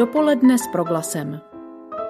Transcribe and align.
Dopoledne 0.00 0.58
s 0.58 0.66
proglasem. 0.72 1.40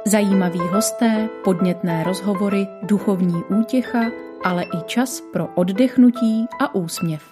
Zajímaví 0.06 0.58
hosté, 0.58 1.29
podnětné 1.44 2.04
rozhovory, 2.04 2.66
duchovní 2.82 3.42
útěcha, 3.60 4.00
ale 4.45 4.62
i 4.62 4.82
čas 4.86 5.20
pro 5.32 5.46
oddechnutí 5.46 6.46
a 6.61 6.74
úsměv. 6.74 7.22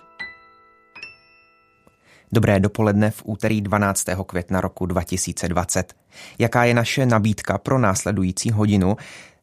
Dobré 2.33 2.61
dopoledne 2.61 3.11
v 3.11 3.23
úterý 3.25 3.61
12. 3.61 4.05
května 4.27 4.61
roku 4.61 4.87
2020. 4.87 5.95
Jaká 6.39 6.65
je 6.65 6.75
naše 6.75 7.07
nabídka 7.07 7.59
pro 7.59 7.79
následující 7.79 8.51
hodinu? 8.51 8.97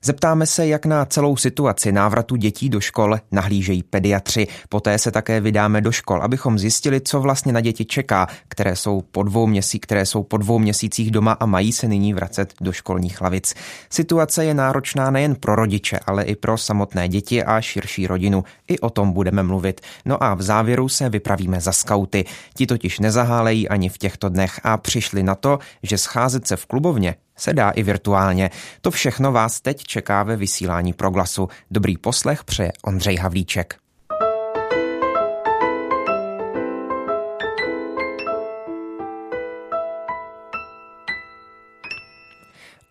Zeptáme 0.06 0.46
se, 0.46 0.68
jak 0.68 0.86
na 0.86 1.06
celou 1.06 1.38
situaci 1.38 1.92
návratu 1.92 2.36
dětí 2.36 2.70
do 2.70 2.80
škol 2.80 3.18
nahlížejí 3.32 3.84
pediatři. 3.84 4.48
Poté 4.70 4.98
se 4.98 5.12
také 5.12 5.42
vydáme 5.42 5.82
do 5.82 5.92
škol, 5.92 6.24
abychom 6.24 6.60
zjistili, 6.60 7.02
co 7.02 7.22
vlastně 7.22 7.54
na 7.54 7.62
děti 7.62 7.86
čeká, 7.86 8.28
které 8.48 8.76
jsou 8.76 9.02
po 9.02 9.24
dvou, 9.24 9.48
měsí, 9.48 9.80
které 9.80 10.06
jsou 10.06 10.24
po 10.24 10.38
dvou 10.38 10.60
měsících 10.60 11.12
doma 11.12 11.32
a 11.32 11.46
mají 11.46 11.72
se 11.72 11.88
nyní 11.88 12.14
vracet 12.14 12.54
do 12.62 12.72
školních 12.72 13.22
lavic. 13.22 13.54
Situace 13.90 14.46
je 14.46 14.54
náročná 14.54 15.12
nejen 15.12 15.36
pro 15.36 15.56
rodiče, 15.56 16.00
ale 16.00 16.24
i 16.24 16.36
pro 16.36 16.58
samotné 16.58 17.10
děti 17.10 17.44
a 17.44 17.62
širší 17.62 18.08
rodinu. 18.08 18.44
I 18.68 18.80
o 18.80 18.90
tom 18.90 19.12
budeme 19.12 19.44
mluvit. 19.44 19.82
No 20.06 20.24
a 20.24 20.34
v 20.34 20.42
závěru 20.42 20.90
se 20.90 21.10
vypravíme 21.10 21.62
za 21.62 21.72
skauty. 21.72 22.26
Ti 22.54 22.66
totiž 22.68 23.00
nezahálejí 23.00 23.70
ani 23.70 23.90
v 23.90 23.98
těchto 23.98 24.30
dnech 24.30 24.60
a 24.64 24.78
přišli 24.78 25.24
na 25.24 25.36
to, 25.36 25.60
že 25.84 25.98
scházet 25.98 26.48
se 26.48 26.56
v 26.56 26.66
klubovně 26.66 27.16
se 27.38 27.54
dá 27.54 27.70
i 27.70 27.84
virtuálně. 27.84 28.50
To 28.82 28.92
všechno 28.92 29.32
vás 29.32 29.62
teď 29.62 29.84
čeká 29.84 30.24
ve 30.24 30.36
vysílání 30.36 30.94
Proglasu. 30.94 31.50
Dobrý 31.72 31.98
poslech 31.98 32.44
přeje 32.44 32.72
Ondřej 32.84 33.16
Havlíček. 33.16 33.76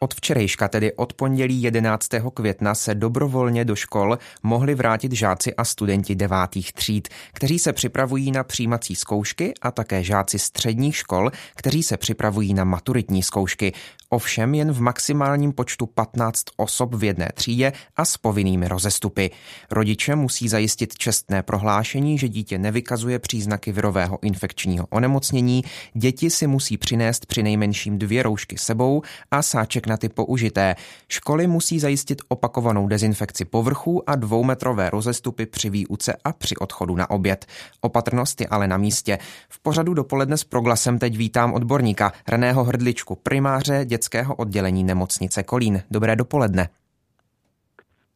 Od 0.05 0.15
včerejška, 0.15 0.69
tedy 0.69 0.92
od 0.92 1.12
pondělí 1.12 1.62
11. 1.62 2.08
května, 2.34 2.75
se 2.75 2.95
dobrovolně 2.95 3.64
do 3.64 3.77
škol 3.77 4.19
mohli 4.42 4.75
vrátit 4.75 5.12
žáci 5.12 5.55
a 5.55 5.64
studenti 5.64 6.14
devátých 6.14 6.73
tříd, 6.73 7.08
kteří 7.33 7.58
se 7.58 7.73
připravují 7.73 8.31
na 8.31 8.45
přijímací 8.45 8.95
zkoušky 8.95 9.55
a 9.62 9.70
také 9.70 10.05
žáci 10.05 10.39
středních 10.39 10.97
škol, 10.97 11.31
kteří 11.55 11.83
se 11.83 11.97
připravují 11.97 12.55
na 12.55 12.64
maturitní 12.64 13.23
zkoušky 13.23 13.73
ovšem 14.15 14.55
jen 14.55 14.73
v 14.73 14.81
maximálním 14.81 15.53
počtu 15.53 15.87
15 15.87 16.45
osob 16.57 16.95
v 16.95 17.05
jedné 17.05 17.29
třídě 17.34 17.73
a 17.97 18.05
s 18.05 18.17
povinnými 18.17 18.69
rozestupy. 18.69 19.31
Rodiče 19.70 20.17
musí 20.17 20.48
zajistit 20.48 20.98
čestné 20.98 21.43
prohlášení, 21.43 22.19
že 22.19 22.29
dítě 22.29 22.59
nevykazuje 22.59 23.19
příznaky 23.19 23.73
virového 23.73 24.19
infekčního 24.23 24.87
onemocnění, 24.91 25.65
děti 25.95 26.31
si 26.31 26.47
musí 26.47 26.77
přinést 26.77 27.27
při 27.27 27.42
nejmenším 27.42 27.98
dvě 27.98 28.23
roušky 28.23 28.59
sebou 28.59 29.03
a 29.31 29.42
sáček 29.42 29.87
na 29.87 29.97
ty 29.97 30.09
použité. 30.09 30.75
Školy 31.09 31.47
musí 31.47 31.79
zajistit 31.79 32.23
opakovanou 32.29 32.89
dezinfekci 32.89 33.45
povrchů 33.45 34.11
a 34.11 34.17
dvoumetrové 34.17 34.91
rozestupy 34.91 35.47
při 35.47 35.70
výuce 35.70 36.17
a 36.25 36.33
při 36.33 36.57
odchodu 36.57 36.97
na 36.97 37.11
oběd. 37.11 37.47
Opatrnost 37.81 38.41
je 38.41 38.47
ale 38.47 38.69
na 38.69 38.77
místě. 38.77 39.19
V 39.48 39.62
pořadu 39.62 39.95
dopoledne 39.95 40.37
s 40.37 40.45
proglasem 40.45 40.98
teď 40.98 41.17
vítám 41.17 41.53
odborníka 41.53 42.12
Reného 42.29 42.65
Hrdličku, 42.65 43.15
primáře 43.15 43.85
dět 43.85 44.03
dětského 44.05 44.34
oddělení 44.34 44.84
nemocnice 44.84 45.42
Kolín. 45.42 45.80
Dobré 45.91 46.16
dopoledne. 46.16 46.69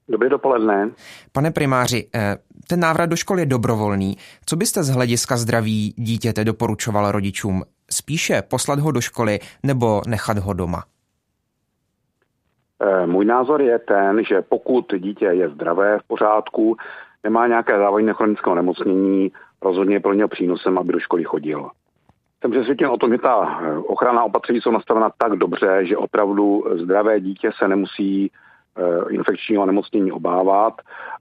Dobré 0.08 0.28
dopoledne. 0.28 0.90
Pane 1.32 1.50
primáři, 1.50 2.08
eh, 2.14 2.36
ten 2.68 2.80
návrat 2.80 3.06
do 3.06 3.16
školy 3.16 3.42
je 3.42 3.46
dobrovolný. 3.46 4.16
Co 4.46 4.56
byste 4.56 4.82
z 4.82 4.88
hlediska 4.88 5.36
zdraví 5.36 5.94
dítěte 5.96 6.44
doporučoval 6.44 7.12
rodičům? 7.12 7.62
Spíše 7.90 8.42
poslat 8.42 8.78
ho 8.78 8.90
do 8.92 9.00
školy 9.00 9.38
nebo 9.62 10.02
nechat 10.08 10.38
ho 10.38 10.52
doma? 10.52 10.82
Eh, 12.80 13.06
můj 13.06 13.24
názor 13.24 13.62
je 13.62 13.78
ten, 13.78 14.24
že 14.24 14.42
pokud 14.42 14.94
dítě 14.98 15.24
je 15.24 15.48
zdravé, 15.48 15.98
v 15.98 16.06
pořádku, 16.06 16.76
nemá 17.24 17.46
nějaké 17.46 17.78
závažné 17.78 18.12
chronické 18.12 18.54
nemocnění, 18.54 19.32
rozhodně 19.62 19.96
je 19.96 20.00
pro 20.00 20.14
něho 20.14 20.28
přínosem, 20.28 20.78
aby 20.78 20.92
do 20.92 21.00
školy 21.00 21.24
chodil. 21.24 21.70
Jsem 22.40 22.50
přesvědčen 22.50 22.90
o 22.90 22.96
tom, 22.96 23.10
že 23.10 23.18
ta 23.18 23.60
eh, 23.62 23.78
ochrana 23.78 24.24
opatření 24.24 24.60
jsou 24.60 24.70
nastavena 24.70 25.10
tak 25.18 25.32
dobře, 25.32 25.86
že 25.86 25.96
opravdu 25.96 26.64
zdravé 26.74 27.20
dítě 27.20 27.50
se 27.58 27.68
nemusí 27.68 28.30
eh, 28.76 29.12
infekčního 29.14 29.66
nemocnění 29.66 30.12
obávat. 30.12 30.74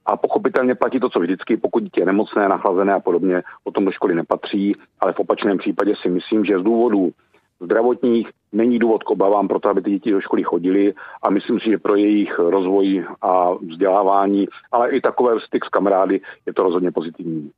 A 0.06 0.18
pochopitelně 0.18 0.76
platí 0.76 1.00
to, 1.00 1.10
co 1.10 1.20
vždycky, 1.20 1.58
pokud 1.58 1.84
dítě 1.84 2.02
je 2.02 2.06
nemocné, 2.06 2.50
nachlazené 2.50 2.94
a 2.94 3.00
podobně, 3.00 3.44
potom 3.64 3.86
do 3.86 3.92
školy 3.92 4.16
nepatří, 4.16 4.76
ale 5.00 5.14
v 5.14 5.20
opačném 5.20 5.58
případě 5.58 5.96
si 5.96 6.10
myslím, 6.10 6.46
že 6.46 6.60
z 6.60 6.64
důvodů 6.64 7.12
zdravotních 7.60 8.30
není 8.52 8.80
důvod 8.80 9.04
k 9.04 9.10
obavám 9.10 9.48
pro 9.48 9.60
to, 9.60 9.70
aby 9.70 9.82
ty 9.82 9.90
děti 9.90 10.12
do 10.12 10.22
školy 10.22 10.44
chodili 10.44 10.94
a 11.22 11.30
myslím 11.30 11.60
si, 11.60 11.70
že 11.70 11.78
pro 11.78 11.96
jejich 11.96 12.40
rozvoj 12.40 13.06
a 13.22 13.54
vzdělávání, 13.54 14.48
ale 14.72 14.90
i 14.90 15.02
takové 15.02 15.40
styk 15.40 15.66
s 15.66 15.70
kamarády 15.70 16.22
je 16.46 16.54
to 16.54 16.64
rozhodně 16.64 16.92
pozitivní. 16.92 17.52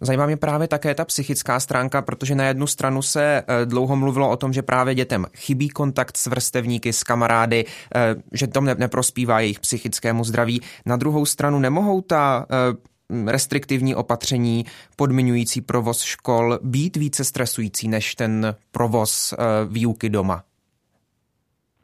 Zajímá 0.00 0.26
mě 0.26 0.36
právě 0.36 0.68
také 0.68 0.94
ta 0.94 1.04
psychická 1.04 1.60
stránka, 1.60 2.02
protože 2.02 2.34
na 2.34 2.44
jednu 2.44 2.66
stranu 2.66 3.02
se 3.02 3.42
eh, 3.46 3.66
dlouho 3.66 3.96
mluvilo 3.96 4.30
o 4.30 4.36
tom, 4.36 4.52
že 4.52 4.62
právě 4.62 4.94
dětem 4.94 5.26
chybí 5.36 5.68
kontakt 5.68 6.16
s 6.16 6.26
vrstevníky, 6.26 6.92
s 6.92 7.02
kamarády, 7.02 7.64
eh, 7.94 8.14
že 8.32 8.46
to 8.46 8.60
neprospívá 8.60 9.40
jejich 9.40 9.60
psychickému 9.60 10.24
zdraví. 10.24 10.60
Na 10.86 10.96
druhou 10.96 11.26
stranu 11.26 11.58
nemohou 11.58 12.00
ta 12.00 12.46
eh, 12.50 12.90
restriktivní 13.32 13.94
opatření 13.94 14.66
podmiňující 14.96 15.60
provoz 15.60 16.02
škol 16.02 16.58
být 16.62 16.96
více 16.96 17.24
stresující 17.24 17.88
než 17.88 18.14
ten 18.14 18.54
provoz 18.70 19.34
výuky 19.68 20.08
doma? 20.08 20.42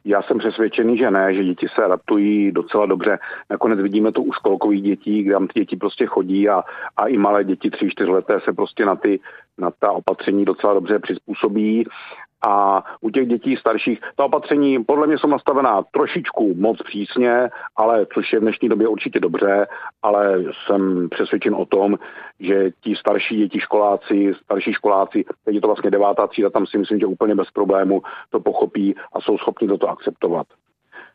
Já 0.09 0.21
jsem 0.21 0.37
přesvědčený, 0.37 0.97
že 0.97 1.11
ne, 1.11 1.33
že 1.33 1.43
děti 1.43 1.67
se 1.75 1.83
adaptují 1.83 2.51
docela 2.51 2.85
dobře. 2.85 3.19
Nakonec 3.49 3.79
vidíme 3.79 4.11
to 4.11 4.21
u 4.21 4.33
školkových 4.33 4.81
dětí, 4.81 5.23
kde 5.23 5.33
tam 5.33 5.47
ty 5.47 5.59
děti 5.59 5.75
prostě 5.75 6.05
chodí 6.05 6.49
a, 6.49 6.63
a 6.97 7.07
i 7.07 7.17
malé 7.17 7.43
děti, 7.43 7.71
tři, 7.71 7.89
čtyř 7.89 8.07
leté 8.07 8.39
se 8.39 8.53
prostě 8.53 8.85
na, 8.85 8.95
ty, 8.95 9.19
na 9.57 9.71
ta 9.71 9.91
opatření 9.91 10.45
docela 10.45 10.73
dobře 10.73 10.99
přizpůsobí. 10.99 11.85
A 12.45 12.83
u 13.01 13.09
těch 13.09 13.27
dětí 13.27 13.55
starších 13.55 13.99
ta 14.15 14.25
opatření 14.25 14.83
podle 14.83 15.07
mě 15.07 15.17
jsou 15.17 15.27
nastavená 15.27 15.81
trošičku 15.91 16.53
moc 16.55 16.81
přísně, 16.83 17.49
ale 17.75 18.05
což 18.13 18.33
je 18.33 18.39
v 18.39 18.41
dnešní 18.41 18.69
době 18.69 18.87
určitě 18.87 19.19
dobře, 19.19 19.67
ale 20.01 20.43
jsem 20.65 21.09
přesvědčen 21.09 21.55
o 21.55 21.65
tom, 21.65 21.97
že 22.39 22.71
ti 22.81 22.95
starší 22.95 23.37
děti 23.37 23.59
školáci, 23.59 24.33
starší 24.43 24.73
školáci, 24.73 25.25
teď 25.45 25.55
je 25.55 25.61
to 25.61 25.67
vlastně 25.67 25.91
devátá 25.91 26.27
třída, 26.27 26.49
tam 26.49 26.65
si 26.65 26.77
myslím, 26.77 26.99
že 26.99 27.05
úplně 27.05 27.35
bez 27.35 27.51
problému 27.51 28.01
to 28.29 28.39
pochopí 28.39 28.95
a 29.13 29.21
jsou 29.21 29.37
schopni 29.37 29.67
toto 29.67 29.89
akceptovat. 29.89 30.47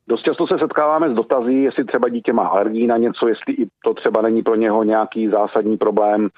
Dost 0.09 0.22
často 0.22 0.47
se 0.47 0.59
setkáváme 0.59 1.10
s 1.10 1.15
dotazy, 1.15 1.54
jestli 1.54 1.84
třeba 1.84 2.09
dítě 2.09 2.33
má 2.33 2.47
alergii 2.47 2.87
na 2.87 2.97
něco, 2.97 3.28
jestli 3.28 3.54
i 3.54 3.66
to 3.84 3.94
třeba 3.94 4.22
není 4.22 4.43
pro 4.43 4.54
něho 4.54 4.84
nějaký 4.84 5.28
zásadní 5.28 5.77
problém. 5.77 6.28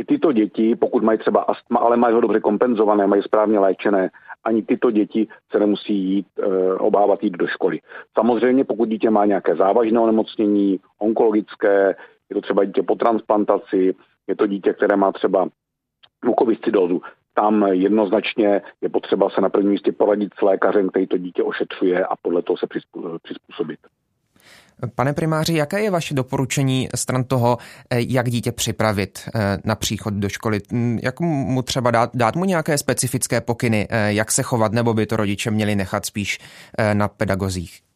I 0.00 0.04
tyto 0.04 0.32
děti, 0.32 0.76
pokud 0.76 1.02
mají 1.02 1.18
třeba 1.18 1.40
astma, 1.40 1.80
ale 1.80 1.96
mají 1.96 2.14
ho 2.14 2.20
dobře 2.20 2.40
kompenzované, 2.40 3.06
mají 3.06 3.22
správně 3.22 3.58
léčené, 3.58 4.10
ani 4.44 4.62
tyto 4.62 4.90
děti 4.90 5.28
se 5.52 5.58
nemusí 5.58 5.94
jít 5.94 6.26
e, 6.38 6.74
obávat 6.74 7.24
jít 7.24 7.36
do 7.36 7.46
školy. 7.46 7.80
Samozřejmě, 8.18 8.64
pokud 8.64 8.88
dítě 8.88 9.10
má 9.10 9.24
nějaké 9.24 9.56
závažné 9.56 10.00
onemocnění, 10.00 10.80
onkologické, 10.98 11.96
je 12.30 12.34
to 12.34 12.40
třeba 12.40 12.64
dítě 12.64 12.82
po 12.82 12.94
transplantaci, 12.94 13.94
je 14.26 14.36
to 14.36 14.46
dítě, 14.46 14.72
které 14.72 14.96
má 14.96 15.12
třeba 15.12 15.48
mukoviscidózu, 16.24 17.02
tam 17.34 17.66
jednoznačně 17.72 18.62
je 18.80 18.88
potřeba 18.88 19.30
se 19.30 19.40
na 19.40 19.48
prvním 19.48 19.72
místě 19.72 19.92
poradit 19.92 20.34
s 20.38 20.42
lékařem, 20.42 20.88
který 20.88 21.06
to 21.06 21.18
dítě 21.18 21.42
ošetřuje 21.42 22.06
a 22.06 22.16
podle 22.22 22.42
toho 22.42 22.56
se 22.56 22.66
přizpůsobit. 23.22 23.78
Pane 24.94 25.12
primáři, 25.12 25.54
jaké 25.54 25.80
je 25.80 25.90
vaše 25.90 26.14
doporučení 26.14 26.88
stran 26.94 27.24
toho, 27.24 27.58
eh, 27.90 28.00
jak 28.00 28.30
dítě 28.30 28.52
připravit 28.52 29.18
eh, 29.34 29.58
na 29.64 29.74
příchod 29.74 30.14
do 30.14 30.28
školy? 30.28 30.60
Hm, 30.72 30.98
jak 31.02 31.20
mu 31.20 31.62
třeba 31.62 31.90
dát, 31.90 32.10
dát 32.14 32.36
mu 32.36 32.44
nějaké 32.44 32.78
specifické 32.78 33.40
pokyny, 33.40 33.86
eh, 33.90 34.12
jak 34.12 34.32
se 34.32 34.42
chovat, 34.42 34.72
nebo 34.72 34.94
by 34.94 35.06
to 35.06 35.16
rodiče 35.16 35.50
měli 35.50 35.76
nechat 35.76 36.06
spíš 36.06 36.38
na 36.92 37.08
pedagozích? 37.08 37.89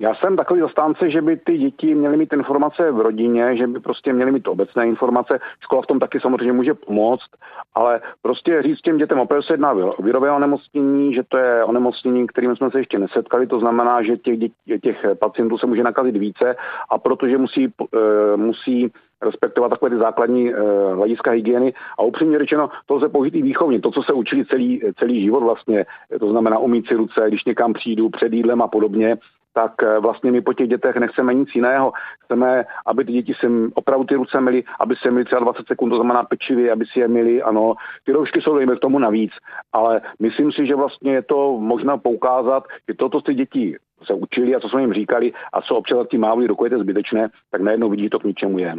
Já 0.00 0.14
jsem 0.14 0.36
takový 0.36 0.60
zastánce, 0.60 1.10
že 1.10 1.22
by 1.22 1.36
ty 1.36 1.58
děti 1.58 1.94
měly 1.94 2.16
mít 2.16 2.32
informace 2.32 2.90
v 2.90 3.00
rodině, 3.00 3.56
že 3.56 3.66
by 3.66 3.80
prostě 3.80 4.12
měly 4.12 4.32
mít 4.32 4.48
obecné 4.48 4.86
informace. 4.86 5.40
Škola 5.60 5.82
v 5.82 5.86
tom 5.86 5.98
taky 5.98 6.20
samozřejmě 6.20 6.52
může 6.52 6.74
pomoct, 6.74 7.30
ale 7.74 8.00
prostě 8.22 8.62
říct 8.62 8.80
těm 8.80 8.96
dětem, 8.96 9.18
opravdu 9.18 9.42
se 9.42 9.52
jedná 9.52 9.72
o 9.72 10.02
virové 10.02 10.30
onemocnění, 10.30 11.14
že 11.14 11.22
to 11.28 11.36
je 11.36 11.64
onemocnění, 11.64 12.26
kterým 12.26 12.56
jsme 12.56 12.70
se 12.70 12.78
ještě 12.78 12.98
nesetkali, 12.98 13.46
to 13.46 13.60
znamená, 13.60 14.02
že 14.02 14.16
těch, 14.16 14.38
dětí, 14.38 14.54
těch 14.82 15.06
pacientů 15.18 15.58
se 15.58 15.66
může 15.66 15.82
nakazit 15.82 16.16
více 16.16 16.56
a 16.90 16.98
protože 16.98 17.38
musí, 17.38 17.68
uh, 17.78 17.90
musí 18.36 18.92
respektovat 19.22 19.68
takové 19.68 19.90
ty 19.90 19.96
základní 19.96 20.54
uh, 20.54 20.60
hlediska 20.94 21.30
hygieny. 21.30 21.74
A 21.98 22.02
upřímně 22.02 22.38
řečeno, 22.38 22.70
to 22.86 22.94
lze 22.94 23.08
použít 23.08 23.34
i 23.34 23.42
výchovně. 23.42 23.80
To, 23.80 23.90
co 23.90 24.02
se 24.02 24.12
učili 24.12 24.44
celý, 24.44 24.82
celý 24.98 25.22
život 25.22 25.40
vlastně, 25.40 25.86
to 26.20 26.30
znamená 26.30 26.58
umít 26.58 26.86
si 26.86 26.94
ruce, 26.94 27.24
když 27.28 27.44
někam 27.44 27.72
přijdu 27.72 28.08
před 28.08 28.32
jídlem 28.32 28.62
a 28.62 28.68
podobně, 28.68 29.16
tak 29.52 29.72
vlastně 30.00 30.32
my 30.32 30.40
po 30.40 30.52
těch 30.52 30.68
dětech 30.68 30.96
nechceme 30.96 31.34
nic 31.34 31.48
jiného. 31.54 31.92
Chceme, 32.24 32.64
aby 32.86 33.04
ty 33.04 33.12
děti 33.12 33.34
se 33.34 33.46
opravdu 33.74 34.04
ty 34.06 34.14
ruce 34.14 34.40
měly, 34.40 34.64
aby 34.80 34.96
se 34.96 35.10
měly 35.10 35.24
třeba 35.24 35.40
20 35.40 35.66
sekund, 35.66 35.90
to 35.90 35.96
znamená 35.96 36.22
pečivě, 36.22 36.72
aby 36.72 36.86
si 36.86 37.00
je 37.00 37.08
měli, 37.08 37.42
ano. 37.42 37.74
Ty 38.04 38.12
roušky 38.12 38.40
jsou 38.40 38.56
dejme 38.56 38.76
k 38.76 38.80
tomu 38.80 38.98
navíc, 38.98 39.32
ale 39.72 40.00
myslím 40.18 40.52
si, 40.52 40.66
že 40.66 40.74
vlastně 40.74 41.12
je 41.12 41.22
to 41.22 41.58
možná 41.58 41.98
poukázat, 41.98 42.64
že 42.88 42.94
toto 42.94 43.20
ty 43.20 43.34
děti 43.34 43.76
se 44.02 44.14
učili 44.14 44.54
a 44.54 44.60
co 44.60 44.68
jsme 44.68 44.80
jim 44.80 44.92
říkali 44.92 45.32
a 45.52 45.62
co 45.62 45.76
občas 45.76 46.06
tím 46.10 46.20
mávli 46.20 46.46
rukou 46.46 46.64
je 46.64 46.70
to 46.70 46.78
zbytečné, 46.78 47.28
tak 47.50 47.60
najednou 47.60 47.88
vidí 47.88 48.10
to 48.10 48.18
k 48.18 48.24
ničemu 48.24 48.58
je. 48.58 48.74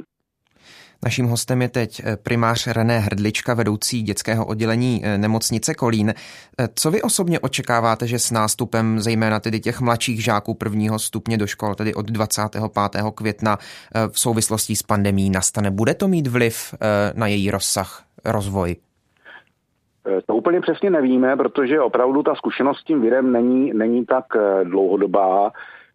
Naším 1.06 1.26
hostem 1.26 1.62
je 1.62 1.70
teď 1.70 2.02
eh, 2.04 2.18
primář 2.18 2.68
René 2.68 3.00
Hrdlička, 3.00 3.54
vedoucí 3.54 4.02
dětského 4.02 4.46
oddělení 4.46 5.02
eh, 5.04 5.18
nemocnice 5.18 5.74
Kolín. 5.74 6.10
Eh, 6.10 6.68
co 6.76 6.92
vy 6.92 7.02
osobně 7.02 7.40
očekáváte, 7.40 8.08
že 8.08 8.20
s 8.20 8.32
nástupem 8.32 9.00
zejména 9.00 9.40
tedy 9.40 9.60
těch 9.60 9.82
mladších 9.82 10.24
žáků 10.24 10.54
prvního 10.54 11.00
stupně 11.00 11.38
do 11.38 11.48
škol, 11.48 11.76
tedy 11.76 11.94
od 11.94 12.06
25. 12.06 12.64
května 13.16 13.58
v 14.12 14.20
souvislosti 14.20 14.76
s 14.76 14.84
pandemí 14.84 15.30
nastane? 15.30 15.72
Bude 15.72 15.94
to 15.94 16.08
mít 16.08 16.28
vliv 16.28 16.76
na 17.16 17.28
její 17.28 17.52
rozsah, 17.52 18.04
rozvoj? 18.26 18.76
To 20.26 20.36
úplně 20.36 20.62
přesně 20.62 20.90
nevíme, 20.90 21.36
protože 21.38 21.82
opravdu 21.82 22.24
ta 22.24 22.36
zkušenost 22.36 22.78
s 22.78 22.84
tím 22.84 23.02
virem 23.02 23.32
není, 23.32 23.74
není 23.74 24.06
tak 24.06 24.26
dlouhodobá. 24.64 25.52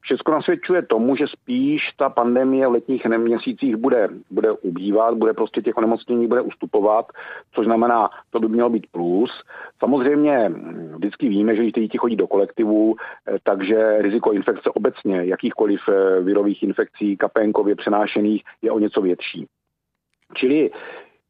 Všechno 0.06 0.34
nasvědčuje 0.34 0.82
tomu, 0.82 1.16
že 1.16 1.26
spíš 1.26 1.92
ta 1.96 2.08
pandemie 2.08 2.68
v 2.68 2.70
letních 2.70 3.06
měsících 3.06 3.76
bude, 3.76 4.08
bude 4.30 4.52
ubývat, 4.52 5.14
bude 5.14 5.34
prostě 5.34 5.62
těch 5.62 5.76
onemocnění 5.76 6.26
bude 6.26 6.40
ustupovat, 6.40 7.06
což 7.52 7.66
znamená, 7.66 8.10
to 8.30 8.40
by 8.40 8.48
mělo 8.48 8.70
být 8.70 8.86
plus. 8.90 9.30
Samozřejmě 9.78 10.52
vždycky 10.96 11.28
víme, 11.28 11.56
že 11.56 11.62
když 11.62 11.72
ty 11.72 11.80
děti 11.80 11.98
chodí 11.98 12.16
do 12.16 12.26
kolektivu, 12.26 12.94
eh, 12.96 13.38
takže 13.42 14.02
riziko 14.02 14.32
infekce 14.32 14.70
obecně, 14.70 15.24
jakýchkoliv 15.24 15.80
eh, 15.88 16.20
virových 16.20 16.62
infekcí, 16.62 17.16
kapénkově 17.16 17.74
přenášených, 17.74 18.42
je 18.62 18.72
o 18.72 18.78
něco 18.78 19.00
větší. 19.00 19.46
Čili 20.34 20.70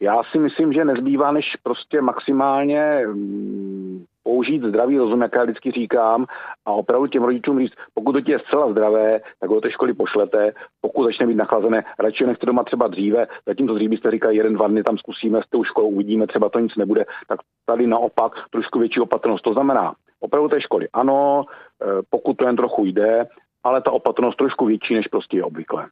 já 0.01 0.23
si 0.33 0.39
myslím, 0.39 0.73
že 0.73 0.85
nezbývá, 0.85 1.33
než 1.33 1.57
prostě 1.63 2.01
maximálně 2.01 3.03
mm, 3.07 4.05
použít 4.23 4.63
zdravý 4.63 4.99
rozum, 4.99 5.23
jak 5.23 5.35
já 5.35 5.43
vždycky 5.43 5.71
říkám, 5.71 6.27
a 6.67 6.73
opravdu 6.73 7.07
těm 7.07 7.23
rodičům 7.23 7.59
říct, 7.61 7.73
pokud 7.95 8.13
to 8.13 8.31
je 8.31 8.39
zcela 8.39 8.71
zdravé, 8.71 9.21
tak 9.41 9.51
ho 9.51 9.55
do 9.55 9.61
té 9.61 9.71
školy 9.71 9.95
pošlete, 9.95 10.53
pokud 10.81 11.05
začne 11.05 11.27
být 11.27 11.35
nachlazené, 11.35 11.85
radši 11.99 12.27
nechte 12.27 12.47
doma 12.47 12.65
třeba 12.65 12.87
dříve, 12.87 13.27
zatímco 13.47 13.75
dřív 13.75 13.91
byste 13.91 14.11
říkali, 14.11 14.37
jeden, 14.37 14.55
dva 14.55 14.69
dny 14.69 14.83
tam 14.83 14.99
zkusíme 14.99 15.43
s 15.43 15.51
tou 15.51 15.65
školou, 15.65 15.89
uvidíme, 15.89 16.27
třeba 16.27 16.49
to 16.49 16.59
nic 16.59 16.77
nebude, 16.77 17.05
tak 17.29 17.41
tady 17.67 17.87
naopak 17.87 18.33
trošku 18.51 18.79
větší 18.79 19.01
opatrnost. 19.01 19.45
To 19.45 19.53
znamená, 19.53 19.95
opravdu 20.21 20.49
té 20.49 20.61
školy 20.61 20.89
ano, 20.93 21.45
e, 21.45 21.87
pokud 22.11 22.37
to 22.37 22.47
jen 22.47 22.57
trochu 22.57 22.85
jde, 22.85 23.27
ale 23.65 23.83
ta 23.83 23.91
opatrnost 23.91 24.39
trošku 24.39 24.67
větší, 24.67 24.95
než 24.95 25.09
prostě 25.09 25.37
je 25.37 25.45
obvykle. 25.45 25.87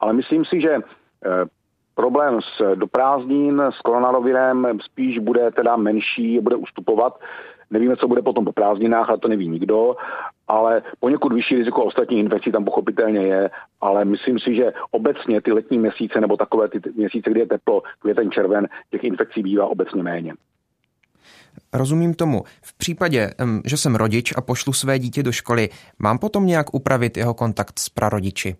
Ale 0.00 0.12
myslím 0.12 0.44
si, 0.44 0.60
že 0.60 0.70
e, 0.70 0.80
problém 1.94 2.40
s 2.40 2.74
do 2.74 2.86
prázdnin, 2.86 3.62
s 3.70 3.80
koronavirem 3.80 4.78
spíš 4.82 5.18
bude 5.18 5.50
teda 5.50 5.76
menší, 5.76 6.40
bude 6.40 6.56
ustupovat. 6.56 7.20
Nevíme, 7.70 7.96
co 7.96 8.08
bude 8.08 8.22
potom 8.22 8.44
po 8.44 8.52
prázdninách, 8.52 9.08
ale 9.08 9.18
to 9.18 9.28
neví 9.28 9.48
nikdo. 9.48 9.96
Ale 10.48 10.82
poněkud 11.00 11.32
vyšší 11.32 11.56
riziko 11.56 11.84
ostatních 11.84 12.20
infekcí 12.20 12.52
tam 12.52 12.64
pochopitelně 12.64 13.20
je, 13.20 13.50
ale 13.80 14.04
myslím 14.04 14.38
si, 14.38 14.54
že 14.54 14.72
obecně 14.90 15.40
ty 15.40 15.52
letní 15.52 15.78
měsíce 15.78 16.20
nebo 16.20 16.36
takové 16.36 16.68
ty 16.68 16.80
měsíce, 16.94 17.30
kdy 17.30 17.40
je 17.40 17.46
teplo, 17.46 17.82
květen, 17.98 18.30
červen, 18.30 18.68
těch 18.90 19.04
infekcí 19.04 19.42
bývá 19.42 19.66
obecně 19.66 20.02
méně. 20.02 20.34
Rozumím 21.72 22.14
tomu. 22.14 22.42
V 22.62 22.78
případě, 22.78 23.30
že 23.64 23.76
jsem 23.76 23.94
rodič 23.94 24.32
a 24.36 24.40
pošlu 24.40 24.72
své 24.72 24.98
dítě 24.98 25.22
do 25.22 25.32
školy, 25.32 25.68
mám 25.98 26.18
potom 26.18 26.46
nějak 26.46 26.74
upravit 26.74 27.16
jeho 27.16 27.34
kontakt 27.34 27.78
s 27.78 27.88
prarodiči? 27.88 28.56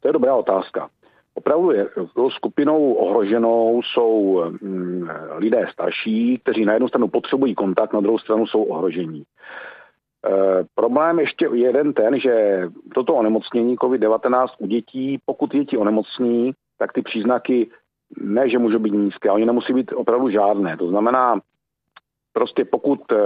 To 0.00 0.08
je 0.08 0.12
dobrá 0.12 0.34
otázka. 0.34 0.88
Opravdu 1.34 1.70
je, 1.70 1.88
skupinou 2.28 2.92
ohroženou 2.92 3.82
jsou 3.82 4.42
mm, 4.60 5.08
lidé 5.36 5.66
starší, 5.72 6.38
kteří 6.38 6.64
na 6.64 6.72
jednu 6.72 6.88
stranu 6.88 7.08
potřebují 7.08 7.54
kontakt, 7.54 7.92
na 7.92 8.00
druhou 8.00 8.18
stranu 8.18 8.46
jsou 8.46 8.62
ohrožení. 8.62 9.22
E, 9.22 9.24
problém 10.74 11.20
ještě 11.20 11.48
jeden 11.52 11.92
ten, 11.92 12.20
že 12.20 12.62
toto 12.94 13.14
onemocnění 13.14 13.76
COVID-19 13.76 14.46
u 14.58 14.66
dětí, 14.66 15.18
pokud 15.26 15.52
děti 15.52 15.78
onemocní, 15.78 16.52
tak 16.78 16.92
ty 16.92 17.02
příznaky 17.02 17.70
ne, 18.20 18.48
že 18.48 18.58
můžou 18.58 18.78
být 18.78 18.92
nízké, 18.92 19.30
oni 19.30 19.46
nemusí 19.46 19.72
být 19.72 19.92
opravdu 19.92 20.30
žádné. 20.30 20.76
To 20.76 20.88
znamená, 20.88 21.40
prostě 22.32 22.64
pokud 22.64 23.12
e, 23.12 23.16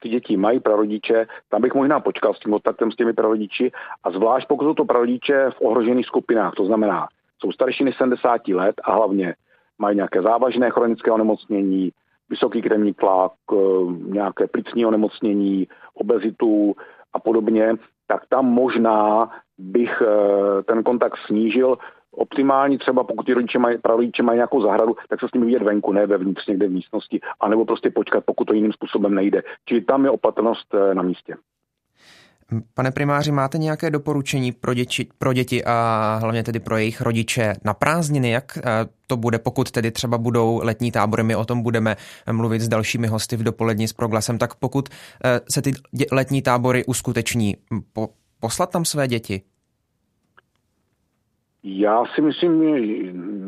ty 0.00 0.08
děti 0.08 0.36
mají 0.36 0.60
prarodiče, 0.60 1.26
tam 1.48 1.62
bych 1.62 1.74
možná 1.74 2.00
počkal 2.00 2.34
s 2.34 2.38
tím 2.38 2.52
kontaktem 2.52 2.92
s 2.92 2.96
těmi 2.96 3.12
prarodiči 3.12 3.72
a 4.04 4.10
zvlášť 4.10 4.48
pokud 4.48 4.64
jsou 4.64 4.74
to 4.74 4.84
prarodiče 4.84 5.50
v 5.50 5.60
ohrožených 5.60 6.06
skupinách, 6.06 6.54
to 6.54 6.64
znamená 6.64 7.08
jsou 7.42 7.52
starší 7.52 7.84
než 7.84 7.96
70 7.96 8.48
let 8.48 8.74
a 8.84 8.92
hlavně 8.94 9.34
mají 9.78 9.96
nějaké 9.96 10.22
závažné 10.22 10.70
chronické 10.70 11.10
onemocnění, 11.10 11.90
vysoký 12.30 12.62
krevní 12.62 12.94
tlak, 12.94 13.32
eh, 13.52 13.56
nějaké 14.06 14.46
plicní 14.46 14.86
onemocnění, 14.86 15.68
obezitu 15.94 16.74
a 17.12 17.18
podobně, 17.18 17.74
tak 18.06 18.26
tam 18.28 18.46
možná 18.46 19.30
bych 19.58 20.02
eh, 20.02 20.62
ten 20.62 20.82
kontakt 20.82 21.18
snížil. 21.26 21.78
Optimální 22.12 22.78
třeba, 22.78 23.04
pokud 23.04 23.26
ti 23.26 23.34
rodiče 23.34 23.58
mají, 23.58 23.78
prarodiče 23.78 24.22
mají 24.22 24.36
nějakou 24.36 24.62
zahradu, 24.62 24.96
tak 25.08 25.20
se 25.20 25.28
s 25.28 25.32
nimi 25.34 25.46
vidět 25.46 25.62
venku, 25.62 25.92
ne 25.92 26.06
vevnitř 26.06 26.46
někde 26.46 26.68
v 26.68 26.70
místnosti, 26.70 27.20
anebo 27.40 27.64
prostě 27.64 27.90
počkat, 27.90 28.24
pokud 28.24 28.44
to 28.44 28.54
jiným 28.54 28.72
způsobem 28.72 29.14
nejde. 29.14 29.42
Čili 29.64 29.80
tam 29.80 30.04
je 30.04 30.10
opatrnost 30.10 30.74
eh, 30.74 30.94
na 30.94 31.02
místě. 31.02 31.36
Pane 32.74 32.90
primáři, 32.90 33.32
máte 33.32 33.58
nějaké 33.58 33.90
doporučení 33.90 34.52
pro 34.52 34.74
děti, 34.74 35.06
pro 35.18 35.32
děti 35.32 35.64
a 35.64 36.18
hlavně 36.22 36.42
tedy 36.42 36.60
pro 36.60 36.76
jejich 36.76 37.00
rodiče 37.00 37.54
na 37.64 37.74
prázdniny? 37.74 38.30
Jak 38.30 38.58
eh, 38.58 38.62
to 39.06 39.16
bude, 39.16 39.38
pokud 39.38 39.70
tedy 39.70 39.90
třeba 39.90 40.18
budou 40.18 40.60
letní 40.64 40.92
tábory, 40.92 41.22
my 41.22 41.36
o 41.36 41.44
tom 41.44 41.62
budeme 41.62 41.96
mluvit 42.32 42.62
s 42.62 42.68
dalšími 42.68 43.06
hosty 43.06 43.36
v 43.36 43.42
dopolední 43.42 43.88
s 43.88 43.92
proglasem, 43.92 44.38
tak 44.38 44.54
pokud 44.54 44.88
eh, 45.24 45.40
se 45.52 45.62
ty 45.62 45.72
letní 46.12 46.42
tábory 46.42 46.84
uskuteční, 46.84 47.56
po, 47.92 48.08
poslat 48.40 48.70
tam 48.70 48.84
své 48.84 49.08
děti? 49.08 49.42
Já 51.64 52.04
si 52.14 52.20
myslím, 52.20 52.62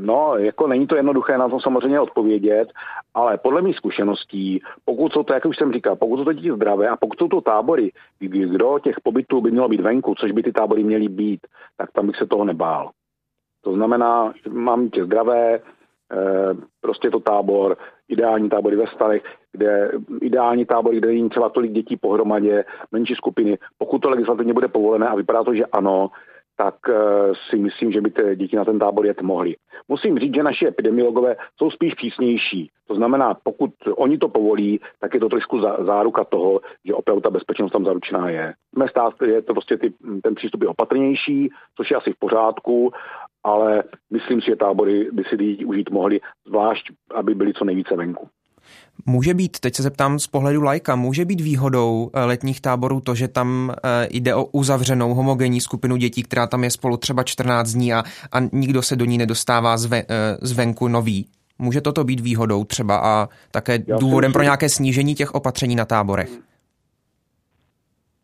no, 0.06 0.36
jako 0.36 0.66
není 0.66 0.86
to 0.86 0.96
jednoduché 0.96 1.38
na 1.38 1.48
to 1.48 1.60
samozřejmě 1.60 2.00
odpovědět, 2.00 2.68
ale 3.14 3.38
podle 3.38 3.62
mých 3.62 3.76
zkušeností, 3.76 4.62
pokud 4.84 5.12
jsou 5.12 5.22
to, 5.22 5.34
jak 5.34 5.44
už 5.44 5.56
jsem 5.56 5.72
říkal, 5.72 5.96
pokud 5.96 6.16
jsou 6.16 6.24
to 6.24 6.32
děti 6.32 6.52
zdravé 6.52 6.88
a 6.88 6.96
pokud 6.96 7.18
jsou 7.18 7.28
to 7.28 7.40
tábory, 7.40 7.92
kdo 8.18 8.78
těch 8.78 9.00
pobytů 9.00 9.40
by 9.40 9.50
mělo 9.50 9.68
být 9.68 9.80
venku, 9.80 10.14
což 10.14 10.32
by 10.32 10.42
ty 10.42 10.52
tábory 10.52 10.84
měly 10.84 11.08
být, 11.08 11.40
tak 11.76 11.92
tam 11.92 12.06
bych 12.06 12.16
se 12.16 12.26
toho 12.26 12.44
nebál. 12.44 12.90
To 13.64 13.72
znamená, 13.72 14.32
mám 14.48 14.90
tě 14.90 15.04
zdravé, 15.04 15.54
eh, 15.54 16.54
prostě 16.80 17.10
to 17.10 17.20
tábor, 17.20 17.76
ideální 18.08 18.48
tábory 18.48 18.76
ve 18.76 18.86
starech, 18.86 19.22
kde 19.52 19.92
ideální 20.20 20.64
tábory, 20.64 20.96
kde 20.96 21.08
není 21.08 21.30
třeba 21.30 21.48
tolik 21.48 21.72
dětí 21.72 21.96
pohromadě, 21.96 22.64
menší 22.92 23.14
skupiny. 23.14 23.58
Pokud 23.78 23.98
to 23.98 24.10
legislativně 24.10 24.52
bude 24.52 24.68
povolené 24.68 25.08
a 25.08 25.14
vypadá 25.14 25.44
to, 25.44 25.54
že 25.54 25.66
ano, 25.66 26.10
tak 26.56 26.74
eh, 26.88 26.94
si 27.50 27.56
myslím, 27.56 27.92
že 27.92 28.00
by 28.00 28.10
ty 28.10 28.36
děti 28.36 28.56
na 28.56 28.64
ten 28.64 28.78
tábor 28.78 29.06
jet 29.06 29.22
mohly. 29.22 29.56
Musím 29.88 30.18
říct, 30.18 30.34
že 30.34 30.42
naši 30.42 30.66
epidemiologové 30.66 31.36
jsou 31.58 31.70
spíš 31.70 31.94
přísnější. 31.94 32.70
To 32.88 32.94
znamená, 32.94 33.34
pokud 33.42 33.70
oni 33.96 34.18
to 34.18 34.28
povolí, 34.28 34.80
tak 35.00 35.14
je 35.14 35.20
to 35.20 35.28
trošku 35.28 35.60
záruka 35.60 36.24
toho, 36.24 36.60
že 36.84 36.94
opravdu 36.94 37.20
ta 37.20 37.30
bezpečnost 37.30 37.72
tam 37.72 37.84
zaručená 37.84 38.28
je. 38.28 38.54
Mé 38.76 38.88
stát 38.88 39.14
je 39.22 39.42
to 39.42 39.52
prostě 39.52 39.76
ty, 39.76 39.92
ten 40.22 40.34
přístup 40.34 40.62
je 40.62 40.68
opatrnější, 40.68 41.50
což 41.76 41.90
je 41.90 41.96
asi 41.96 42.12
v 42.12 42.18
pořádku, 42.18 42.92
ale 43.44 43.82
myslím 44.12 44.40
si, 44.40 44.46
že 44.46 44.56
tábory 44.56 45.08
by 45.12 45.24
si 45.24 45.36
děti 45.36 45.64
užít 45.64 45.90
mohli, 45.90 46.20
zvlášť, 46.46 46.92
aby 47.14 47.34
byly 47.34 47.52
co 47.52 47.64
nejvíce 47.64 47.96
venku. 47.96 48.28
Může 49.06 49.34
být, 49.34 49.60
teď 49.60 49.74
se 49.74 49.82
zeptám 49.82 50.18
z 50.18 50.26
pohledu 50.26 50.62
lajka, 50.62 50.96
může 50.96 51.24
být 51.24 51.40
výhodou 51.40 52.10
eh, 52.14 52.24
letních 52.24 52.60
táborů 52.60 53.00
to, 53.00 53.14
že 53.14 53.28
tam 53.28 53.74
eh, 53.84 54.08
jde 54.10 54.34
o 54.34 54.44
uzavřenou 54.44 55.14
homogenní 55.14 55.60
skupinu 55.60 55.96
dětí, 55.96 56.22
která 56.22 56.46
tam 56.46 56.64
je 56.64 56.70
spolu 56.70 56.96
třeba 56.96 57.22
14 57.22 57.72
dní 57.72 57.94
a, 57.94 58.04
a 58.32 58.40
nikdo 58.52 58.82
se 58.82 58.96
do 58.96 59.04
ní 59.04 59.18
nedostává 59.18 59.76
zve, 59.76 59.98
eh, 59.98 60.04
zvenku 60.42 60.88
nový? 60.88 61.26
Může 61.58 61.80
toto 61.80 62.04
být 62.04 62.20
výhodou 62.20 62.64
třeba 62.64 62.96
a 62.96 63.28
také 63.50 63.78
Já 63.86 63.96
důvodem 63.96 64.32
pro 64.32 64.42
nějaké 64.42 64.68
snížení 64.68 65.14
těch 65.14 65.34
opatření 65.34 65.76
na 65.76 65.84
táborech? 65.84 66.30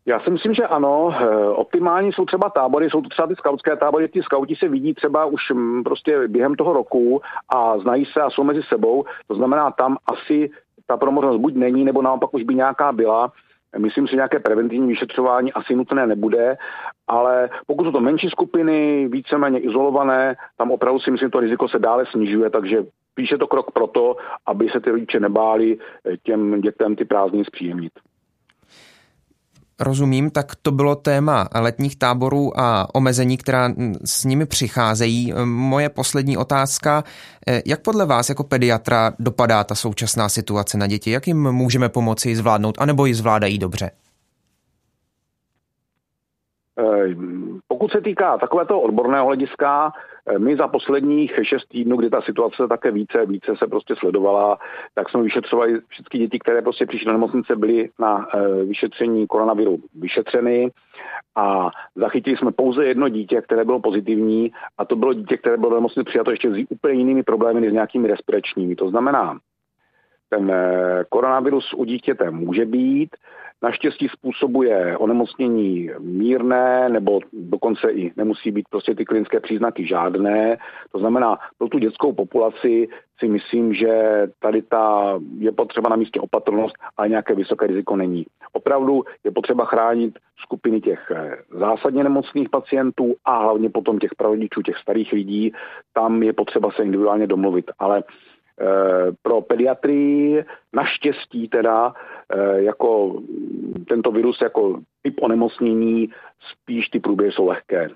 Já 0.07 0.21
si 0.21 0.31
myslím, 0.31 0.55
že 0.55 0.67
ano. 0.67 1.15
Eh, 1.21 1.49
optimální 1.49 2.13
jsou 2.13 2.25
třeba 2.25 2.51
tábory, 2.51 2.91
jsou 2.91 3.01
to 3.01 3.09
třeba 3.09 3.29
ty 3.29 3.37
skautské 3.37 3.77
tábory, 3.77 4.09
ty 4.09 4.23
skauti 4.23 4.57
se 4.57 4.69
vidí 4.69 4.95
třeba 4.95 5.25
už 5.25 5.51
mm, 5.51 5.85
prostě 5.85 6.29
během 6.29 6.55
toho 6.55 6.73
roku 6.73 7.23
a 7.49 7.79
znají 7.79 8.05
se 8.05 8.21
a 8.21 8.31
jsou 8.31 8.45
mezi 8.45 8.63
sebou. 8.63 9.05
To 9.27 9.35
znamená, 9.35 9.71
tam 9.71 9.97
asi 10.07 10.51
ta 10.87 10.97
promořenost 10.97 11.37
buď 11.37 11.55
není, 11.55 11.85
nebo 11.85 12.03
naopak 12.03 12.35
už 12.35 12.43
by 12.43 12.55
nějaká 12.55 12.93
byla. 12.93 13.33
Myslím 13.79 14.07
si, 14.07 14.11
že 14.11 14.17
nějaké 14.17 14.39
preventivní 14.39 14.89
vyšetřování 14.89 15.53
asi 15.53 15.75
nutné 15.75 16.07
nebude, 16.07 16.57
ale 17.09 17.51
pokud 17.67 17.85
jsou 17.85 17.93
to 17.93 18.01
menší 18.01 18.29
skupiny, 18.29 19.09
víceméně 19.09 19.59
izolované, 19.59 20.37
tam 20.59 20.71
opravdu 20.71 21.01
si 21.01 21.11
myslím, 21.11 21.27
že 21.27 21.33
to 21.33 21.41
riziko 21.41 21.69
se 21.69 21.79
dále 21.79 22.07
snižuje, 22.07 22.51
takže 22.51 22.85
píše 23.15 23.39
to 23.39 23.47
krok 23.47 23.71
pro 23.71 23.87
to, 23.87 24.17
aby 24.47 24.69
se 24.69 24.81
ty 24.81 24.91
rodiče 24.91 25.21
nebáli 25.21 25.79
eh, 25.79 26.17
těm 26.17 26.61
dětem 26.61 26.97
ty 26.97 27.05
prázdniny 27.05 27.45
zpříjemnit. 27.45 27.93
Rozumím, 29.81 30.31
tak 30.31 30.47
to 30.63 30.71
bylo 30.73 30.95
téma 30.95 31.49
letních 31.61 31.97
táborů 31.97 32.61
a 32.61 32.95
omezení, 32.95 33.37
která 33.37 33.71
s 34.05 34.25
nimi 34.25 34.47
přicházejí. 34.47 35.33
Moje 35.45 35.89
poslední 35.89 36.37
otázka, 36.37 37.05
eh, 37.47 37.63
jak 37.67 37.83
podle 37.83 38.07
vás 38.07 38.29
jako 38.29 38.45
pediatra 38.45 39.13
dopadá 39.19 39.65
ta 39.65 39.75
současná 39.75 40.29
situace 40.29 40.79
na 40.79 40.87
děti? 40.87 41.11
Jak 41.11 41.27
jim 41.27 41.53
můžeme 41.53 41.89
pomoci 41.89 42.37
zvládnout, 42.37 42.75
anebo 42.79 43.07
ji 43.07 43.15
zvládají 43.15 43.59
dobře? 43.59 43.91
Eh, 46.79 47.15
pokud 47.69 47.93
se 47.93 48.01
týká 48.01 48.39
takového 48.39 48.81
odborného 48.81 49.27
hlediska, 49.27 49.93
my 50.39 50.57
za 50.57 50.69
posledních 50.69 51.33
šest 51.43 51.69
týdnů, 51.69 51.97
kdy 51.97 52.11
ta 52.11 52.23
situace 52.23 52.69
také 52.69 52.91
více 52.91 53.27
více 53.27 53.57
se 53.57 53.67
prostě 53.67 53.95
sledovala, 53.97 54.59
tak 54.95 55.09
jsme 55.09 55.23
vyšetřovali 55.23 55.81
všechny 55.89 56.21
děti, 56.21 56.39
které 56.39 56.63
prostě 56.63 56.87
přišly 56.87 57.07
do 57.07 57.13
nemocnice, 57.13 57.57
byly 57.57 57.91
na 57.99 58.27
eh, 58.35 58.65
vyšetření 58.65 59.27
koronaviru 59.27 59.79
vyšetřeny 59.95 60.71
a 61.37 61.71
zachytili 61.95 62.37
jsme 62.37 62.53
pouze 62.53 62.85
jedno 62.85 63.09
dítě, 63.09 63.41
které 63.41 63.65
bylo 63.65 63.81
pozitivní 63.81 64.53
a 64.79 64.85
to 64.85 64.97
bylo 64.97 65.13
dítě, 65.13 65.37
které 65.37 65.57
bylo 65.57 65.71
do 65.71 65.77
nemocnice 65.77 66.05
přijato 66.05 66.31
ještě 66.31 66.51
s 66.51 66.65
úplně 66.71 66.95
jinými 66.95 67.23
problémy, 67.23 67.61
než 67.61 67.71
s 67.71 67.75
nějakými 67.75 68.09
respiračními. 68.09 68.77
To 68.77 68.91
znamená, 68.91 69.39
ten 70.29 70.53
koronavirus 71.09 71.75
u 71.75 71.85
dítěte 71.85 72.31
může 72.31 72.65
být, 72.65 73.17
Naštěstí 73.63 74.09
způsobuje 74.09 74.99
onemocnění 74.99 75.91
mírné, 75.99 76.89
nebo 76.89 77.21
dokonce 77.33 77.91
i 77.93 78.13
nemusí 78.17 78.51
být 78.51 78.69
prostě 78.71 78.95
ty 78.95 79.05
klinické 79.05 79.41
příznaky 79.41 79.87
žádné. 79.87 80.59
To 80.93 80.99
znamená, 80.99 81.39
pro 81.59 81.69
tu 81.69 81.79
dětskou 81.79 82.13
populaci 82.13 82.89
si 83.19 83.29
myslím, 83.29 83.75
že 83.75 84.23
tady 84.39 84.63
ta 84.63 85.15
je 85.39 85.53
potřeba 85.53 85.89
na 85.89 85.97
místě 85.97 86.21
opatrnost, 86.21 86.75
ale 86.97 87.09
nějaké 87.09 87.35
vysoké 87.35 87.67
riziko 87.67 87.97
není. 87.97 88.27
Opravdu 88.53 89.03
je 89.25 89.31
potřeba 89.31 89.65
chránit 89.65 90.19
skupiny 90.43 90.81
těch 90.81 91.13
eh, 91.15 91.37
zásadně 91.59 92.05
nemocných 92.05 92.49
pacientů 92.49 93.15
a 93.25 93.39
hlavně 93.43 93.71
potom 93.71 93.99
těch 93.99 94.15
prarodičů, 94.17 94.63
těch 94.63 94.77
starých 94.77 95.13
lidí. 95.13 95.53
Tam 95.93 96.23
je 96.23 96.33
potřeba 96.33 96.71
se 96.71 96.83
individuálně 96.83 97.27
domluvit. 97.27 97.71
Ale 97.79 98.03
pro 99.23 99.41
pediatrii 99.41 100.45
naštěstí 100.73 101.49
teda 101.49 101.93
eh, 102.35 102.63
jako 102.63 103.21
tento 103.89 104.11
virus 104.11 104.41
jako 104.43 104.81
typ 105.03 105.15
onemocnění 105.23 106.09
spíš 106.53 106.89
ty 106.89 107.01
průběhy 107.01 107.33
jsou 107.33 107.47
lehké. 107.47 107.89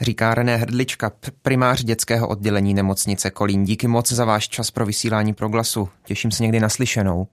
Říká 0.00 0.34
René 0.34 0.56
Hrdlička, 0.56 1.10
primář 1.42 1.84
dětského 1.84 2.28
oddělení 2.28 2.74
nemocnice 2.74 3.30
Kolín. 3.30 3.64
Díky 3.64 3.88
moc 3.88 4.12
za 4.12 4.24
váš 4.24 4.48
čas 4.48 4.70
pro 4.70 4.86
vysílání 4.86 5.34
proglasu. 5.34 5.88
Těším 6.06 6.30
se 6.30 6.42
někdy 6.42 6.60
naslyšenou. 6.60 7.26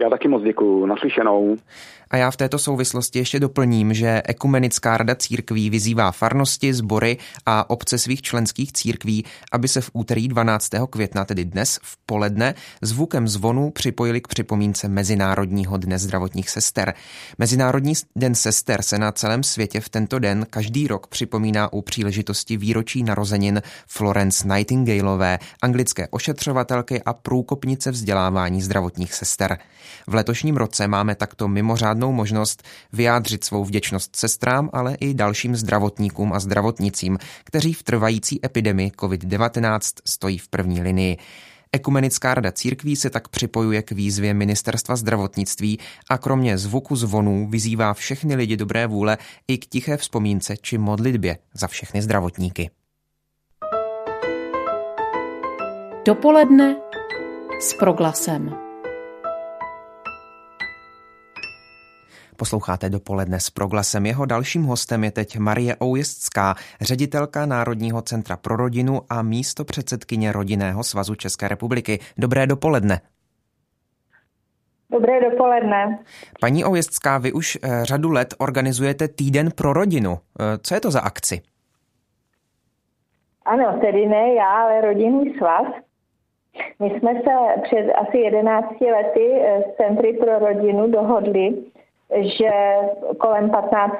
Já 0.00 0.10
taky 0.10 0.28
moc 0.28 0.42
děkuji. 0.42 0.86
Naslyšenou. 0.86 1.56
A 2.14 2.16
já 2.16 2.30
v 2.30 2.36
této 2.36 2.58
souvislosti 2.58 3.18
ještě 3.18 3.40
doplním, 3.40 3.94
že 3.94 4.22
Ekumenická 4.24 4.96
rada 4.96 5.14
církví 5.14 5.70
vyzývá 5.70 6.12
farnosti, 6.12 6.74
sbory 6.74 7.18
a 7.46 7.70
obce 7.70 7.98
svých 7.98 8.22
členských 8.22 8.72
církví, 8.72 9.24
aby 9.52 9.68
se 9.68 9.80
v 9.80 9.90
úterý 9.92 10.28
12. 10.28 10.70
května, 10.90 11.24
tedy 11.24 11.44
dnes 11.44 11.78
v 11.82 11.96
poledne, 12.06 12.54
zvukem 12.82 13.28
zvonu 13.28 13.70
připojili 13.70 14.20
k 14.20 14.28
připomínce 14.28 14.88
Mezinárodního 14.88 15.76
dne 15.76 15.98
zdravotních 15.98 16.50
sester. 16.50 16.94
Mezinárodní 17.38 17.94
den 18.16 18.34
sester 18.34 18.82
se 18.82 18.98
na 18.98 19.12
celém 19.12 19.42
světě 19.42 19.80
v 19.80 19.88
tento 19.88 20.18
den 20.18 20.46
každý 20.50 20.88
rok 20.88 21.06
připomíná 21.06 21.72
u 21.72 21.82
příležitosti 21.82 22.56
výročí 22.56 23.02
narozenin 23.02 23.62
Florence 23.86 24.48
Nightingaleové, 24.48 25.38
anglické 25.62 26.08
ošetřovatelky 26.08 27.02
a 27.02 27.12
průkopnice 27.12 27.90
vzdělávání 27.90 28.62
zdravotních 28.62 29.14
sester. 29.14 29.58
V 30.06 30.14
letošním 30.14 30.56
roce 30.56 30.88
máme 30.88 31.14
takto 31.14 31.48
mimořádnou 31.48 32.03
možnost 32.12 32.62
vyjádřit 32.92 33.44
svou 33.44 33.64
vděčnost 33.64 34.16
sestrám, 34.16 34.70
ale 34.72 34.94
i 35.00 35.14
dalším 35.14 35.56
zdravotníkům 35.56 36.32
a 36.32 36.40
zdravotnicím, 36.40 37.18
kteří 37.44 37.72
v 37.72 37.82
trvající 37.82 38.46
epidemii 38.46 38.90
COVID-19 38.90 39.80
stojí 40.04 40.38
v 40.38 40.48
první 40.48 40.82
linii. 40.82 41.16
Ekumenická 41.72 42.34
rada 42.34 42.52
církví 42.52 42.96
se 42.96 43.10
tak 43.10 43.28
připojuje 43.28 43.82
k 43.82 43.92
výzvě 43.92 44.34
Ministerstva 44.34 44.96
zdravotnictví 44.96 45.78
a 46.10 46.18
kromě 46.18 46.58
zvuku 46.58 46.96
zvonů 46.96 47.48
vyzývá 47.50 47.94
všechny 47.94 48.34
lidi 48.34 48.56
dobré 48.56 48.86
vůle 48.86 49.18
i 49.48 49.58
k 49.58 49.66
tiché 49.66 49.96
vzpomínce 49.96 50.56
či 50.56 50.78
modlitbě 50.78 51.38
za 51.54 51.66
všechny 51.66 52.02
zdravotníky. 52.02 52.70
Dopoledne 56.06 56.76
s 57.60 57.74
proglasem. 57.74 58.63
Posloucháte 62.44 62.90
dopoledne 62.90 63.40
s 63.40 63.50
proglasem. 63.50 64.06
Jeho 64.06 64.26
dalším 64.26 64.62
hostem 64.62 65.04
je 65.04 65.10
teď 65.10 65.38
Marie 65.38 65.76
Oujistská, 65.76 66.54
ředitelka 66.80 67.46
Národního 67.46 68.02
centra 68.02 68.36
pro 68.36 68.56
rodinu 68.56 69.00
a 69.10 69.22
místo 69.22 69.64
předsedkyně 69.64 70.32
Rodinného 70.32 70.84
svazu 70.84 71.14
České 71.14 71.48
republiky. 71.48 71.98
Dobré 72.18 72.46
dopoledne. 72.46 73.00
Dobré 74.90 75.30
dopoledne. 75.30 75.98
Paní 76.40 76.64
Oujistská, 76.64 77.18
vy 77.18 77.32
už 77.32 77.58
eh, 77.62 77.84
řadu 77.84 78.10
let 78.10 78.34
organizujete 78.38 79.08
Týden 79.08 79.48
pro 79.56 79.72
rodinu. 79.72 80.12
Eh, 80.12 80.58
co 80.62 80.74
je 80.74 80.80
to 80.80 80.90
za 80.90 81.00
akci? 81.00 81.40
Ano, 83.44 83.78
tedy 83.80 84.06
ne 84.06 84.34
já, 84.34 84.50
ale 84.50 84.80
rodinný 84.80 85.34
svaz. 85.38 85.66
My 86.80 86.86
jsme 86.86 87.12
se 87.14 87.62
před 87.62 87.92
asi 87.92 88.18
11 88.18 88.80
lety 88.80 89.32
eh, 89.32 89.62
s 89.62 89.76
Centry 89.76 90.12
pro 90.12 90.38
rodinu 90.38 90.90
dohodli, 90.90 91.73
že 92.10 92.50
kolem 93.18 93.50
15. 93.50 93.94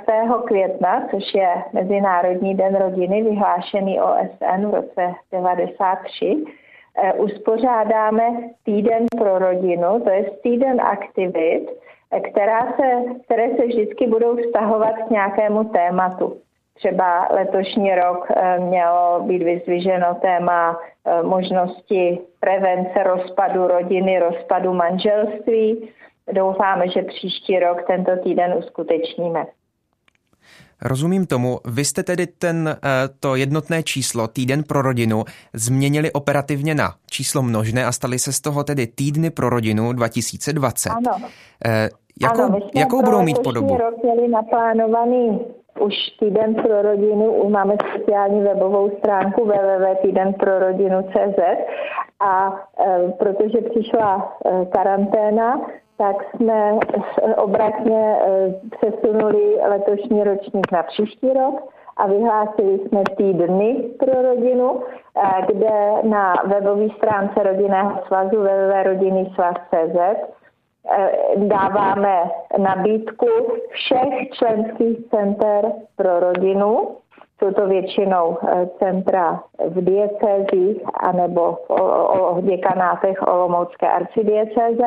května, 0.46 1.08
což 1.11 1.34
je 1.34 1.49
Mezinárodní 1.73 2.54
den 2.54 2.76
rodiny 2.76 3.23
vyhlášený 3.23 4.00
OSN 4.00 4.66
v 4.66 4.75
roce 4.75 5.14
93, 5.32 6.44
eh, 6.96 7.12
uspořádáme 7.12 8.25
týden 8.64 9.06
pro 9.18 9.38
rodinu, 9.38 10.00
to 10.00 10.11
je 10.11 10.30
týden 10.42 10.80
aktivit, 10.80 11.66
eh, 12.11 12.20
která 12.20 12.73
se, 12.73 13.02
které 13.25 13.49
se 13.56 13.66
vždycky 13.66 14.06
budou 14.06 14.37
vztahovat 14.37 14.94
k 15.06 15.11
nějakému 15.11 15.64
tématu. 15.64 16.37
Třeba 16.75 17.28
letošní 17.30 17.94
rok 17.94 18.26
eh, 18.30 18.58
mělo 18.58 19.20
být 19.20 19.42
vyzviženo 19.42 20.14
téma 20.14 20.80
možnosti 21.23 22.18
prevence 22.40 23.02
rozpadu 23.02 23.66
rodiny, 23.66 24.18
rozpadu 24.18 24.73
manželství. 24.73 25.88
Doufáme, 26.33 26.88
že 26.88 27.02
příští 27.02 27.59
rok 27.59 27.78
tento 27.87 28.11
týden 28.23 28.54
uskutečníme. 28.59 29.47
Rozumím 30.83 31.26
tomu. 31.26 31.59
Vy 31.75 31.85
jste 31.85 32.02
tedy 32.02 32.26
ten, 32.26 32.69
eh, 32.69 32.78
to 33.21 33.37
jednotné 33.37 33.83
číslo 33.83 34.28
týden 34.28 34.62
pro 34.62 34.83
rodinu 34.83 35.25
změnili 35.52 36.12
operativně 36.12 36.75
na 36.75 36.95
číslo 37.11 37.43
množné 37.43 37.87
a 37.87 37.93
stali 37.93 38.19
se 38.19 38.33
z 38.33 38.40
toho 38.40 38.64
tedy 38.64 38.87
týdny 38.87 39.31
pro 39.31 39.50
rodinu 39.50 39.93
2020. 39.93 40.90
Ano. 40.90 41.11
Eh, 41.66 41.88
jakou, 42.23 42.43
ano, 42.43 42.59
jakou 42.75 43.02
budou 43.02 43.23
mít 43.23 43.38
podobu? 43.38 43.76
rok 43.76 44.02
měli 44.02 44.28
naplánovaný 44.28 45.40
už 45.81 45.95
týden 46.21 46.54
pro 46.54 46.83
rodinu, 46.83 47.49
máme 47.49 47.75
speciální 47.90 48.40
webovou 48.40 48.90
stránku 48.99 49.45
www.týdenprorodinu.cz 49.45 51.38
a 52.21 52.61
e, 52.78 53.12
protože 53.19 53.59
přišla 53.71 54.38
karanténa, 54.73 55.61
tak 55.96 56.16
jsme 56.24 56.78
obratně 57.36 58.16
eh, 58.20 58.54
přesunuli 58.70 59.58
letošní 59.68 60.24
ročník 60.24 60.72
na 60.72 60.82
příští 60.82 61.32
rok 61.32 61.72
a 61.96 62.06
vyhlásili 62.06 62.78
jsme 62.78 63.02
týdny 63.16 63.84
pro 63.98 64.22
rodinu, 64.22 64.82
eh, 65.16 65.46
kde 65.46 65.92
na 66.02 66.34
webové 66.44 66.88
stránce 66.96 67.42
rodinného 67.42 68.00
svazu 68.06 68.40
www.rodinný.cz 68.40 69.96
eh, 69.96 71.10
dáváme 71.36 72.22
nabídku 72.58 73.28
všech 73.68 74.30
členských 74.32 74.98
center 75.10 75.72
pro 75.96 76.20
rodinu. 76.20 76.88
Jsou 77.38 77.52
to 77.52 77.66
většinou 77.66 78.38
centra 78.78 79.42
v 79.68 79.84
diecézích 79.84 80.82
anebo 81.00 81.58
v 82.32 82.42
děkanátech 82.42 83.22
Olomoucké 83.26 83.88
arcidiecéze 83.88 84.86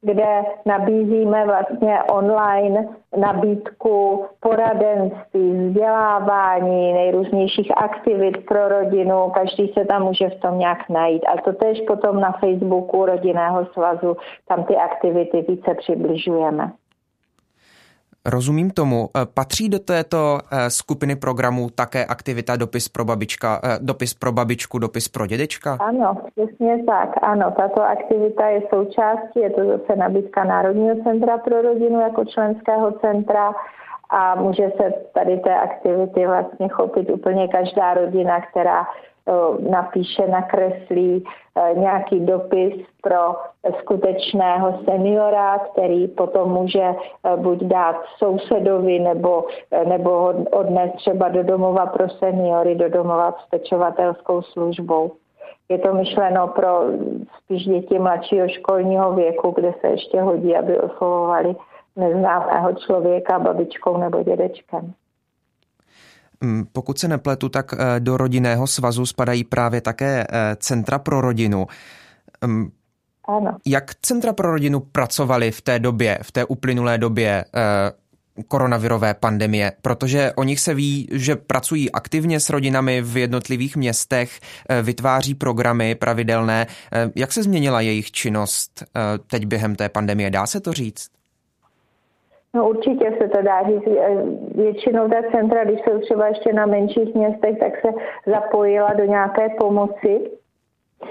kde 0.00 0.42
nabízíme 0.66 1.46
vlastně 1.46 1.98
online 2.02 2.88
nabídku 3.16 4.24
poradenství, 4.40 5.68
vzdělávání, 5.68 6.92
nejrůznějších 6.92 7.72
aktivit 7.76 8.46
pro 8.46 8.68
rodinu. 8.68 9.30
Každý 9.34 9.72
se 9.78 9.84
tam 9.84 10.02
může 10.02 10.28
v 10.28 10.40
tom 10.40 10.58
nějak 10.58 10.88
najít. 10.88 11.22
A 11.24 11.40
to 11.42 11.52
tež 11.52 11.80
potom 11.80 12.20
na 12.20 12.32
Facebooku 12.32 13.06
Rodinného 13.06 13.66
svazu, 13.66 14.16
tam 14.48 14.64
ty 14.64 14.76
aktivity 14.76 15.44
více 15.48 15.74
přibližujeme. 15.74 16.72
Rozumím 18.26 18.70
tomu. 18.70 19.08
Eh, 19.16 19.26
patří 19.34 19.68
do 19.68 19.78
této 19.78 20.38
eh, 20.38 20.70
skupiny 20.70 21.16
programů 21.16 21.70
také 21.74 22.04
aktivita 22.04 22.56
dopis 22.56 22.88
pro, 22.88 23.04
babička, 23.04 23.60
eh, 23.64 23.78
dopis 23.80 24.14
pro 24.14 24.32
babičku, 24.32 24.78
dopis 24.78 25.08
pro 25.08 25.26
dědečka? 25.26 25.78
Ano, 25.80 26.16
přesně 26.30 26.84
tak. 26.84 27.08
Ano, 27.22 27.54
tato 27.56 27.82
aktivita 27.82 28.48
je 28.48 28.62
součástí, 28.74 29.40
je 29.40 29.50
to 29.50 29.64
zase 29.64 29.96
nabídka 29.96 30.44
Národního 30.44 30.96
centra 31.02 31.38
pro 31.38 31.62
rodinu 31.62 32.00
jako 32.00 32.24
členského 32.24 32.92
centra 32.92 33.52
a 34.10 34.34
může 34.34 34.72
se 34.76 34.92
tady 35.14 35.38
té 35.38 35.54
aktivity 35.54 36.26
vlastně 36.26 36.68
chopit 36.68 37.10
úplně 37.10 37.48
každá 37.48 37.94
rodina, 37.94 38.40
která 38.40 38.86
napíše, 39.70 40.26
nakreslí 40.26 41.24
nějaký 41.74 42.20
dopis 42.20 42.74
pro 43.02 43.36
skutečného 43.78 44.78
seniora, 44.84 45.58
který 45.58 46.08
potom 46.08 46.52
může 46.52 46.94
buď 47.36 47.58
dát 47.62 47.96
sousedovi 48.18 48.98
nebo, 48.98 49.44
nebo 49.88 50.10
ho 50.10 50.34
odnést 50.50 50.96
třeba 50.96 51.28
do 51.28 51.42
domova 51.42 51.86
pro 51.86 52.08
seniory, 52.08 52.74
do 52.74 52.88
domova 52.88 53.32
s 53.32 53.48
pečovatelskou 53.50 54.42
službou. 54.42 55.12
Je 55.68 55.78
to 55.78 55.94
myšleno 55.94 56.48
pro 56.48 56.80
spíš 57.38 57.64
děti 57.64 57.98
mladšího 57.98 58.48
školního 58.48 59.12
věku, 59.12 59.50
kde 59.50 59.74
se 59.80 59.86
ještě 59.88 60.20
hodí, 60.20 60.56
aby 60.56 60.80
oslovovali 60.80 61.56
neznámého 61.96 62.72
člověka 62.72 63.38
babičkou 63.38 63.96
nebo 63.96 64.22
dědečkem. 64.22 64.92
Mm, 66.40 66.66
pokud 66.72 66.98
se 66.98 67.08
nepletu, 67.08 67.48
tak 67.48 67.72
eh, 67.72 68.00
do 68.00 68.16
rodinného 68.16 68.66
svazu 68.66 69.06
spadají 69.06 69.44
právě 69.44 69.80
také 69.80 70.26
eh, 70.30 70.56
centra 70.56 70.98
pro 70.98 71.20
rodinu. 71.20 71.66
Mm, 72.46 72.70
ano. 73.28 73.56
Jak 73.66 73.94
centra 73.94 74.32
pro 74.32 74.50
rodinu 74.50 74.80
pracovali 74.80 75.50
v 75.50 75.60
té 75.60 75.78
době, 75.78 76.18
v 76.22 76.32
té 76.32 76.44
uplynulé 76.44 76.98
době 76.98 77.44
eh, 77.54 77.92
koronavirové 78.48 79.14
pandemie, 79.14 79.72
protože 79.82 80.32
o 80.36 80.44
nich 80.44 80.60
se 80.60 80.74
ví, 80.74 81.08
že 81.12 81.36
pracují 81.36 81.92
aktivně 81.92 82.40
s 82.40 82.50
rodinami 82.50 83.02
v 83.02 83.16
jednotlivých 83.16 83.76
městech, 83.76 84.40
vytváří 84.82 85.34
programy 85.34 85.94
pravidelné. 85.94 86.66
Jak 87.14 87.32
se 87.32 87.42
změnila 87.42 87.80
jejich 87.80 88.10
činnost 88.10 88.84
teď 89.26 89.46
během 89.46 89.76
té 89.76 89.88
pandemie? 89.88 90.30
Dá 90.30 90.46
se 90.46 90.60
to 90.60 90.72
říct? 90.72 91.15
No 92.56 92.68
určitě 92.68 93.12
se 93.22 93.28
to 93.28 93.42
dá 93.42 93.62
říct. 93.62 93.88
Většinou 94.54 95.08
ta 95.08 95.22
centra, 95.30 95.64
když 95.64 95.80
jsou 95.80 95.98
třeba 95.98 96.26
ještě 96.26 96.52
na 96.52 96.66
menších 96.66 97.14
městech, 97.14 97.58
tak 97.58 97.80
se 97.80 97.88
zapojila 98.26 98.92
do 98.92 99.04
nějaké 99.04 99.48
pomoci 99.48 100.30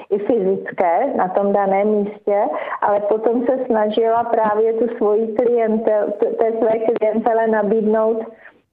i 0.09 0.19
fyzické 0.19 1.13
na 1.15 1.27
tom 1.27 1.53
daném 1.53 1.87
místě, 1.87 2.43
ale 2.81 2.99
potom 2.99 3.45
se 3.45 3.65
snažila 3.65 4.23
právě 4.23 4.73
tu 4.73 4.97
svoji 4.97 5.27
klientel, 5.27 6.11
té 6.19 6.51
své 6.57 6.79
klientele 6.79 7.47
nabídnout 7.47 8.17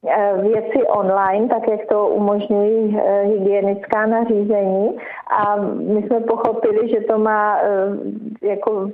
eh, 0.09 0.33
věci 0.43 0.87
online, 0.87 1.49
tak 1.49 1.69
jak 1.69 1.87
to 1.87 2.09
umožňují 2.09 2.99
eh, 2.99 3.23
hygienická 3.23 4.07
nařízení. 4.07 4.99
A 5.41 5.57
my 5.57 6.03
jsme 6.03 6.21
pochopili, 6.21 6.89
že 6.89 7.01
to 7.01 7.19
má 7.19 7.61
jako 8.43 8.91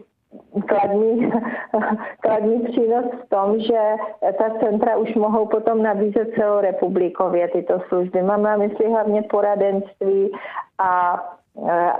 kladný, 0.68 1.32
kladný 2.20 2.60
přínos 2.60 3.04
v 3.24 3.28
tom, 3.28 3.60
že 3.60 3.94
ta 4.38 4.50
centra 4.60 4.96
už 4.96 5.14
mohou 5.14 5.46
potom 5.46 5.82
nabízet 5.82 6.34
celorepublikově 6.34 7.48
tyto 7.48 7.80
služby. 7.88 8.22
Mám 8.22 8.42
na 8.42 8.56
mysli 8.56 8.90
hlavně 8.90 9.22
poradenství 9.22 10.32
a 10.78 11.22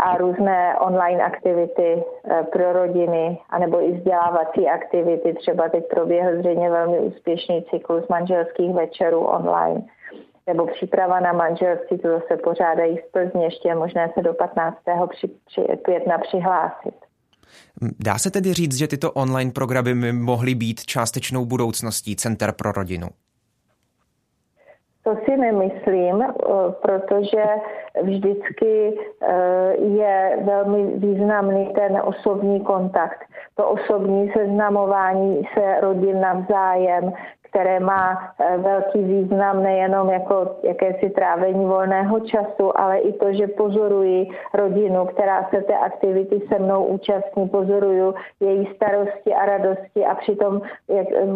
a 0.05 0.17
různé 0.17 0.77
online 0.79 1.25
aktivity 1.25 2.05
eh, 2.25 2.43
pro 2.53 2.73
rodiny, 2.73 3.39
anebo 3.51 3.83
i 3.83 3.93
vzdělávací 3.93 4.69
aktivity. 4.69 5.35
Třeba 5.35 5.69
teď 5.69 5.89
proběhl 5.89 6.39
zřejmě 6.39 6.71
velmi 6.71 6.99
úspěšný 6.99 7.65
cyklus 7.71 8.09
manželských 8.09 8.75
večerů 8.75 9.21
online 9.21 9.83
nebo 10.47 10.67
příprava 10.67 11.21
na 11.21 11.33
manželství, 11.33 11.99
to 11.99 12.09
zase 12.09 12.37
pořádají 12.37 12.99
z 12.99 13.11
Plzně, 13.11 13.45
ještě 13.45 13.69
je 13.69 13.75
možné 13.75 14.11
se 14.15 14.23
do 14.23 14.35
15. 14.35 14.77
Při, 15.09 15.29
při, 15.47 15.63
května 15.83 16.19
přihlásit. 16.19 17.08
Dá 17.99 18.19
se 18.19 18.31
tedy 18.31 18.53
říct, 18.53 18.79
že 18.79 18.89
tyto 18.89 19.13
online 19.13 19.51
programy 19.51 19.95
by 19.95 20.13
mohly 20.13 20.55
být 20.55 20.87
částečnou 20.87 21.47
budoucností 21.47 22.17
Center 22.17 22.53
pro 22.53 22.73
rodinu? 22.73 23.09
To 25.09 25.17
si 25.25 25.37
nemyslím, 25.37 26.23
eh, 26.23 26.33
protože 26.83 27.45
vždycky 28.03 28.99
eh, 29.23 29.77
je 29.77 30.39
velmi 30.45 30.87
významný 30.97 31.73
ten 31.75 32.01
osobní 32.05 32.61
kontakt, 32.61 33.25
to 33.55 33.69
osobní 33.69 34.33
seznamování 34.37 35.49
se 35.55 35.81
rodin 35.81 36.21
navzájem, 36.21 37.13
které 37.51 37.81
má 37.81 38.35
eh, 38.41 38.59
velký 38.59 39.03
význam 39.03 39.63
nejenom 39.63 40.11
jako 40.11 40.57
jakési 40.63 41.11
trávení 41.11 41.65
volného 41.65 42.21
času, 42.21 42.79
ale 42.81 42.99
i 42.99 43.13
to, 43.13 43.33
že 43.33 43.47
pozoruji 43.47 44.27
rodinu, 44.55 45.07
která 45.07 45.49
se 45.51 45.63
té 45.63 45.79
aktivity 45.79 46.41
se 46.49 46.59
mnou 46.59 46.85
účastní, 46.85 47.49
pozoruju 47.49 48.15
její 48.41 48.69
starosti 48.77 49.35
a 49.35 49.47
radosti 49.47 50.05
a 50.05 50.15
přitom, 50.15 50.61
jak 50.89 51.07
eh, 51.13 51.27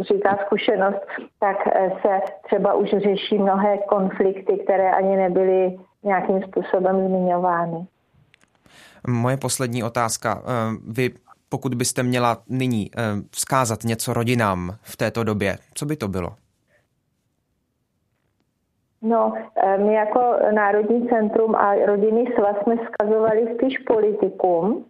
říká 0.00 0.38
zkušenost, 0.46 1.00
tak 1.40 1.56
eh, 1.66 1.92
se 2.02 2.20
třeba 2.44 2.74
už 2.74 2.88
řeší 2.90 3.38
mnohé 3.38 3.78
konflikty, 3.78 4.58
které 4.64 4.90
ani 4.90 5.16
nebyly 5.16 5.78
nějakým 6.02 6.42
způsobem 6.42 7.08
zmiňovány. 7.08 7.86
Moje 9.08 9.36
poslední 9.36 9.82
otázka. 9.82 10.42
Vy 10.88 11.10
pokud 11.48 11.74
byste 11.74 12.02
měla 12.02 12.42
nyní 12.48 12.90
eh, 12.96 13.02
vzkázat 13.30 13.84
něco 13.84 14.12
rodinám 14.12 14.70
v 14.82 14.96
této 14.96 15.24
době, 15.24 15.58
co 15.74 15.86
by 15.86 15.96
to 15.96 16.08
bylo? 16.08 16.28
No, 19.02 19.32
eh, 19.56 19.78
my 19.78 19.94
jako 19.94 20.20
Národní 20.54 21.08
centrum 21.08 21.54
a 21.54 21.74
rodinný 21.74 22.24
svaz 22.34 22.56
jsme 22.62 22.76
vzkazovali 22.76 23.54
spíš 23.54 23.78
politikům, 23.78 24.84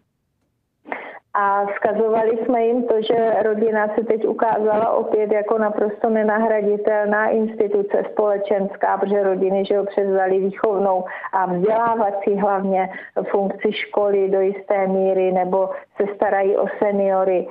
a 1.40 1.66
vzkazovali 1.66 2.38
jsme 2.38 2.64
jim 2.64 2.82
to, 2.82 3.02
že 3.02 3.42
rodina 3.42 3.88
se 3.94 4.04
teď 4.04 4.26
ukázala 4.26 4.90
opět 4.90 5.32
jako 5.32 5.58
naprosto 5.58 6.10
nenahraditelná 6.10 7.28
instituce 7.28 8.04
společenská, 8.12 8.98
protože 8.98 9.22
rodiny 9.22 9.64
že 9.64 9.78
ho 9.78 9.84
převzali 9.84 10.38
výchovnou 10.38 11.04
a 11.32 11.46
vzdělávací 11.46 12.36
hlavně 12.36 12.88
funkci 13.30 13.72
školy 13.72 14.28
do 14.28 14.40
jisté 14.40 14.86
míry 14.86 15.32
nebo 15.32 15.70
se 15.96 16.14
starají 16.14 16.56
o 16.56 16.66
seniory 16.78 17.46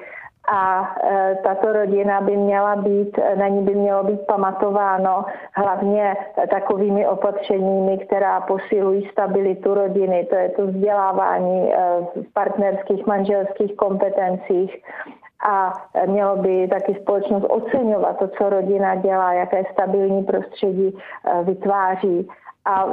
a 0.47 0.95
e, 1.03 1.35
tato 1.43 1.73
rodina 1.73 2.21
by 2.21 2.37
měla 2.37 2.75
být, 2.75 3.19
na 3.35 3.47
ní 3.47 3.61
by 3.61 3.75
mělo 3.75 4.03
být 4.03 4.21
pamatováno 4.25 5.25
hlavně 5.53 6.15
takovými 6.49 7.07
opatřeními, 7.07 7.97
která 7.97 8.41
posilují 8.41 9.09
stabilitu 9.11 9.73
rodiny, 9.73 10.27
to 10.29 10.35
je 10.35 10.49
to 10.49 10.67
vzdělávání 10.67 11.73
e, 11.73 11.77
v 12.21 12.33
partnerských 12.33 13.05
manželských 13.05 13.75
kompetencích. 13.75 14.83
A 15.49 15.73
mělo 16.05 16.35
by 16.35 16.67
taky 16.67 16.95
společnost 17.01 17.45
oceňovat 17.49 18.19
to, 18.19 18.27
co 18.27 18.49
rodina 18.49 18.95
dělá, 18.95 19.33
jaké 19.33 19.63
stabilní 19.73 20.23
prostředí 20.23 20.97
e, 20.97 21.43
vytváří 21.43 22.29
a 22.67 22.85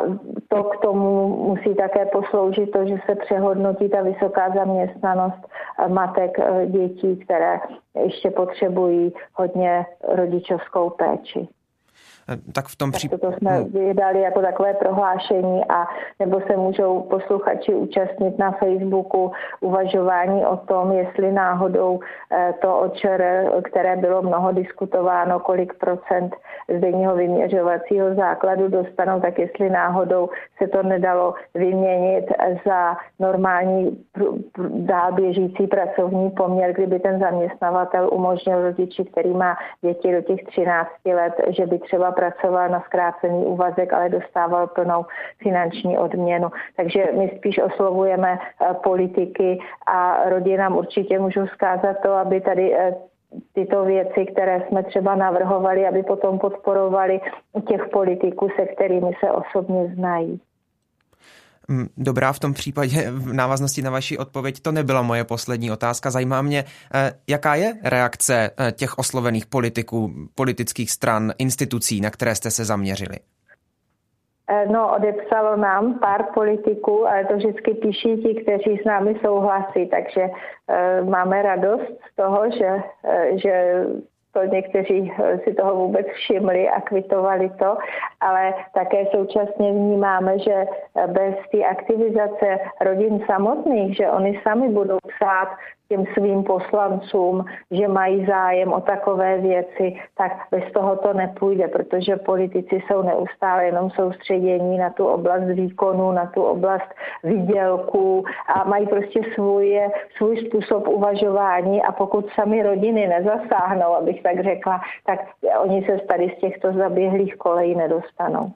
to 0.48 0.64
k 0.64 0.76
tomu 0.76 1.28
musí 1.28 1.74
také 1.74 2.06
posloužit 2.06 2.70
to, 2.70 2.86
že 2.86 2.96
se 3.06 3.14
přehodnotí 3.14 3.88
ta 3.88 4.02
vysoká 4.02 4.50
zaměstnanost 4.54 5.48
matek 5.88 6.38
eh, 6.38 6.66
dětí, 6.66 7.16
které 7.16 7.60
ještě 8.04 8.30
potřebují 8.30 9.12
hodně 9.34 9.86
rodičovskou 10.08 10.90
péči. 10.90 11.48
Tak 12.52 12.66
v 12.66 12.76
tom 12.76 12.92
případě... 12.92 13.20
To 13.20 13.32
jsme 13.32 13.50
hmm. 13.50 13.70
vydali 13.72 14.20
jako 14.20 14.40
takové 14.40 14.74
prohlášení 14.74 15.64
a 15.68 15.86
nebo 16.20 16.40
se 16.40 16.56
můžou 16.56 17.00
posluchači 17.00 17.74
účastnit 17.74 18.38
na 18.38 18.52
Facebooku 18.52 19.32
uvažování 19.60 20.46
o 20.46 20.56
tom, 20.56 20.92
jestli 20.92 21.32
náhodou 21.32 22.00
eh, 22.32 22.54
to 22.62 22.78
očer, 22.78 23.50
které 23.64 23.96
bylo 23.96 24.22
mnoho 24.22 24.52
diskutováno, 24.52 25.40
kolik 25.40 25.74
procent 25.74 26.34
z 26.76 26.80
denního 26.80 27.14
vyměřovacího 27.14 28.14
základu 28.14 28.68
dostanou, 28.68 29.20
tak 29.20 29.38
jestli 29.38 29.70
náhodou 29.70 30.28
se 30.58 30.68
to 30.68 30.82
nedalo 30.82 31.34
vyměnit 31.54 32.24
za 32.66 32.96
normální 33.18 34.04
dál 34.68 35.12
běžící 35.12 35.66
pracovní 35.66 36.30
poměr, 36.30 36.72
kdyby 36.72 36.98
ten 37.00 37.20
zaměstnavatel 37.20 38.08
umožnil 38.12 38.62
rodiči, 38.62 39.04
který 39.04 39.30
má 39.30 39.56
děti 39.82 40.12
do 40.12 40.22
těch 40.22 40.44
13 40.44 40.88
let, 41.06 41.34
že 41.48 41.66
by 41.66 41.78
třeba 41.78 42.13
pracoval 42.14 42.68
na 42.68 42.80
zkrácený 42.80 43.44
úvazek, 43.46 43.92
ale 43.92 44.08
dostával 44.08 44.66
plnou 44.66 45.06
finanční 45.42 45.98
odměnu. 45.98 46.48
Takže 46.76 47.08
my 47.18 47.32
spíš 47.36 47.58
oslovujeme 47.58 48.38
eh, 48.38 48.74
politiky 48.74 49.58
a 49.86 50.28
rodinám 50.28 50.76
určitě 50.76 51.18
můžu 51.18 51.46
zkázat 51.46 51.96
to, 52.02 52.12
aby 52.12 52.40
tady 52.40 52.74
eh, 52.74 52.94
tyto 53.54 53.84
věci, 53.84 54.26
které 54.26 54.64
jsme 54.68 54.82
třeba 54.82 55.14
navrhovali, 55.14 55.86
aby 55.86 56.02
potom 56.02 56.38
podporovali 56.38 57.20
těch 57.68 57.88
politiků, 57.88 58.48
se 58.56 58.66
kterými 58.66 59.10
se 59.20 59.30
osobně 59.30 59.94
znají. 59.94 60.40
Dobrá, 61.96 62.32
v 62.32 62.38
tom 62.38 62.54
případě 62.54 63.10
v 63.10 63.32
návaznosti 63.32 63.82
na 63.82 63.90
vaši 63.90 64.18
odpověď 64.18 64.60
to 64.60 64.72
nebyla 64.72 65.02
moje 65.02 65.24
poslední 65.24 65.70
otázka. 65.70 66.10
Zajímá 66.10 66.42
mě, 66.42 66.64
eh, 66.94 67.12
jaká 67.28 67.54
je 67.54 67.72
reakce 67.84 68.50
eh, 68.58 68.72
těch 68.72 68.98
oslovených 68.98 69.46
politiků, 69.46 70.10
politických 70.34 70.90
stran, 70.90 71.32
institucí, 71.38 72.00
na 72.00 72.10
které 72.10 72.34
jste 72.34 72.50
se 72.50 72.64
zaměřili? 72.64 73.16
Eh, 74.50 74.66
no, 74.66 74.94
odepsalo 74.96 75.56
nám 75.56 75.98
pár 75.98 76.24
politiků, 76.34 77.06
ale 77.08 77.24
to 77.24 77.36
vždycky 77.36 77.74
píší 77.74 78.16
ti, 78.16 78.42
kteří 78.42 78.78
s 78.82 78.84
námi 78.84 79.16
souhlasí, 79.24 79.86
takže 79.86 80.20
e, 80.68 81.02
máme 81.02 81.42
radost 81.42 81.92
z 82.12 82.16
toho, 82.16 82.50
že, 82.50 82.82
e, 83.04 83.38
že 83.38 83.84
to 84.34 84.44
někteří 84.44 85.12
eh, 85.12 85.38
si 85.38 85.54
toho 85.54 85.74
vůbec 85.74 86.06
všimli 86.06 86.68
a 86.68 86.80
kvitovali 86.80 87.50
to, 87.58 87.76
ale 88.20 88.54
také 88.74 89.06
současně 89.06 89.72
vnímáme, 89.72 90.38
že 90.38 90.54
eh, 90.54 91.06
bez 91.06 91.34
té 91.52 91.64
aktivizace 91.64 92.58
rodin 92.80 93.24
samotných, 93.26 93.96
že 93.96 94.10
oni 94.10 94.40
sami 94.42 94.68
budou 94.68 94.98
psát 95.08 95.48
těm 95.88 96.04
svým 96.14 96.44
poslancům, 96.44 97.44
že 97.70 97.88
mají 97.88 98.26
zájem 98.26 98.72
o 98.72 98.80
takové 98.80 99.38
věci, 99.38 99.96
tak 100.16 100.32
bez 100.50 100.72
toho 100.72 100.96
to 100.96 101.12
nepůjde, 101.12 101.68
protože 101.68 102.16
politici 102.16 102.82
jsou 102.86 103.02
neustále 103.02 103.64
jenom 103.64 103.90
soustředění 103.90 104.78
na 104.78 104.90
tu 104.90 105.06
oblast 105.06 105.44
výkonu, 105.44 106.12
na 106.12 106.26
tu 106.26 106.42
oblast 106.42 106.88
výdělku 107.24 108.24
a 108.54 108.64
mají 108.64 108.86
prostě 108.86 109.20
svůj, 109.34 109.80
svůj 110.16 110.46
způsob 110.46 110.88
uvažování 110.88 111.82
a 111.82 111.92
pokud 111.92 112.26
sami 112.34 112.62
rodiny 112.62 113.06
nezasáhnou, 113.06 113.94
abych 113.94 114.22
tak 114.22 114.44
řekla, 114.44 114.80
tak 115.06 115.20
oni 115.62 115.86
se 115.86 115.98
tady 116.08 116.34
z 116.36 116.40
těchto 116.40 116.72
zaběhlých 116.72 117.36
kolejí 117.36 117.74
nedostanou. 117.74 118.52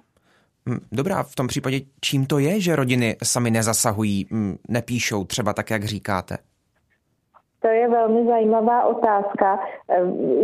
Hm, 0.68 0.78
dobrá, 0.92 1.22
v 1.22 1.34
tom 1.34 1.46
případě 1.46 1.80
čím 2.00 2.26
to 2.26 2.38
je, 2.38 2.60
že 2.60 2.76
rodiny 2.76 3.16
sami 3.22 3.50
nezasahují, 3.50 4.26
hm, 4.30 4.56
nepíšou 4.68 5.24
třeba 5.24 5.52
tak, 5.52 5.70
jak 5.70 5.84
říkáte? 5.84 6.36
To 7.60 7.68
je 7.68 7.88
velmi 7.88 8.26
zajímavá 8.26 8.84
otázka. 8.84 9.60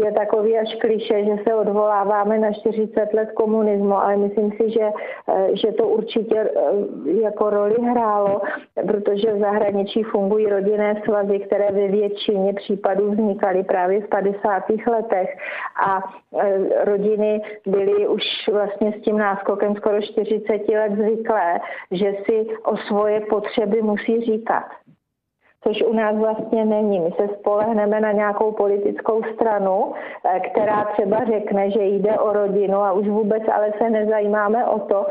Je 0.05 0.12
takový 0.12 0.59
až 0.59 0.74
kliše, 0.81 1.24
že 1.24 1.37
se 1.48 1.55
odvoláváme 1.55 2.38
na 2.38 2.53
40 2.53 3.12
let 3.12 3.29
komunismu, 3.35 3.94
ale 3.94 4.16
myslím 4.16 4.53
si, 4.53 4.70
že, 4.70 4.90
že 5.53 5.72
to 5.72 5.88
určitě 5.88 6.38
eh, 6.38 6.50
jako 7.22 7.50
roli 7.50 7.77
hrálo, 7.83 8.40
protože 8.87 9.33
v 9.33 9.38
zahraničí 9.38 10.03
fungují 10.03 10.46
rodinné 10.46 11.03
svazy, 11.05 11.38
které 11.38 11.72
ve 11.72 11.88
většině 11.88 12.53
případů 12.53 13.11
vznikaly 13.11 13.64
právě 13.64 14.00
v 14.00 14.09
50. 14.09 14.62
letech 14.87 15.29
a 15.87 16.03
eh, 16.38 16.85
rodiny 16.85 17.42
byly 17.66 18.09
už 18.09 18.22
vlastně 18.53 18.92
s 18.98 19.03
tím 19.03 19.18
náskokem 19.18 19.74
skoro 19.77 20.03
40 20.03 20.68
let 20.68 20.92
zvyklé, 20.92 21.61
že 21.90 22.14
si 22.27 22.46
o 22.64 22.77
svoje 22.77 23.20
potřeby 23.20 23.83
musí 23.83 24.20
říkat 24.20 24.64
což 25.66 25.83
u 25.83 25.92
nás 25.92 26.16
vlastně 26.16 26.64
není. 26.64 27.00
My 27.00 27.11
se 27.11 27.29
spolehneme 27.38 28.00
na 28.00 28.12
nějakou 28.12 28.53
politickou 28.53 29.22
stranu, 29.35 29.92
eh, 30.24 30.40
která 30.40 30.85
třeba 30.85 31.24
řekne, 31.24 31.70
že 31.70 31.85
jde 31.85 32.18
o 32.18 32.33
rodinu 32.33 32.77
a 32.77 32.92
už 32.92 33.09
vůbec 33.09 33.42
ale 33.53 33.72
se 33.79 33.90
nezajímáme 33.90 34.66
o 34.66 34.79
to, 34.79 35.07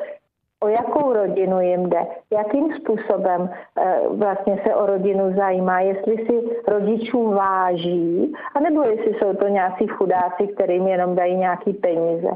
o 0.63 0.67
jakou 0.67 1.13
rodinu 1.13 1.61
jim 1.61 1.89
jde, 1.89 2.07
jakým 2.31 2.73
způsobem 2.75 3.49
eh, 3.49 3.99
vlastně 4.09 4.59
se 4.63 4.75
o 4.75 4.85
rodinu 4.85 5.33
zajímá, 5.35 5.79
jestli 5.79 6.17
si 6.17 6.41
rodičů 6.67 7.31
váží, 7.31 8.33
anebo 8.55 8.83
jestli 8.83 9.13
jsou 9.13 9.33
to 9.33 9.47
nějací 9.47 9.87
chudáci, 9.87 10.47
kterým 10.47 10.87
jenom 10.87 11.15
dají 11.15 11.35
nějaký 11.35 11.73
peníze. 11.73 12.29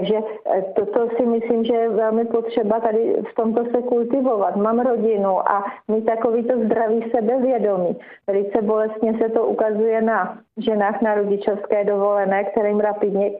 Takže 0.00 0.16
eh, 0.16 0.62
toto 0.76 1.08
si 1.16 1.26
myslím, 1.26 1.64
že 1.64 1.74
je 1.74 1.88
velmi 1.88 2.24
potřeba 2.24 2.80
tady 2.80 3.16
v 3.30 3.34
tomto 3.34 3.64
se 3.64 3.82
kultivovat. 3.82 4.56
Mám 4.56 4.80
rodinu 4.80 5.50
a 5.50 5.64
mít 5.88 6.04
takovýto 6.04 6.58
zdravý 6.64 7.10
sebevědomí. 7.10 7.96
Velice 8.26 8.62
bolestně 8.62 9.18
se 9.18 9.28
to 9.28 9.46
ukazuje 9.46 10.02
na 10.02 10.38
ženách 10.56 11.02
na 11.02 11.14
rodičovské 11.14 11.84
dovolené, 11.84 12.44
kterým 12.44 12.80
rapidně 12.80 13.30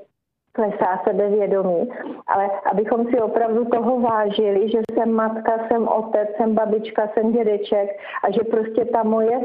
klesá 0.53 1.01
sebevědomí, 1.05 1.89
ale 2.27 2.51
abychom 2.73 3.07
si 3.07 3.21
opravdu 3.21 3.65
toho 3.65 4.01
vážili, 4.01 4.71
že 4.71 4.79
jsem 4.93 5.13
matka, 5.13 5.53
jsem 5.69 5.89
otec, 5.89 6.29
jsem 6.37 6.55
babička, 6.55 7.09
jsem 7.15 7.33
dědeček 7.33 7.91
a 8.25 8.31
že 8.31 8.41
prostě 8.51 8.85
ta 8.85 9.03
moje 9.03 9.41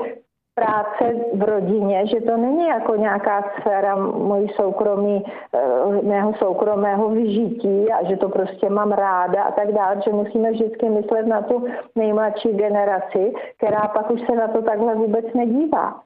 práce 0.56 1.14
v 1.34 1.44
rodině, 1.44 2.08
že 2.08 2.22
to 2.22 2.38
není 2.38 2.68
jako 2.68 2.96
nějaká 2.96 3.52
sféra 3.60 3.96
mojí 3.96 4.50
soukromí, 4.56 5.24
eh, 5.54 6.02
mého 6.02 6.34
soukromého 6.34 7.10
vyžití 7.10 7.92
a 7.92 8.04
že 8.10 8.18
to 8.18 8.30
prostě 8.30 8.70
mám 8.70 8.92
ráda 8.92 9.44
a 9.44 9.52
tak 9.52 9.72
dále, 9.72 10.02
že 10.06 10.12
musíme 10.12 10.52
vždycky 10.52 10.90
myslet 10.90 11.28
na 11.28 11.42
tu 11.42 11.68
nejmladší 11.96 12.50
generaci, 12.54 13.34
která 13.58 13.88
pak 13.88 14.12
už 14.12 14.22
se 14.22 14.36
na 14.36 14.48
to 14.48 14.62
takhle 14.62 14.96
vůbec 14.96 15.26
nedívá. 15.34 16.02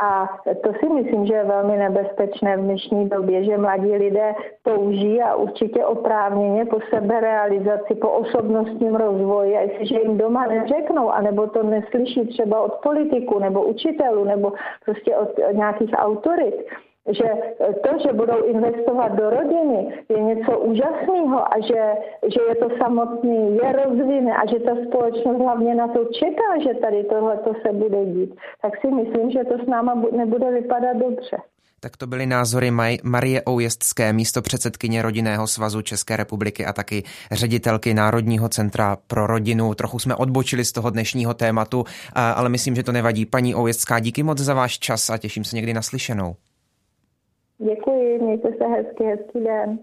A 0.00 0.28
to 0.64 0.72
si 0.80 0.88
myslím, 0.88 1.26
že 1.26 1.34
je 1.34 1.44
velmi 1.44 1.76
nebezpečné 1.76 2.56
v 2.56 2.60
dnešní 2.60 3.08
době, 3.08 3.44
že 3.44 3.58
mladí 3.58 3.92
lidé 3.96 4.34
touží 4.62 5.22
a 5.22 5.34
určitě 5.34 5.84
oprávněně 5.84 6.64
po 6.64 6.78
seberealizaci, 6.94 7.94
po 7.94 8.10
osobnostním 8.10 8.94
rozvoji 8.94 9.56
a 9.56 9.60
jestliže 9.60 9.98
jim 9.98 10.18
doma 10.18 10.46
neřeknou, 10.46 11.10
anebo 11.10 11.46
to 11.46 11.62
neslyší 11.62 12.26
třeba 12.26 12.60
od 12.60 12.74
politiku 12.82 13.38
nebo 13.38 13.62
učitelů 13.64 14.24
nebo 14.24 14.52
prostě 14.84 15.16
od 15.16 15.28
nějakých 15.52 15.90
autorit, 15.96 16.54
že 17.08 17.28
to, 17.84 17.90
že 18.02 18.12
budou 18.12 18.44
investovat 18.44 19.08
do 19.08 19.30
rodiny, 19.30 19.88
je 20.08 20.22
něco 20.22 20.58
úžasného 20.58 21.54
a 21.54 21.60
že, 21.60 21.82
že 22.34 22.40
je 22.48 22.54
to 22.54 22.68
samotný, 22.82 23.56
je 23.62 23.72
rozvine 23.72 24.36
a 24.36 24.46
že 24.46 24.58
ta 24.58 24.72
společnost 24.86 25.38
hlavně 25.38 25.74
na 25.74 25.88
to 25.88 26.04
čeká, 26.04 26.48
že 26.62 26.80
tady 26.80 27.04
tohle 27.04 27.38
se 27.66 27.72
bude 27.72 28.04
dít, 28.04 28.34
tak 28.62 28.72
si 28.80 28.86
myslím, 28.86 29.30
že 29.30 29.44
to 29.44 29.64
s 29.64 29.66
náma 29.66 30.02
nebude 30.16 30.50
vypadat 30.50 30.96
dobře. 30.96 31.36
Tak 31.80 31.96
to 31.96 32.06
byly 32.06 32.26
názory 32.26 32.70
Maj- 32.70 32.98
Marie 33.02 33.42
Oujestské, 33.42 34.12
místo 34.12 34.42
předsedkyně 34.42 35.02
Rodinného 35.02 35.46
svazu 35.46 35.82
České 35.82 36.16
republiky 36.16 36.66
a 36.66 36.72
taky 36.72 37.02
ředitelky 37.32 37.94
Národního 37.94 38.48
centra 38.48 38.96
pro 39.06 39.26
rodinu. 39.26 39.74
Trochu 39.74 39.98
jsme 39.98 40.14
odbočili 40.14 40.64
z 40.64 40.72
toho 40.72 40.90
dnešního 40.90 41.34
tématu, 41.34 41.84
ale 42.14 42.48
myslím, 42.48 42.74
že 42.74 42.82
to 42.82 42.92
nevadí. 42.92 43.26
Paní 43.26 43.54
Oujestská, 43.54 43.98
díky 43.98 44.22
moc 44.22 44.38
za 44.38 44.54
váš 44.54 44.78
čas 44.78 45.10
a 45.10 45.18
těším 45.18 45.44
se 45.44 45.56
někdy 45.56 45.74
naslyšenou. 45.74 46.34
Děkuji, 47.58 48.18
mějte 48.18 48.48
se 48.52 48.66
hezky, 48.66 49.04
hezký 49.04 49.40
den. 49.44 49.78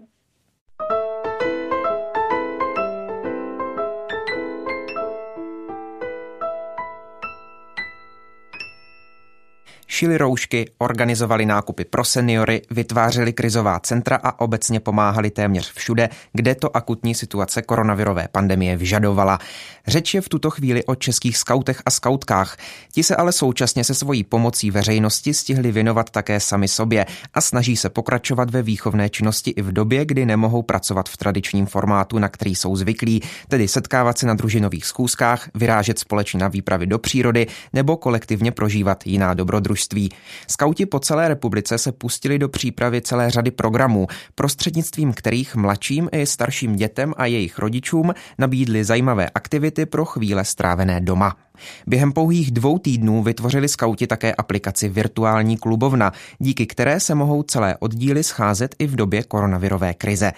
Šili 9.94 10.18
roušky, 10.18 10.70
organizovali 10.78 11.46
nákupy 11.46 11.84
pro 11.84 12.04
seniory, 12.04 12.62
vytvářeli 12.70 13.32
krizová 13.32 13.80
centra 13.80 14.16
a 14.22 14.40
obecně 14.40 14.80
pomáhali 14.80 15.30
téměř 15.30 15.72
všude, 15.72 16.08
kde 16.32 16.54
to 16.54 16.76
akutní 16.76 17.14
situace 17.14 17.62
koronavirové 17.62 18.28
pandemie 18.32 18.76
vyžadovala. 18.76 19.38
Řeč 19.86 20.14
je 20.14 20.20
v 20.20 20.28
tuto 20.28 20.50
chvíli 20.50 20.84
o 20.84 20.94
českých 20.94 21.36
skautech 21.36 21.82
a 21.86 21.90
skautkách. 21.90 22.56
Ti 22.92 23.02
se 23.02 23.16
ale 23.16 23.32
současně 23.32 23.84
se 23.84 23.94
svojí 23.94 24.24
pomocí 24.24 24.70
veřejnosti 24.70 25.34
stihli 25.34 25.72
věnovat 25.72 26.10
také 26.10 26.40
sami 26.40 26.68
sobě 26.68 27.06
a 27.34 27.40
snaží 27.40 27.76
se 27.76 27.90
pokračovat 27.90 28.50
ve 28.50 28.62
výchovné 28.62 29.08
činnosti 29.08 29.50
i 29.50 29.62
v 29.62 29.72
době, 29.72 30.04
kdy 30.04 30.26
nemohou 30.26 30.62
pracovat 30.62 31.08
v 31.08 31.16
tradičním 31.16 31.66
formátu, 31.66 32.18
na 32.18 32.28
který 32.28 32.54
jsou 32.54 32.76
zvyklí, 32.76 33.22
tedy 33.48 33.68
setkávat 33.68 34.18
se 34.18 34.26
na 34.26 34.34
družinových 34.34 34.86
schůzkách, 34.86 35.48
vyrážet 35.54 35.98
společně 35.98 36.40
na 36.40 36.48
výpravy 36.48 36.86
do 36.86 36.98
přírody 36.98 37.46
nebo 37.72 37.96
kolektivně 37.96 38.52
prožívat 38.52 39.06
jiná 39.06 39.34
dobrodružství 39.34 39.83
dobrodružství. 39.84 40.10
Skauti 40.48 40.86
po 40.86 41.00
celé 41.00 41.28
republice 41.28 41.78
se 41.78 41.92
pustili 41.92 42.38
do 42.38 42.48
přípravy 42.48 43.00
celé 43.00 43.30
řady 43.30 43.50
programů, 43.50 44.06
prostřednictvím 44.34 45.12
kterých 45.12 45.56
mladším 45.56 46.08
i 46.12 46.26
starším 46.26 46.76
dětem 46.76 47.14
a 47.16 47.26
jejich 47.26 47.58
rodičům 47.58 48.14
nabídli 48.38 48.84
zajímavé 48.84 49.30
aktivity 49.30 49.86
pro 49.86 50.04
chvíle 50.04 50.44
strávené 50.44 51.00
doma. 51.00 51.43
Během 51.86 52.12
pouhých 52.12 52.50
dvou 52.50 52.78
týdnů 52.78 53.22
vytvořili 53.22 53.68
skauti 53.68 54.06
také 54.06 54.34
aplikaci 54.34 54.88
Virtuální 54.88 55.56
klubovna, 55.56 56.12
díky 56.38 56.66
které 56.66 57.00
se 57.00 57.14
mohou 57.14 57.42
celé 57.42 57.76
oddíly 57.76 58.24
scházet 58.24 58.74
i 58.78 58.86
v 58.86 58.96
době 58.96 59.22
koronavirové 59.22 59.94
krize. 59.94 60.32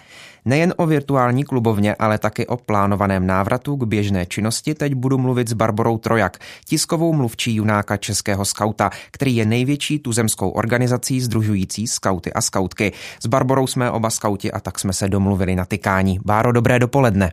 Nejen 0.44 0.74
o 0.76 0.86
virtuální 0.86 1.44
klubovně, 1.44 1.94
ale 1.94 2.18
taky 2.18 2.46
o 2.46 2.56
plánovaném 2.56 3.26
návratu 3.26 3.76
k 3.76 3.84
běžné 3.84 4.26
činnosti 4.26 4.74
teď 4.74 4.94
budu 4.94 5.18
mluvit 5.18 5.48
s 5.48 5.52
Barborou 5.52 5.98
Trojak, 5.98 6.38
tiskovou 6.64 7.12
mluvčí 7.12 7.54
junáka 7.54 7.96
Českého 7.96 8.44
skauta, 8.44 8.90
který 9.10 9.36
je 9.36 9.46
největší 9.46 9.98
tuzemskou 9.98 10.50
organizací 10.50 11.20
združující 11.20 11.86
skauty 11.86 12.32
a 12.32 12.40
skautky. 12.40 12.92
S 13.22 13.26
Barborou 13.26 13.66
jsme 13.66 13.90
oba 13.90 14.10
skauti 14.10 14.52
a 14.52 14.60
tak 14.60 14.78
jsme 14.78 14.92
se 14.92 15.08
domluvili 15.08 15.56
na 15.56 15.64
tykání. 15.64 16.18
Báro, 16.24 16.52
dobré 16.52 16.78
dopoledne. 16.78 17.32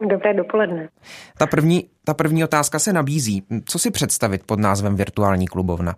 Dobré 0.00 0.34
dopoledne. 0.34 0.88
Ta 1.38 1.46
první, 1.46 1.90
ta 2.04 2.14
první 2.14 2.44
otázka 2.44 2.78
se 2.78 2.92
nabízí. 2.92 3.46
Co 3.64 3.78
si 3.78 3.90
představit 3.90 4.46
pod 4.46 4.58
názvem 4.58 4.96
virtuální 4.96 5.46
klubovna? 5.46 5.94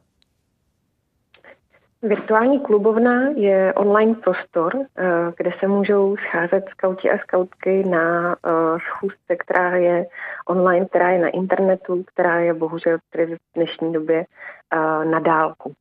Virtuální 2.02 2.60
klubovna 2.60 3.28
je 3.36 3.74
online 3.74 4.14
prostor, 4.14 4.76
eh, 4.76 5.04
kde 5.36 5.50
se 5.60 5.68
můžou 5.68 6.16
scházet 6.16 6.64
skauti 6.70 7.10
a 7.10 7.18
skautky 7.18 7.84
na 7.84 8.32
eh, 8.32 8.50
schůzce, 8.88 9.36
která 9.38 9.76
je 9.76 10.06
online, 10.48 10.86
která 10.86 11.10
je 11.10 11.18
na 11.18 11.28
internetu, 11.28 12.04
která 12.06 12.38
je 12.38 12.54
bohužel 12.54 12.98
v 12.98 13.36
dnešní 13.54 13.92
době 13.92 14.24
eh, 14.24 15.04
na 15.04 15.18
dálku. 15.18 15.72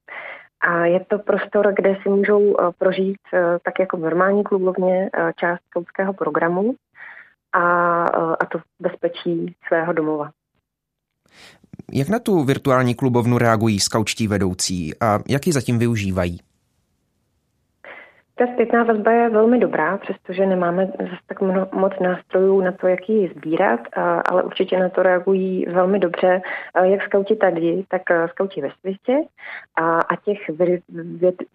A 0.62 0.86
je 0.86 1.06
to 1.06 1.20
prostor, 1.20 1.74
kde 1.74 1.98
si 2.04 2.10
můžou 2.10 2.56
prožít 2.78 3.18
tak 3.64 3.80
jako 3.80 3.98
v 3.98 4.00
normální 4.00 4.44
klubovně 4.44 5.10
část 5.36 5.62
skautského 5.70 6.14
programu 6.14 6.76
a, 7.56 8.04
a 8.34 8.46
to 8.46 8.60
bezpečí 8.80 9.56
svého 9.68 9.94
domova. 9.94 10.32
Jak 11.94 12.10
na 12.10 12.20
tu 12.20 12.44
virtuální 12.44 12.96
klubovnu 12.96 13.38
reagují 13.38 13.80
skaučtí 13.80 14.28
vedoucí 14.28 15.00
a 15.00 15.20
jak 15.28 15.48
ji 15.48 15.54
zatím 15.54 15.80
využívají? 15.80 16.40
Ta 18.38 18.48
zpětná 18.54 18.84
vazba 18.84 19.12
je 19.12 19.30
velmi 19.30 19.60
dobrá, 19.60 19.98
přestože 19.98 20.46
nemáme 20.46 20.86
zase 20.86 21.22
tak 21.28 21.42
moc 21.74 21.94
nástrojů 22.02 22.62
na 22.62 22.72
to, 22.72 22.88
jak 22.88 23.10
ji 23.10 23.34
sbírat, 23.36 23.80
ale 24.26 24.44
určitě 24.44 24.80
na 24.80 24.90
to 24.90 25.04
reagují 25.04 25.66
velmi 25.66 26.00
dobře, 26.00 26.42
jak 26.84 27.04
skauti 27.04 27.36
tady, 27.36 27.84
tak 27.88 28.02
skauti 28.30 28.62
ve 28.62 28.70
světě. 28.80 29.24
A 29.82 30.16
těch 30.26 30.40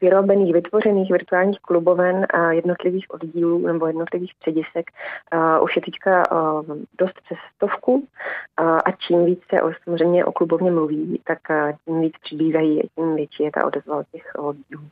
vyrobených, 0.00 0.52
vytvořených 0.52 1.12
virtuálních 1.12 1.60
kluboven 1.60 2.26
a 2.30 2.52
jednotlivých 2.52 3.06
oddílů 3.10 3.66
nebo 3.66 3.86
jednotlivých 3.86 4.32
středisek 4.32 4.90
už 5.62 5.76
je 5.76 5.82
teďka 5.82 6.22
dost 6.98 7.20
přes 7.24 7.38
stovku. 7.56 8.06
A 8.58 8.90
čím 8.90 9.24
víc 9.24 9.40
se 9.50 9.60
samozřejmě 9.84 10.24
o 10.24 10.32
klubovně 10.32 10.70
mluví, 10.70 11.20
tak 11.24 11.38
tím 11.84 12.00
víc 12.00 12.14
přibývají, 12.22 12.82
tím 12.94 13.14
větší 13.14 13.42
je 13.42 13.50
ta 13.50 13.66
odezva 13.66 14.02
těch 14.12 14.32
oddílů. 14.38 14.82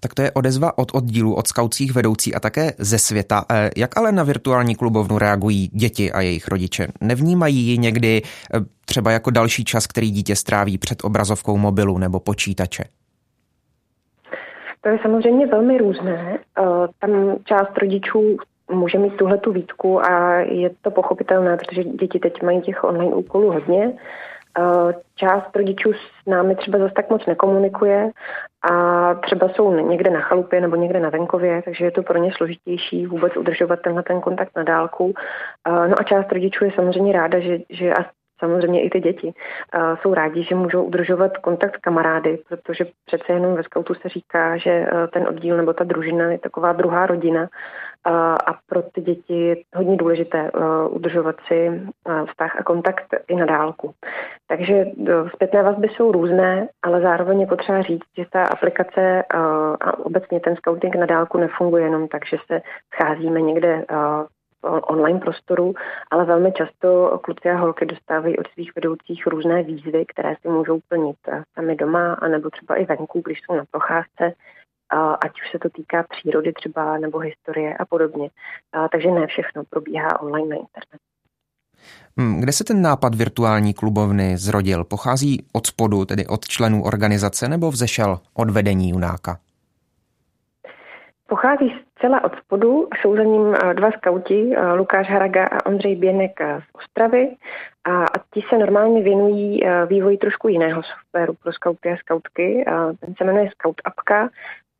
Tak 0.00 0.14
to 0.14 0.22
je 0.22 0.32
odezva 0.32 0.78
od 0.78 0.94
oddílu, 0.94 1.34
od 1.34 1.46
skautcích 1.46 1.94
vedoucí 1.94 2.34
a 2.34 2.40
také 2.40 2.72
ze 2.78 2.98
světa. 2.98 3.44
E, 3.50 3.70
jak 3.76 3.96
ale 3.96 4.12
na 4.12 4.22
virtuální 4.22 4.74
klubovnu 4.74 5.18
reagují 5.18 5.68
děti 5.72 6.12
a 6.12 6.20
jejich 6.20 6.48
rodiče? 6.48 6.88
Nevnímají 7.00 7.56
ji 7.56 7.78
někdy 7.78 8.22
e, 8.54 8.58
třeba 8.84 9.10
jako 9.10 9.30
další 9.30 9.64
čas, 9.64 9.86
který 9.86 10.10
dítě 10.10 10.36
stráví 10.36 10.78
před 10.78 11.04
obrazovkou 11.04 11.56
mobilu 11.56 11.98
nebo 11.98 12.20
počítače? 12.20 12.84
To 14.80 14.88
je 14.88 14.98
samozřejmě 15.02 15.46
velmi 15.46 15.78
různé. 15.78 16.38
E, 16.38 16.38
tam 16.98 17.36
část 17.44 17.78
rodičů 17.78 18.36
může 18.72 18.98
mít 18.98 19.16
tuhle 19.16 19.38
tu 19.38 19.52
výtku 19.52 20.04
a 20.06 20.38
je 20.38 20.70
to 20.82 20.90
pochopitelné, 20.90 21.56
protože 21.56 21.84
děti 21.84 22.18
teď 22.18 22.42
mají 22.42 22.60
těch 22.60 22.84
online 22.84 23.14
úkolů 23.14 23.52
hodně. 23.52 23.92
Část 25.14 25.56
rodičů 25.56 25.92
s 25.92 26.26
námi 26.26 26.54
třeba 26.54 26.78
zase 26.78 26.94
tak 26.94 27.10
moc 27.10 27.26
nekomunikuje 27.26 28.10
a 28.72 29.14
třeba 29.14 29.48
jsou 29.48 29.88
někde 29.88 30.10
na 30.10 30.20
chalupě 30.20 30.60
nebo 30.60 30.76
někde 30.76 31.00
na 31.00 31.10
venkově, 31.10 31.62
takže 31.62 31.84
je 31.84 31.90
to 31.90 32.02
pro 32.02 32.18
ně 32.18 32.30
složitější 32.36 33.06
vůbec 33.06 33.36
udržovat 33.36 33.80
tenhle 33.80 34.02
ten 34.02 34.20
kontakt 34.20 34.50
na 34.56 34.62
dálku. 34.62 35.14
No 35.66 35.94
a 36.00 36.02
část 36.02 36.32
rodičů 36.32 36.64
je 36.64 36.72
samozřejmě 36.74 37.12
ráda, 37.12 37.40
že, 37.40 37.58
že 37.70 37.94
a 37.94 38.04
samozřejmě 38.40 38.82
i 38.82 38.90
ty 38.90 39.00
děti 39.00 39.32
jsou 40.00 40.14
rádi, 40.14 40.42
že 40.42 40.54
můžou 40.54 40.84
udržovat 40.84 41.38
kontakt 41.38 41.76
s 41.76 41.80
kamarády, 41.80 42.38
protože 42.48 42.86
přece 43.06 43.32
jenom 43.32 43.54
ve 43.54 43.62
skautu 43.62 43.94
se 43.94 44.08
říká, 44.08 44.56
že 44.56 44.86
ten 45.12 45.28
oddíl 45.28 45.56
nebo 45.56 45.72
ta 45.72 45.84
družina 45.84 46.32
je 46.32 46.38
taková 46.38 46.72
druhá 46.72 47.06
rodina 47.06 47.48
a 48.04 48.54
pro 48.66 48.82
ty 48.82 49.00
děti 49.00 49.40
je 49.40 49.56
hodně 49.74 49.96
důležité 49.96 50.50
udržovat 50.88 51.36
si 51.46 51.82
vztah 52.28 52.56
a 52.56 52.62
kontakt 52.62 53.06
i 53.28 53.36
na 53.36 53.46
dálku. 53.46 53.94
Takže 54.46 54.84
zpětné 55.34 55.62
vazby 55.62 55.88
jsou 55.88 56.12
různé, 56.12 56.68
ale 56.82 57.00
zároveň 57.00 57.40
je 57.40 57.46
potřeba 57.46 57.82
říct, 57.82 58.06
že 58.18 58.24
ta 58.32 58.44
aplikace 58.44 59.24
a 59.80 59.98
obecně 59.98 60.40
ten 60.40 60.56
scouting 60.56 60.96
na 60.96 61.06
dálku 61.06 61.38
nefunguje 61.38 61.84
jenom 61.84 62.08
tak, 62.08 62.26
že 62.26 62.36
se 62.46 62.62
scházíme 62.94 63.40
někde 63.40 63.84
online 64.62 65.20
prostoru, 65.20 65.74
ale 66.10 66.24
velmi 66.24 66.52
často 66.52 67.18
kluci 67.22 67.50
a 67.50 67.56
holky 67.56 67.86
dostávají 67.86 68.38
od 68.38 68.46
svých 68.48 68.74
vedoucích 68.74 69.26
různé 69.26 69.62
výzvy, 69.62 70.04
které 70.06 70.34
si 70.42 70.48
můžou 70.48 70.80
plnit 70.88 71.16
sami 71.54 71.76
doma, 71.76 72.14
anebo 72.14 72.50
třeba 72.50 72.74
i 72.74 72.84
venku, 72.84 73.22
když 73.24 73.40
jsou 73.40 73.56
na 73.56 73.64
procházce, 73.70 74.32
ať 75.20 75.32
už 75.42 75.50
se 75.50 75.58
to 75.58 75.70
týká 75.70 76.02
přírody 76.08 76.52
třeba 76.52 76.98
nebo 76.98 77.18
historie 77.18 77.76
a 77.76 77.84
podobně. 77.84 78.30
Takže 78.92 79.10
ne 79.10 79.26
všechno 79.26 79.64
probíhá 79.64 80.20
online 80.20 80.48
na 80.48 80.56
internetu. 80.56 81.04
Hmm, 82.16 82.40
kde 82.40 82.52
se 82.52 82.64
ten 82.64 82.82
nápad 82.82 83.14
virtuální 83.14 83.74
klubovny 83.74 84.36
zrodil? 84.36 84.84
Pochází 84.84 85.46
od 85.52 85.66
spodu, 85.66 86.04
tedy 86.04 86.26
od 86.26 86.48
členů 86.48 86.84
organizace, 86.84 87.48
nebo 87.48 87.70
vzešel 87.70 88.20
od 88.34 88.50
vedení 88.50 88.90
Junáka? 88.90 89.38
Pochází 91.26 91.74
zcela 91.98 92.24
od 92.24 92.32
spodu, 92.38 92.88
jsou 93.00 93.16
za 93.16 93.22
ním 93.22 93.54
eh, 93.54 93.74
dva 93.74 93.90
skauti, 93.90 94.52
eh, 94.56 94.72
Lukáš 94.72 95.10
Haraga 95.10 95.44
a 95.46 95.66
Ondřej 95.66 95.96
Běnek 95.96 96.40
eh, 96.40 96.60
z 96.60 96.64
Ostravy 96.74 97.36
a 97.84 98.04
ti 98.34 98.42
se 98.48 98.58
normálně 98.58 99.02
věnují 99.02 99.60
vývoji 99.86 100.16
trošku 100.16 100.48
jiného 100.48 100.82
softwaru 100.82 101.34
pro 101.42 101.52
skauty 101.52 101.90
a 101.90 101.96
skautky. 101.96 102.64
Ten 103.00 103.14
se 103.18 103.24
jmenuje 103.24 103.50
Scout 103.50 103.80
Appka 103.84 104.28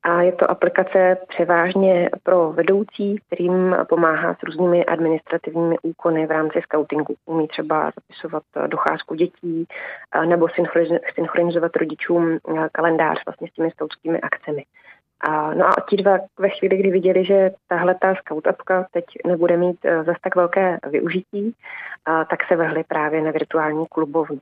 a 0.02 0.22
je 0.22 0.32
to 0.32 0.50
aplikace 0.50 1.16
převážně 1.28 2.10
pro 2.22 2.52
vedoucí, 2.52 3.16
kterým 3.26 3.76
pomáhá 3.88 4.34
s 4.34 4.42
různými 4.42 4.84
administrativními 4.84 5.76
úkony 5.82 6.26
v 6.26 6.30
rámci 6.30 6.60
scoutingu. 6.62 7.14
Umí 7.26 7.48
třeba 7.48 7.90
zapisovat 8.00 8.42
docházku 8.66 9.14
dětí 9.14 9.66
nebo 10.26 10.48
synchronizovat 11.14 11.76
rodičům 11.76 12.38
kalendář 12.72 13.24
vlastně 13.26 13.48
s 13.48 13.52
těmi 13.52 13.70
skautskými 13.70 14.20
akcemi. 14.20 14.64
A, 15.22 15.54
no 15.54 15.66
a 15.66 15.74
ti 15.88 15.96
dva 15.96 16.18
ve 16.38 16.48
chvíli, 16.48 16.76
kdy 16.76 16.90
viděli, 16.90 17.24
že 17.24 17.50
tahle 17.68 17.94
ta 17.94 18.14
scout 18.14 18.46
appka 18.46 18.86
teď 18.92 19.04
nebude 19.26 19.56
mít 19.56 19.84
uh, 19.84 20.04
zas 20.04 20.16
tak 20.20 20.36
velké 20.36 20.78
využití, 20.90 21.44
uh, 21.44 22.24
tak 22.30 22.38
se 22.48 22.56
vehli 22.56 22.84
právě 22.84 23.22
na 23.22 23.30
virtuální 23.30 23.86
klubovnu. 23.86 24.38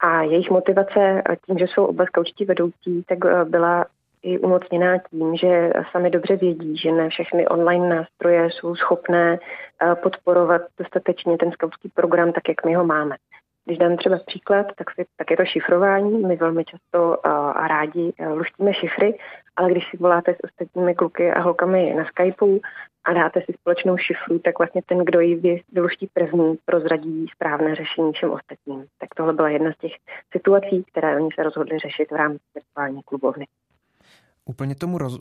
A 0.00 0.22
jejich 0.22 0.50
motivace 0.50 1.22
tím, 1.46 1.58
že 1.58 1.64
jsou 1.64 1.84
oba 1.84 2.04
skaučtí 2.06 2.44
vedoucí, 2.44 3.04
tak 3.06 3.24
uh, 3.24 3.44
byla 3.44 3.86
i 4.24 4.38
umocněná 4.38 4.98
tím, 4.98 5.36
že 5.36 5.72
sami 5.92 6.10
dobře 6.10 6.36
vědí, 6.36 6.76
že 6.76 6.92
ne 6.92 7.08
všechny 7.08 7.48
online 7.48 7.88
nástroje 7.88 8.50
jsou 8.50 8.74
schopné 8.74 9.38
podporovat 10.02 10.62
dostatečně 10.78 11.38
ten 11.38 11.52
skautský 11.52 11.88
program 11.88 12.32
tak, 12.32 12.48
jak 12.48 12.64
my 12.64 12.74
ho 12.74 12.84
máme. 12.84 13.16
Když 13.64 13.78
dám 13.78 13.96
třeba 13.96 14.18
příklad, 14.26 14.66
tak, 14.76 14.90
si, 14.90 15.04
tak 15.16 15.30
je 15.30 15.36
to 15.36 15.44
šifrování. 15.44 16.18
My 16.18 16.36
velmi 16.36 16.64
často 16.64 17.26
a 17.26 17.68
rádi 17.68 18.12
luštíme 18.34 18.74
šifry, 18.74 19.18
ale 19.56 19.70
když 19.70 19.90
si 19.90 19.96
voláte 19.96 20.34
s 20.34 20.44
ostatními 20.44 20.94
kluky 20.94 21.32
a 21.32 21.40
holkami 21.40 21.94
na 21.94 22.04
Skypeu 22.04 22.60
a 23.04 23.12
dáte 23.12 23.40
si 23.40 23.52
společnou 23.52 23.96
šifru, 23.96 24.38
tak 24.38 24.58
vlastně 24.58 24.82
ten, 24.86 24.98
kdo 24.98 25.20
ji 25.20 25.62
vyluští 25.72 26.08
první, 26.12 26.58
prozradí 26.64 27.26
správné 27.34 27.74
řešení 27.74 28.12
všem 28.12 28.30
ostatním. 28.30 28.86
Tak 28.98 29.14
tohle 29.16 29.32
byla 29.32 29.48
jedna 29.48 29.72
z 29.72 29.76
těch 29.76 29.92
situací, 30.32 30.84
které 30.84 31.16
oni 31.16 31.28
se 31.34 31.42
rozhodli 31.42 31.78
řešit 31.78 32.10
v 32.10 32.16
rámci 32.16 32.44
virtuální 32.54 33.02
klubovny. 33.02 33.46
Úplně 34.44 34.74
tomu, 34.74 34.98
roz, 34.98 35.18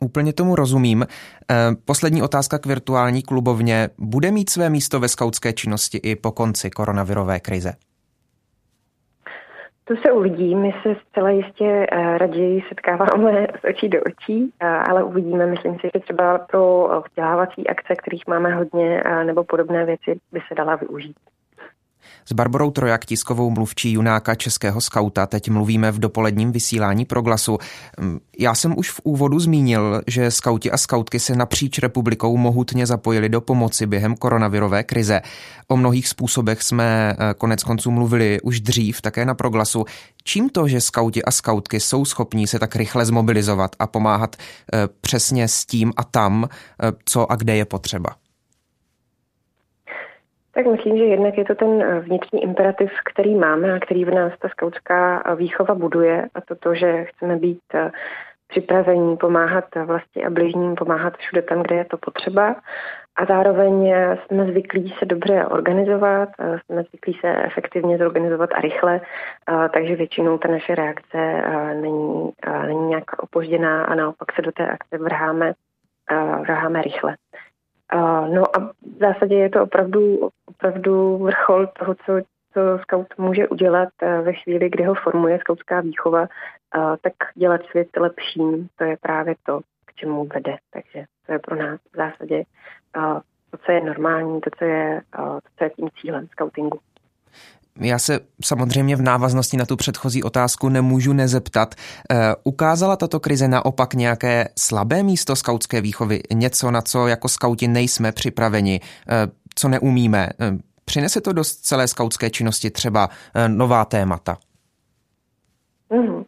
Úplně 0.00 0.32
tomu 0.32 0.54
rozumím. 0.54 1.06
Eh, 1.50 1.56
poslední 1.84 2.22
otázka 2.22 2.58
k 2.58 2.66
virtuální 2.66 3.22
klubovně. 3.22 3.88
Bude 3.98 4.30
mít 4.30 4.50
své 4.50 4.70
místo 4.70 5.00
ve 5.00 5.08
skautské 5.08 5.52
činnosti 5.52 5.98
i 5.98 6.16
po 6.16 6.32
konci 6.32 6.70
koronavirové 6.70 7.40
krize? 7.40 7.72
To 9.84 9.94
se 10.06 10.12
uvidí. 10.12 10.54
My 10.54 10.74
se 10.82 10.96
zcela 11.08 11.30
jistě 11.30 11.86
eh, 11.92 12.18
raději 12.18 12.62
setkáváme 12.68 13.46
z 13.60 13.68
očí 13.70 13.88
do 13.88 13.98
očí, 14.06 14.52
eh, 14.60 14.66
ale 14.66 15.04
uvidíme. 15.04 15.46
Myslím 15.46 15.74
si, 15.74 15.90
že 15.94 16.00
třeba 16.00 16.38
pro 16.38 16.88
vzdělávací 17.08 17.68
akce, 17.68 17.94
kterých 17.94 18.26
máme 18.26 18.54
hodně, 18.54 19.02
nebo 19.24 19.44
podobné 19.44 19.84
věci 19.84 20.20
by 20.32 20.40
se 20.48 20.54
dala 20.54 20.76
využít. 20.76 21.16
S 22.28 22.32
Barborou 22.32 22.70
Trojak, 22.70 23.04
tiskovou 23.04 23.50
mluvčí 23.50 23.92
junáka 23.92 24.34
Českého 24.34 24.80
skauta, 24.80 25.26
teď 25.26 25.50
mluvíme 25.50 25.92
v 25.92 25.98
dopoledním 25.98 26.52
vysílání 26.52 27.04
proglasu. 27.04 27.58
Mm, 28.00 28.18
já 28.38 28.54
jsem 28.54 28.78
už 28.78 28.90
v 28.90 29.00
úvodu 29.04 29.40
zmínil, 29.40 30.02
že 30.06 30.30
skauti 30.30 30.70
a 30.70 30.76
skautky 30.76 31.20
se 31.20 31.36
napříč 31.36 31.78
republikou 31.78 32.36
mohutně 32.36 32.86
zapojili 32.86 33.28
do 33.28 33.40
pomoci 33.40 33.86
během 33.86 34.16
koronavirové 34.16 34.82
krize. 34.82 35.20
O 35.68 35.76
mnohých 35.76 36.08
způsobech 36.08 36.62
jsme 36.62 37.16
eh, 37.18 37.34
konec 37.34 37.64
konců 37.64 37.90
mluvili 37.90 38.40
už 38.40 38.60
dřív, 38.60 39.00
také 39.00 39.24
na 39.24 39.34
proglasu. 39.34 39.84
Čím 40.24 40.50
to, 40.50 40.68
že 40.68 40.80
skauti 40.80 41.22
a 41.22 41.30
skautky 41.30 41.80
jsou 41.80 42.04
schopní 42.04 42.46
se 42.46 42.58
tak 42.58 42.76
rychle 42.76 43.06
zmobilizovat 43.06 43.76
a 43.78 43.86
pomáhat 43.86 44.36
eh, 44.36 44.78
přesně 45.00 45.48
s 45.48 45.66
tím 45.66 45.92
a 45.96 46.04
tam, 46.04 46.48
eh, 46.82 46.92
co 47.04 47.32
a 47.32 47.36
kde 47.36 47.56
je 47.56 47.64
potřeba? 47.64 48.27
Tak 50.52 50.66
myslím, 50.66 50.98
že 50.98 51.04
jednak 51.04 51.38
je 51.38 51.44
to 51.44 51.54
ten 51.54 51.82
eh, 51.82 52.00
vnitřní 52.00 52.42
imperativ, 52.42 52.90
který 53.04 53.34
máme 53.34 53.74
a 53.74 53.78
který 53.78 54.04
v 54.04 54.14
nás 54.14 54.32
ta 54.38 54.48
skautská 54.48 55.22
eh, 55.26 55.34
výchova 55.34 55.74
buduje 55.74 56.28
a 56.34 56.40
to 56.40 56.54
to, 56.54 56.74
že 56.74 57.04
chceme 57.04 57.36
být 57.36 57.60
eh, 57.74 57.90
připravení 58.48 59.16
pomáhat 59.16 59.64
vlastně 59.84 60.24
a 60.24 60.30
bližním, 60.30 60.74
pomáhat 60.74 61.16
všude 61.16 61.42
tam, 61.42 61.62
kde 61.62 61.76
je 61.76 61.84
to 61.84 61.96
potřeba. 61.96 62.56
A 63.16 63.24
zároveň 63.24 63.94
jsme 64.26 64.44
zvyklí 64.44 64.94
se 64.98 65.06
dobře 65.06 65.46
organizovat, 65.46 66.28
jsme 66.64 66.82
zvyklí 66.82 67.18
se 67.20 67.42
efektivně 67.42 67.98
zorganizovat 67.98 68.50
a 68.54 68.60
rychle, 68.60 69.00
takže 69.72 69.96
většinou 69.96 70.38
ta 70.38 70.48
naše 70.48 70.74
reakce 70.74 71.42
není, 71.82 72.30
není 72.66 72.88
nějak 72.88 73.22
opožděná 73.22 73.84
a 73.84 73.94
naopak 73.94 74.32
se 74.32 74.42
do 74.42 74.52
té 74.52 74.66
akce 74.66 74.98
vrháme, 74.98 75.52
vrháme 76.40 76.82
rychle. 76.82 77.16
No 78.34 78.56
a 78.56 78.58
v 78.96 78.98
zásadě 79.00 79.34
je 79.34 79.50
to 79.50 79.62
opravdu, 79.62 80.30
opravdu 80.46 81.18
vrchol 81.18 81.66
toho, 81.66 81.94
co, 81.94 82.12
co 82.52 82.60
scout 82.82 83.06
může 83.18 83.48
udělat 83.48 83.88
ve 84.22 84.32
chvíli, 84.32 84.70
kdy 84.70 84.84
ho 84.84 84.94
formuje 84.94 85.38
scoutská 85.40 85.80
výchova, 85.80 86.26
tak 87.00 87.12
dělat 87.34 87.60
svět 87.70 87.88
lepším, 87.96 88.68
to 88.76 88.84
je 88.84 88.96
právě 89.00 89.34
to, 89.46 89.60
k 89.84 89.94
čemu 89.94 90.24
vede. 90.24 90.56
Takže 90.70 91.04
to 91.26 91.32
je 91.32 91.38
pro 91.38 91.56
nás 91.56 91.80
v 91.92 91.96
zásadě 91.96 92.44
to, 93.50 93.58
co 93.58 93.72
je 93.72 93.80
normální, 93.80 94.40
to, 94.40 94.50
co 94.58 94.64
je, 94.64 95.00
to, 95.16 95.38
co 95.58 95.64
je 95.64 95.70
tím 95.70 95.88
cílem 96.00 96.26
scoutingu. 96.26 96.78
Já 97.80 97.98
se 97.98 98.20
samozřejmě 98.44 98.96
v 98.96 99.02
návaznosti 99.02 99.56
na 99.56 99.66
tu 99.66 99.76
předchozí 99.76 100.22
otázku 100.22 100.68
nemůžu 100.68 101.12
nezeptat. 101.12 101.74
E, 102.10 102.34
ukázala 102.44 102.96
tato 102.96 103.20
krize 103.20 103.48
naopak 103.48 103.94
nějaké 103.94 104.48
slabé 104.58 105.02
místo 105.02 105.36
skautské 105.36 105.80
výchovy? 105.80 106.20
Něco, 106.32 106.70
na 106.70 106.82
co 106.82 107.06
jako 107.06 107.28
skauti 107.28 107.68
nejsme 107.68 108.12
připraveni, 108.12 108.80
e, 109.08 109.28
co 109.54 109.68
neumíme? 109.68 110.28
E, 110.40 110.58
přinese 110.84 111.20
to 111.20 111.32
do 111.32 111.44
celé 111.44 111.88
skautské 111.88 112.30
činnosti 112.30 112.70
třeba 112.70 113.08
nová 113.48 113.84
témata? 113.84 114.36
Mm. 115.92 116.24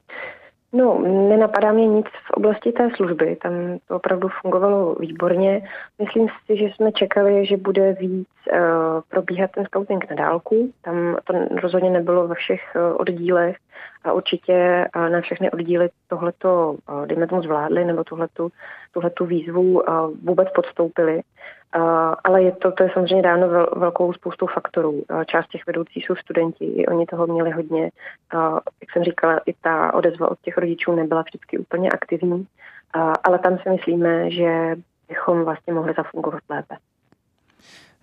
No, 0.72 0.98
nenapadá 1.28 1.72
mě 1.72 1.87
nic 1.87 2.06
v 2.06 2.30
oblasti 2.30 2.72
té 2.72 2.90
služby. 2.96 3.37
Tam 3.42 3.52
to 3.88 3.96
opravdu 3.96 4.28
fungovalo 4.40 4.94
výborně. 4.94 5.68
Myslím 5.98 6.28
si, 6.46 6.56
že 6.56 6.64
jsme 6.64 6.92
čekali, 6.92 7.46
že 7.46 7.56
bude 7.56 7.92
víc 7.92 8.28
uh, 8.52 8.59
probíhat 9.09 9.50
ten 9.50 9.64
scouting 9.64 10.11
na 10.11 10.16
dálku. 10.16 10.72
Tam 10.83 11.16
to 11.24 11.33
rozhodně 11.62 11.90
nebylo 11.90 12.28
ve 12.28 12.35
všech 12.35 12.61
uh, 12.76 12.96
oddílech 13.00 13.56
a 14.04 14.12
určitě 14.12 14.87
uh, 14.96 15.09
na 15.09 15.20
všechny 15.20 15.50
oddíly 15.50 15.88
tohleto, 16.09 16.76
uh, 16.90 17.06
dejme 17.06 17.26
tomu, 17.26 17.42
zvládli 17.42 17.85
nebo 17.85 18.04
tuhletu, 18.04 18.48
tuhletu 18.92 19.26
výzvu 19.26 19.62
uh, 19.62 19.85
vůbec 20.24 20.48
podstoupili. 20.54 21.20
Ale 22.24 22.42
je 22.42 22.53
to, 22.53 22.72
to 22.72 22.83
je 22.83 22.90
samozřejmě 22.94 23.22
dáno 23.22 23.48
vel, 23.48 23.66
velkou 23.76 24.12
spoustou 24.12 24.46
faktorů. 24.46 25.05
Část 25.26 25.48
těch 25.48 25.66
vedoucích 25.66 26.07
jsou 26.07 26.14
studenti, 26.14 26.64
i 26.64 26.87
oni 26.87 27.07
toho 27.07 27.26
měli 27.26 27.50
hodně. 27.50 27.90
Jak 28.81 28.92
jsem 28.92 29.05
říkala, 29.05 29.40
i 29.46 29.53
ta 29.53 29.94
odezva 29.94 30.31
od 30.31 30.40
těch 30.40 30.59
rodičů 30.59 30.92
nebyla 30.92 31.22
vždycky 31.22 31.59
úplně 31.59 31.90
aktivní, 31.90 32.46
ale 33.24 33.38
tam 33.38 33.59
si 33.59 33.70
myslíme, 33.70 34.31
že 34.31 34.76
bychom 35.09 35.44
vlastně 35.44 35.72
mohli 35.72 35.94
zafungovat 35.96 36.42
lépe. 36.48 36.76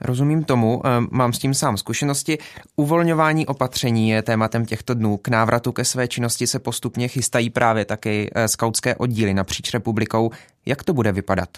Rozumím 0.02 0.44
tomu, 0.44 0.82
mám 1.12 1.34
s 1.34 1.40
tím 1.40 1.54
sám 1.54 1.78
zkušenosti. 1.78 2.38
Uvolňování 2.76 3.48
opatření 3.48 4.10
je 4.10 4.22
tématem 4.22 4.66
těchto 4.66 4.94
dnů. 4.94 5.18
K 5.18 5.28
návratu 5.28 5.72
ke 5.72 5.86
své 5.86 6.08
činnosti 6.08 6.48
se 6.48 6.60
postupně 6.60 7.08
chystají 7.08 7.50
právě 7.50 7.86
taky 7.86 8.32
skautské 8.46 8.96
oddíly 8.96 9.34
napříč 9.34 9.74
republikou. 9.74 10.30
Jak 10.66 10.84
to 10.84 10.94
bude 10.94 11.12
vypadat? 11.12 11.50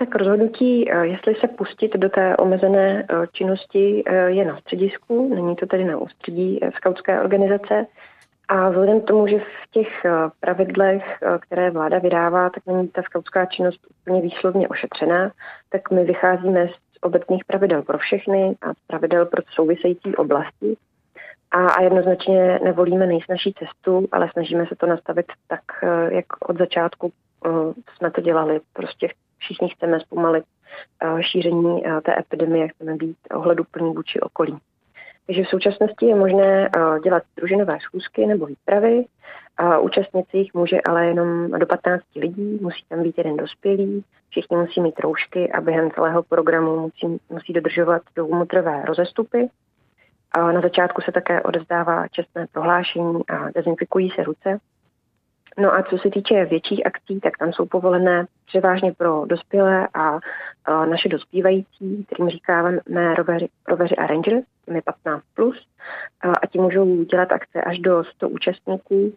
Tak 0.00 0.14
rozhodnutí, 0.14 0.90
eh, 0.90 1.06
jestli 1.06 1.34
se 1.34 1.48
pustit 1.48 1.96
do 1.96 2.08
té 2.08 2.36
omezené 2.36 3.06
eh, 3.10 3.26
činnosti, 3.32 4.02
eh, 4.06 4.30
je 4.30 4.44
na 4.44 4.60
středisku, 4.60 5.34
není 5.34 5.56
to 5.56 5.66
tedy 5.66 5.84
na 5.84 5.98
ústředí 5.98 6.60
skautské 6.76 7.20
organizace. 7.20 7.86
A 8.48 8.68
vzhledem 8.68 9.00
k 9.00 9.04
tomu, 9.04 9.26
že 9.26 9.38
v 9.38 9.70
těch 9.70 9.88
pravidlech, 10.40 11.02
které 11.40 11.70
vláda 11.70 11.98
vydává, 11.98 12.50
tak 12.50 12.66
není 12.66 12.88
ta 12.88 13.02
skautská 13.02 13.46
činnost 13.46 13.80
úplně 14.00 14.22
výslovně 14.22 14.68
ošetřená, 14.68 15.30
tak 15.68 15.90
my 15.90 16.04
vycházíme 16.04 16.68
z 16.68 16.98
obecných 17.00 17.44
pravidel 17.44 17.82
pro 17.82 17.98
všechny 17.98 18.56
a 18.62 18.74
z 18.74 18.86
pravidel 18.86 19.26
pro 19.26 19.42
související 19.54 20.16
oblasti. 20.16 20.76
A, 21.50 21.66
a 21.66 21.82
jednoznačně 21.82 22.60
nevolíme 22.64 23.06
nejsnažší 23.06 23.54
cestu, 23.58 24.08
ale 24.12 24.30
snažíme 24.32 24.66
se 24.66 24.76
to 24.76 24.86
nastavit 24.86 25.26
tak, 25.48 25.62
jak 26.10 26.26
od 26.48 26.58
začátku 26.58 27.12
jsme 27.96 28.10
to 28.10 28.20
dělali. 28.20 28.60
Prostě 28.72 29.08
všichni 29.40 29.68
chceme 29.68 30.00
zpomalit 30.00 30.44
eh, 31.02 31.22
šíření 31.22 31.86
eh, 31.86 32.00
té 32.00 32.18
epidemie, 32.18 32.68
chceme 32.68 32.94
být 32.94 33.16
ohleduplní 33.34 33.94
vůči 33.94 34.20
okolí. 34.20 34.58
Takže 35.26 35.44
v 35.44 35.48
současnosti 35.48 36.06
je 36.06 36.14
možné 36.14 36.66
eh, 36.66 37.00
dělat 37.00 37.22
družinové 37.36 37.78
schůzky 37.80 38.26
nebo 38.26 38.46
výpravy. 38.46 39.04
Účastnit 39.80 40.28
se 40.30 40.36
jich 40.36 40.54
může 40.54 40.80
ale 40.80 41.06
jenom 41.06 41.50
do 41.50 41.66
15 41.66 42.02
lidí, 42.16 42.58
musí 42.60 42.84
tam 42.88 43.02
být 43.02 43.18
jeden 43.18 43.36
dospělý, 43.36 44.04
všichni 44.30 44.56
musí 44.56 44.80
mít 44.80 45.00
roušky 45.00 45.52
a 45.52 45.60
během 45.60 45.90
celého 45.90 46.22
programu 46.22 46.80
musí, 46.80 47.20
musí 47.30 47.52
dodržovat 47.52 48.02
dvoumetrové 48.16 48.82
rozestupy. 48.84 49.48
Na 50.36 50.60
začátku 50.60 51.02
se 51.02 51.12
také 51.12 51.42
odezdává 51.42 52.08
čestné 52.08 52.46
prohlášení 52.52 53.28
a 53.28 53.50
dezinfikují 53.54 54.10
se 54.10 54.24
ruce. 54.24 54.58
No 55.58 55.74
a 55.74 55.82
co 55.82 55.98
se 55.98 56.10
týče 56.10 56.44
větších 56.44 56.86
akcí, 56.86 57.20
tak 57.20 57.38
tam 57.38 57.52
jsou 57.52 57.66
povolené 57.66 58.26
převážně 58.46 58.92
pro 58.92 59.24
dospělé 59.26 59.88
a, 59.94 60.18
naše 60.84 61.08
dospívající, 61.08 62.04
kterým 62.04 62.28
říkáme 62.28 62.80
roveři, 63.16 63.48
roveři 63.68 63.96
a 63.96 64.06
ranger, 64.06 64.42
těm 64.64 64.76
je 64.76 64.82
15+, 64.82 65.20
plus, 65.34 65.66
a, 66.20 66.46
ti 66.46 66.58
můžou 66.58 67.04
dělat 67.04 67.32
akce 67.32 67.62
až 67.62 67.78
do 67.78 68.04
100 68.04 68.28
účastníků, 68.28 69.14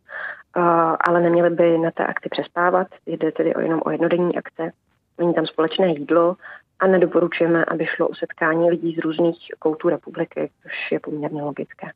ale 0.99 1.21
neměli 1.21 1.49
by 1.49 1.77
na 1.77 1.91
té 1.91 2.05
akci 2.05 2.29
přespávat, 2.29 2.87
jde 3.05 3.31
tedy 3.31 3.55
o 3.55 3.59
jenom 3.59 3.81
o 3.85 3.91
jednodenní 3.91 4.37
akce, 4.37 4.71
není 5.17 5.33
tam 5.33 5.45
společné 5.45 5.87
jídlo 5.87 6.35
a 6.79 6.87
nedoporučujeme, 6.87 7.65
aby 7.65 7.85
šlo 7.85 8.07
o 8.07 8.15
setkání 8.15 8.69
lidí 8.69 8.95
z 8.95 8.97
různých 8.97 9.37
koutů 9.59 9.89
republiky, 9.89 10.51
což 10.63 10.91
je 10.91 10.99
poměrně 10.99 11.43
logické. 11.43 11.87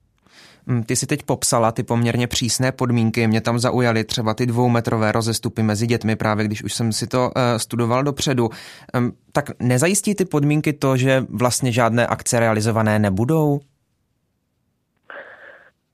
Mm, 0.65 0.83
ty 0.83 0.95
si 0.95 1.07
teď 1.07 1.23
popsala 1.23 1.71
ty 1.71 1.83
poměrně 1.83 2.27
přísné 2.27 2.71
podmínky, 2.71 3.27
mě 3.27 3.41
tam 3.41 3.59
zaujaly 3.59 4.03
třeba 4.03 4.33
ty 4.33 4.45
dvoumetrové 4.45 5.11
rozestupy 5.11 5.63
mezi 5.63 5.87
dětmi, 5.87 6.15
právě 6.15 6.45
když 6.45 6.63
už 6.63 6.73
jsem 6.73 6.91
si 6.91 7.07
to 7.07 7.19
uh, 7.19 7.31
studoval 7.57 8.03
dopředu. 8.03 8.49
Um, 8.97 9.11
tak 9.31 9.45
nezajistí 9.59 10.15
ty 10.15 10.25
podmínky 10.25 10.73
to, 10.73 10.97
že 10.97 11.25
vlastně 11.29 11.71
žádné 11.71 12.07
akce 12.07 12.39
realizované 12.39 12.99
nebudou? 12.99 13.59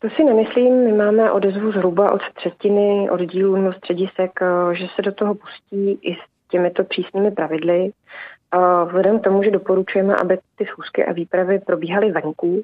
To 0.03 0.09
si 0.09 0.23
nemyslím. 0.23 0.83
My 0.83 0.91
máme 0.91 1.31
odezvu 1.31 1.71
zhruba 1.71 2.11
od 2.11 2.21
třetiny 2.33 3.09
oddílů 3.09 3.55
nebo 3.55 3.73
středisek, 3.73 4.31
eh, 4.41 4.75
že 4.75 4.87
se 4.95 5.01
do 5.01 5.11
toho 5.11 5.35
pustí 5.35 5.91
i 5.91 6.13
s 6.13 6.49
těmito 6.51 6.83
přísnými 6.83 7.31
pravidly. 7.31 7.91
Vzhledem 8.85 9.19
k 9.19 9.23
tomu, 9.23 9.43
že 9.43 9.51
doporučujeme, 9.51 10.15
aby 10.15 10.37
ty 10.55 10.65
schůzky 10.65 11.05
a 11.05 11.13
výpravy 11.13 11.59
probíhaly 11.59 12.11
venku, 12.11 12.63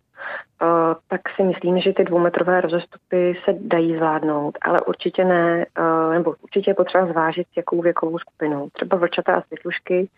tak 1.08 1.22
si 1.36 1.44
myslím, 1.44 1.80
že 1.80 1.94
ty 1.94 2.04
dvoumetrové 2.04 2.62
rozestupy 2.62 3.40
se 3.46 3.54
dají 3.60 3.96
zvládnout, 3.96 4.58
ale 4.62 4.82
určitě 4.82 5.26
ne, 5.26 5.66
nebo 6.12 6.36
určitě 6.42 6.70
je 6.72 6.76
potřeba 6.76 7.06
zvážit, 7.06 7.48
jakou 7.58 7.82
věkovou 7.82 8.20
skupinou. 8.20 8.70
Třeba 8.74 8.98
vlčata 8.98 9.36
a 9.36 9.42
světlušky, 9.42 10.10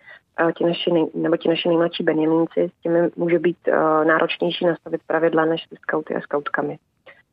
ti 0.57 0.65
naši 0.65 0.91
nebo 1.13 1.37
ti 1.37 1.49
naši 1.49 1.67
nejmladší 1.67 2.03
benjamínci, 2.03 2.71
s 2.77 2.81
těmi 2.81 3.09
může 3.15 3.39
být 3.39 3.57
náročnější 4.03 4.65
nastavit 4.65 5.01
pravidla 5.07 5.45
než 5.45 5.63
s 5.63 5.81
skauty 5.81 6.15
a 6.15 6.21
skautkami. 6.21 6.77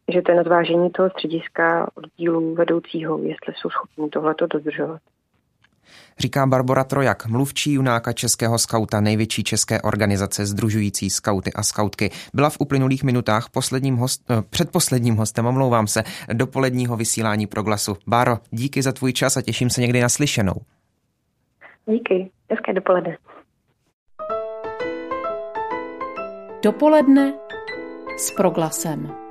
Takže 0.06 0.22
to 0.22 0.32
je 0.32 0.36
na 0.36 0.42
zvážení 0.42 0.90
toho 0.90 1.10
střediska 1.10 1.90
oddílu 1.94 2.54
vedoucího, 2.54 3.18
jestli 3.18 3.54
jsou 3.54 3.70
schopni 3.70 4.08
tohleto 4.08 4.46
dodržovat 4.46 5.00
říká 6.18 6.46
Barbara 6.46 6.84
Trojak, 6.84 7.26
mluvčí 7.26 7.72
junáka 7.72 8.12
českého 8.12 8.58
skauta, 8.58 9.00
největší 9.00 9.44
české 9.44 9.82
organizace 9.82 10.46
združující 10.46 11.10
skauty 11.10 11.52
a 11.52 11.62
skautky. 11.62 12.10
Byla 12.34 12.50
v 12.50 12.56
uplynulých 12.60 13.04
minutách 13.04 13.50
posledním 13.50 13.96
host, 13.96 14.22
eh, 14.30 14.42
předposledním 14.50 15.16
hostem, 15.16 15.46
omlouvám 15.46 15.86
se, 15.86 16.04
dopoledního 16.32 16.96
vysílání 16.96 17.46
pro 17.46 17.62
glasu. 17.62 17.96
Báro, 18.06 18.38
díky 18.50 18.82
za 18.82 18.92
tvůj 18.92 19.12
čas 19.12 19.36
a 19.36 19.42
těším 19.42 19.70
se 19.70 19.80
někdy 19.80 20.00
na 20.00 20.08
slyšenou. 20.08 20.54
Díky, 21.86 22.30
hezké 22.50 22.72
dopoledne. 22.72 23.16
Dopoledne 26.62 27.32
s 28.16 28.30
proglasem. 28.30 29.27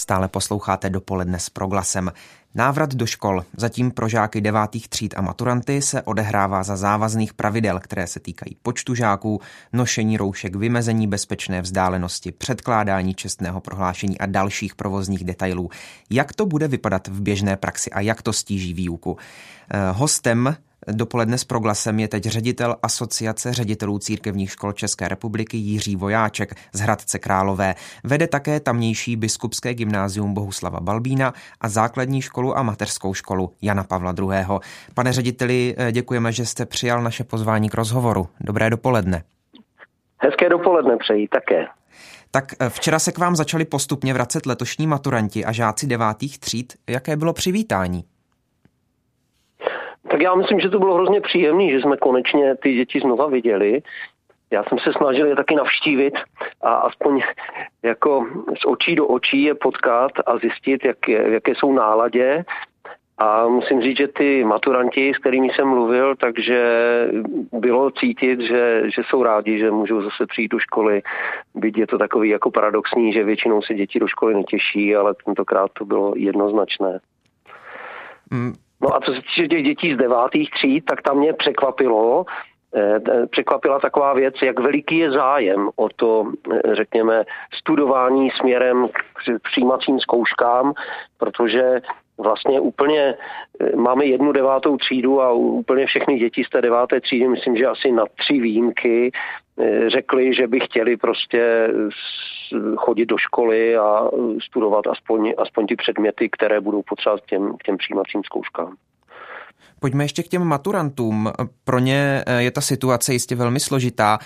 Stále 0.00 0.28
posloucháte 0.28 0.90
dopoledne 0.90 1.38
s 1.38 1.50
proglasem. 1.50 2.12
Návrat 2.54 2.94
do 2.94 3.06
škol, 3.06 3.44
zatím 3.56 3.90
pro 3.90 4.08
žáky 4.08 4.40
devátých 4.40 4.88
tříd 4.88 5.14
a 5.16 5.20
maturanty, 5.20 5.82
se 5.82 6.02
odehrává 6.02 6.62
za 6.62 6.76
závazných 6.76 7.34
pravidel, 7.34 7.80
které 7.80 8.06
se 8.06 8.20
týkají 8.20 8.56
počtu 8.62 8.94
žáků, 8.94 9.40
nošení 9.72 10.16
roušek, 10.16 10.56
vymezení 10.56 11.06
bezpečné 11.06 11.62
vzdálenosti, 11.62 12.32
předkládání 12.32 13.14
čestného 13.14 13.60
prohlášení 13.60 14.18
a 14.18 14.26
dalších 14.26 14.74
provozních 14.74 15.24
detailů. 15.24 15.70
Jak 16.10 16.32
to 16.32 16.46
bude 16.46 16.68
vypadat 16.68 17.08
v 17.08 17.20
běžné 17.20 17.56
praxi 17.56 17.90
a 17.90 18.00
jak 18.00 18.22
to 18.22 18.32
stíží 18.32 18.74
výuku? 18.74 19.18
Eh, 19.70 19.78
hostem 19.92 20.56
dopoledne 20.86 21.38
s 21.38 21.44
proglasem 21.44 22.00
je 22.00 22.08
teď 22.08 22.24
ředitel 22.24 22.76
Asociace 22.82 23.52
ředitelů 23.52 23.98
církevních 23.98 24.50
škol 24.50 24.72
České 24.72 25.08
republiky 25.08 25.56
Jiří 25.56 25.96
Vojáček 25.96 26.54
z 26.72 26.80
Hradce 26.80 27.18
Králové. 27.18 27.74
Vede 28.04 28.26
také 28.26 28.60
tamnější 28.60 29.16
biskupské 29.16 29.74
gymnázium 29.74 30.34
Bohuslava 30.34 30.80
Balbína 30.80 31.32
a 31.60 31.68
základní 31.68 32.22
školu 32.22 32.58
a 32.58 32.62
mateřskou 32.62 33.14
školu 33.14 33.52
Jana 33.62 33.84
Pavla 33.84 34.14
II. 34.18 34.58
Pane 34.94 35.12
řediteli, 35.12 35.76
děkujeme, 35.92 36.32
že 36.32 36.46
jste 36.46 36.66
přijal 36.66 37.02
naše 37.02 37.24
pozvání 37.24 37.70
k 37.70 37.74
rozhovoru. 37.74 38.28
Dobré 38.40 38.70
dopoledne. 38.70 39.22
Hezké 40.22 40.48
dopoledne 40.48 40.96
přeji 40.96 41.28
také. 41.28 41.66
Tak 42.30 42.52
eh, 42.60 42.70
včera 42.70 42.98
se 42.98 43.12
k 43.12 43.18
vám 43.18 43.36
začali 43.36 43.64
postupně 43.64 44.14
vracet 44.14 44.46
letošní 44.46 44.86
maturanti 44.86 45.44
a 45.44 45.52
žáci 45.52 45.86
devátých 45.86 46.38
tříd. 46.38 46.72
Jaké 46.88 47.16
bylo 47.16 47.32
přivítání? 47.32 48.04
Tak 50.10 50.20
já 50.20 50.34
myslím, 50.34 50.60
že 50.60 50.68
to 50.68 50.78
bylo 50.78 50.94
hrozně 50.94 51.20
příjemné, 51.20 51.70
že 51.70 51.80
jsme 51.80 51.96
konečně 51.96 52.56
ty 52.56 52.74
děti 52.74 53.00
znova 53.00 53.26
viděli. 53.26 53.82
Já 54.50 54.64
jsem 54.64 54.78
se 54.78 54.92
snažil 54.92 55.26
je 55.26 55.36
taky 55.36 55.54
navštívit 55.54 56.14
a 56.62 56.74
aspoň 56.74 57.22
jako 57.82 58.26
z 58.60 58.64
očí 58.64 58.94
do 58.94 59.06
očí 59.06 59.42
je 59.42 59.54
potkat 59.54 60.12
a 60.26 60.38
zjistit, 60.38 60.84
jak 60.84 61.08
je, 61.08 61.32
jaké 61.32 61.54
jsou 61.54 61.72
náladě. 61.72 62.44
A 63.18 63.48
musím 63.48 63.82
říct, 63.82 63.96
že 63.96 64.08
ty 64.08 64.44
maturanti, 64.44 65.12
s 65.14 65.18
kterými 65.18 65.48
jsem 65.50 65.68
mluvil, 65.68 66.16
takže 66.16 66.60
bylo 67.52 67.90
cítit, 67.90 68.40
že, 68.40 68.82
že 68.84 69.02
jsou 69.08 69.22
rádi, 69.22 69.58
že 69.58 69.70
můžou 69.70 70.02
zase 70.02 70.26
přijít 70.26 70.50
do 70.50 70.58
školy. 70.58 71.02
Byť 71.54 71.78
je 71.78 71.86
to 71.86 71.98
takový 71.98 72.28
jako 72.28 72.50
paradoxní, 72.50 73.12
že 73.12 73.24
většinou 73.24 73.62
se 73.62 73.74
děti 73.74 73.98
do 73.98 74.08
školy 74.08 74.34
netěší, 74.34 74.96
ale 74.96 75.14
tentokrát 75.24 75.70
to 75.72 75.84
bylo 75.84 76.12
jednoznačné. 76.16 77.00
Mm. 78.30 78.54
No 78.82 78.96
a 78.96 79.00
co 79.00 79.14
se 79.14 79.20
týče 79.20 79.48
těch 79.48 79.64
dětí 79.64 79.94
z 79.94 79.96
devátých 79.96 80.50
tříd, 80.50 80.84
tak 80.84 81.02
tam 81.02 81.18
mě 81.18 81.32
překvapilo, 81.32 82.24
eh, 82.76 83.26
překvapila 83.26 83.78
taková 83.78 84.14
věc, 84.14 84.34
jak 84.42 84.60
veliký 84.60 84.98
je 84.98 85.10
zájem 85.10 85.68
o 85.76 85.88
to, 85.88 86.32
eh, 86.52 86.74
řekněme, 86.74 87.24
studování 87.54 88.30
směrem 88.30 88.88
k 88.88 89.42
přijímacím 89.42 90.00
zkouškám, 90.00 90.72
protože 91.18 91.80
vlastně 92.22 92.60
úplně 92.60 93.14
eh, 93.60 93.76
máme 93.76 94.04
jednu 94.04 94.32
devátou 94.32 94.76
třídu 94.76 95.22
a 95.22 95.32
úplně 95.32 95.86
všechny 95.86 96.18
děti 96.18 96.44
z 96.44 96.50
té 96.50 96.60
deváté 96.62 97.00
třídy, 97.00 97.28
myslím, 97.28 97.56
že 97.56 97.66
asi 97.66 97.92
na 97.92 98.04
tři 98.18 98.40
výjimky, 98.40 99.12
eh, 99.60 99.90
řekli, 99.90 100.34
že 100.34 100.46
by 100.46 100.60
chtěli 100.60 100.96
prostě 100.96 101.68
chodit 102.76 103.06
do 103.06 103.18
školy 103.18 103.76
a 103.76 104.10
studovat 104.42 104.86
aspoň, 104.86 105.34
aspoň 105.38 105.66
ty 105.66 105.76
předměty, 105.76 106.28
které 106.28 106.60
budou 106.60 106.82
potřebovat 106.82 107.20
k 107.20 107.26
těm, 107.26 107.56
k 107.58 107.62
těm 107.62 107.76
přijímacím 107.76 108.22
zkouškám. 108.24 108.74
Pojďme 109.80 110.04
ještě 110.04 110.22
k 110.22 110.28
těm 110.28 110.44
maturantům. 110.44 111.30
Pro 111.64 111.78
ně 111.78 112.24
je 112.38 112.50
ta 112.50 112.60
situace 112.60 113.12
jistě 113.12 113.34
velmi 113.34 113.60
složitá. 113.60 114.18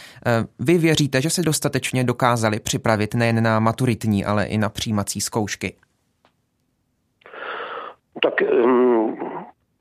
Vy 0.58 0.78
věříte, 0.78 1.20
že 1.20 1.30
se 1.30 1.42
dostatečně 1.42 2.04
dokázali 2.04 2.60
připravit 2.60 3.14
nejen 3.14 3.42
na 3.42 3.60
maturitní, 3.60 4.24
ale 4.24 4.44
i 4.44 4.58
na 4.58 4.68
přijímací 4.68 5.20
zkoušky? 5.20 5.74
Tak 8.24 8.42
um, 8.64 9.16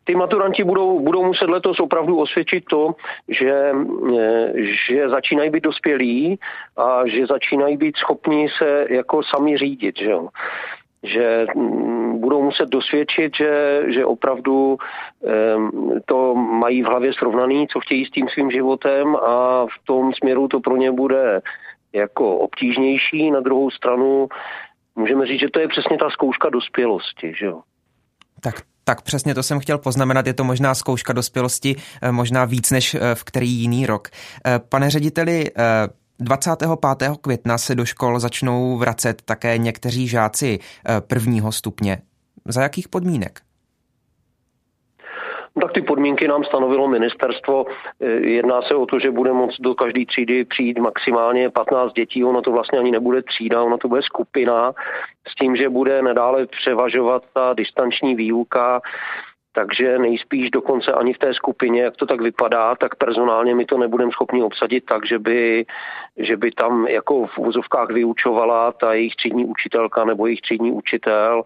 ty 0.03 0.15
maturanti 0.15 0.63
budou, 0.63 0.99
budou 0.99 1.25
muset 1.25 1.49
letos 1.49 1.79
opravdu 1.79 2.19
osvědčit 2.19 2.65
to, 2.65 2.95
že, 3.29 3.71
eh, 4.17 4.51
že 4.87 5.09
začínají 5.09 5.49
být 5.49 5.63
dospělí 5.63 6.39
a 6.77 7.07
že 7.07 7.25
začínají 7.25 7.77
být 7.77 7.97
schopni 7.97 8.47
se 8.57 8.87
jako 8.89 9.23
sami 9.23 9.57
řídit. 9.57 9.97
Že, 9.97 10.13
že 11.03 11.45
mm, 11.55 12.19
budou 12.19 12.43
muset 12.43 12.69
dosvědčit, 12.69 13.35
že, 13.35 13.83
že 13.87 14.05
opravdu 14.05 14.77
um, 15.55 16.01
to 16.05 16.35
mají 16.35 16.83
v 16.83 16.85
hlavě 16.85 17.13
srovnaný, 17.13 17.67
co 17.67 17.79
chtějí 17.79 18.05
s 18.05 18.11
tím 18.11 18.29
svým 18.29 18.51
životem 18.51 19.15
a 19.15 19.65
v 19.65 19.85
tom 19.85 20.13
směru 20.13 20.47
to 20.47 20.59
pro 20.59 20.75
ně 20.75 20.91
bude 20.91 21.41
jako 21.93 22.37
obtížnější. 22.37 23.31
Na 23.31 23.39
druhou 23.39 23.71
stranu 23.71 24.27
můžeme 24.95 25.25
říct, 25.25 25.39
že 25.39 25.49
to 25.49 25.59
je 25.59 25.67
přesně 25.67 25.97
ta 25.97 26.09
zkouška 26.09 26.49
dospělosti. 26.49 27.33
Že 27.35 27.45
jo? 27.45 27.61
Tak 28.43 28.61
tak 28.83 29.01
přesně 29.01 29.35
to 29.35 29.43
jsem 29.43 29.59
chtěl 29.59 29.77
poznamenat, 29.77 30.27
je 30.27 30.33
to 30.33 30.43
možná 30.43 30.75
zkouška 30.75 31.13
dospělosti, 31.13 31.75
eh, 32.01 32.11
možná 32.11 32.45
víc 32.45 32.71
než 32.71 32.95
eh, 32.95 33.15
v 33.15 33.23
který 33.23 33.49
jiný 33.49 33.85
rok. 33.85 34.07
Eh, 34.45 34.59
pane 34.59 34.89
řediteli, 34.89 35.51
25. 36.19 37.17
května 37.21 37.57
se 37.57 37.75
do 37.75 37.85
škol 37.85 38.19
začnou 38.19 38.77
vracet 38.77 39.21
také 39.25 39.57
někteří 39.57 40.07
žáci 40.07 40.59
prvního 40.99 41.51
stupně. 41.51 42.01
Za 42.45 42.61
jakých 42.61 42.87
podmínek? 42.87 43.41
Tak 45.61 45.71
ty 45.71 45.81
podmínky 45.81 46.27
nám 46.27 46.43
stanovilo 46.43 46.87
ministerstvo. 46.87 47.65
E, 48.01 48.05
jedná 48.09 48.61
se 48.61 48.75
o 48.75 48.85
to, 48.85 48.99
že 48.99 49.11
bude 49.11 49.33
moct 49.33 49.59
do 49.59 49.75
každé 49.75 50.05
třídy 50.05 50.45
přijít 50.45 50.79
maximálně 50.79 51.49
15 51.49 51.93
dětí. 51.93 52.23
Ono 52.23 52.41
to 52.41 52.51
vlastně 52.51 52.79
ani 52.79 52.91
nebude 52.91 53.21
třída, 53.21 53.63
ono 53.63 53.77
to 53.77 53.87
bude 53.87 54.01
skupina 54.01 54.73
s 55.27 55.35
tím, 55.35 55.55
že 55.55 55.69
bude 55.69 56.01
nadále 56.01 56.45
převažovat 56.45 57.23
ta 57.33 57.53
distanční 57.53 58.15
výuka 58.15 58.81
takže 59.55 59.99
nejspíš 59.99 60.49
dokonce 60.49 60.91
ani 60.91 61.13
v 61.13 61.17
té 61.17 61.33
skupině, 61.33 61.81
jak 61.81 61.95
to 61.95 62.05
tak 62.05 62.21
vypadá, 62.21 62.75
tak 62.75 62.95
personálně 62.95 63.55
my 63.55 63.65
to 63.65 63.77
nebudeme 63.77 64.11
schopni 64.11 64.43
obsadit 64.43 64.85
tak, 64.85 65.05
že 65.05 65.19
by, 65.19 65.65
že 66.17 66.37
by 66.37 66.51
tam 66.51 66.87
jako 66.87 67.27
v 67.27 67.39
úzovkách 67.39 67.89
vyučovala 67.89 68.71
ta 68.71 68.93
jejich 68.93 69.15
třídní 69.15 69.45
učitelka 69.45 70.05
nebo 70.05 70.25
jejich 70.25 70.41
třídní 70.41 70.71
učitel, 70.71 71.43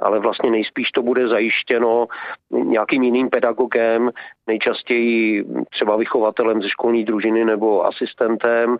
ale 0.00 0.18
vlastně 0.18 0.50
nejspíš 0.50 0.90
to 0.90 1.02
bude 1.02 1.28
zajištěno 1.28 2.06
nějakým 2.50 3.02
jiným 3.02 3.30
pedagogem, 3.30 4.10
nejčastěji 4.46 5.44
třeba 5.70 5.96
vychovatelem 5.96 6.62
ze 6.62 6.68
školní 6.68 7.04
družiny 7.04 7.44
nebo 7.44 7.86
asistentem 7.86 8.76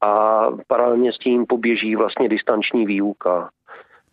a 0.00 0.46
paralelně 0.66 1.12
s 1.12 1.18
tím 1.18 1.46
poběží 1.46 1.96
vlastně 1.96 2.28
distanční 2.28 2.86
výuka. 2.86 3.50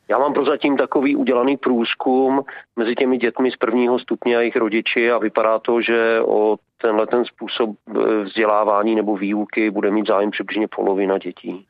Já 0.08 0.18
mám 0.18 0.34
prozatím 0.34 0.78
takový 0.78 1.16
udělaný 1.16 1.58
průzkum 1.58 2.42
mezi 2.76 2.96
těmi 2.96 3.18
dětmi 3.18 3.52
z 3.52 3.56
prvního 3.56 4.00
stupně 4.00 4.38
a 4.38 4.40
jejich 4.40 4.56
rodiči 4.56 5.12
a 5.12 5.18
vypadá 5.18 5.60
to, 5.60 5.82
že 5.82 6.22
o 6.22 6.56
tenhle 6.82 7.08
ten 7.08 7.26
způsob 7.26 7.70
eh, 7.70 8.24
vzdělávání 8.24 8.96
nebo 8.96 9.18
výuky 9.18 9.72
bude 9.72 9.92
mít 9.92 10.08
zájem 10.08 10.32
přibližně 10.32 10.68
polovina 10.68 11.18
dětí. 11.18 11.66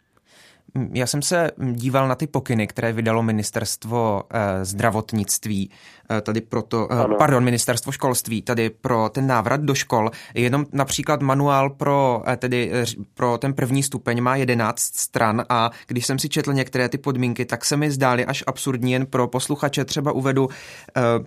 Já 0.94 1.08
jsem 1.08 1.22
se 1.22 1.52
díval 1.72 2.08
na 2.08 2.16
ty 2.16 2.28
pokyny, 2.28 2.68
které 2.68 2.94
vydalo 2.94 3.24
ministerstvo 3.24 4.24
eh, 4.34 4.66
zdravotnictví 4.66 5.70
Eh, 6.18 6.22
tady 6.22 6.42
pro 6.42 6.62
to, 6.62 6.88
eh, 6.92 6.96
ano. 6.96 7.16
pardon, 7.18 7.44
ministerstvo 7.44 7.92
školství, 7.92 8.42
tady 8.42 8.70
pro 8.70 9.10
ten 9.10 9.28
návrat 9.28 9.62
do 9.62 9.76
škol. 9.76 10.12
Jenom 10.34 10.66
například 10.72 11.22
manuál 11.22 11.70
pro, 11.70 12.24
tedy 12.38 12.72
pro 13.14 13.38
ten 13.38 13.54
první 13.54 13.84
stupeň 13.84 14.22
má 14.22 14.36
11 14.36 14.80
stran 14.96 15.46
a 15.50 15.72
když 15.88 16.06
jsem 16.06 16.20
si 16.20 16.30
četl 16.30 16.54
některé 16.54 16.90
ty 16.90 16.98
podmínky, 16.98 17.46
tak 17.46 17.66
se 17.66 17.78
mi 17.78 17.92
zdály 17.92 18.26
až 18.26 18.44
absurdní 18.48 18.92
jen 18.92 19.06
pro 19.06 19.28
posluchače. 19.28 19.86
Třeba 19.86 20.12
uvedu, 20.12 20.50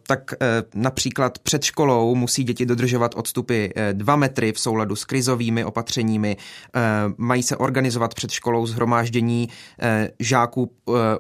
tak 0.07 0.35
například 0.75 1.39
před 1.39 1.65
školou 1.65 2.15
musí 2.15 2.45
děti 2.45 2.67
dodržovat 2.67 3.15
odstupy 3.15 3.67
2 3.93 4.17
metry 4.17 4.53
v 4.53 4.61
souladu 4.61 4.97
s 4.97 5.05
krizovými 5.05 5.65
opatřeními, 5.65 6.37
mají 7.17 7.43
se 7.43 7.57
organizovat 7.57 8.15
před 8.15 8.31
školou 8.31 8.67
zhromáždění 8.67 9.36
žáků 10.21 10.71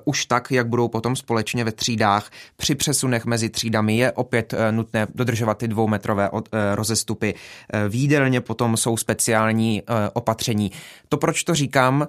už 0.05 0.27
tak, 0.27 0.51
jak 0.51 0.69
budou 0.69 0.89
potom 0.89 1.17
společně 1.17 1.65
ve 1.65 1.73
třídách 1.73 2.31
při 2.57 2.75
přesunech 2.75 3.25
mezi 3.25 3.49
třídami 3.49 3.97
je 3.97 4.13
opět 4.13 4.55
eh, 4.55 4.73
nutné 4.73 5.07
dodržovat 5.15 5.59
ty 5.59 5.69
dvoumetrové 5.69 6.31
eh, 6.33 6.75
rozestupy. 6.75 7.35
Eh, 7.35 7.89
v 7.89 7.95
jídelně 7.95 8.41
potom 8.41 8.77
jsou 8.77 8.97
speciální 8.97 9.83
opatření. 10.13 10.73
To, 11.09 11.17
proč 11.17 11.45
to 11.45 11.55
říkám, 11.55 12.09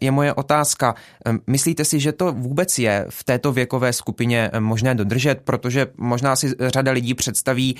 je 0.00 0.10
moje 0.10 0.34
otázka. 0.34 0.94
Myslíte 1.46 1.84
si, 1.84 2.00
že 2.00 2.12
to 2.12 2.32
vůbec 2.32 2.78
je 2.78 3.06
v 3.08 3.24
této 3.24 3.52
věkové 3.52 3.92
skupině 3.92 4.50
možné 4.58 4.94
dodržet? 4.94 5.40
Protože 5.44 5.86
možná 5.96 6.36
si 6.36 6.52
řada 6.60 6.92
lidí 6.92 7.14
představí, 7.14 7.76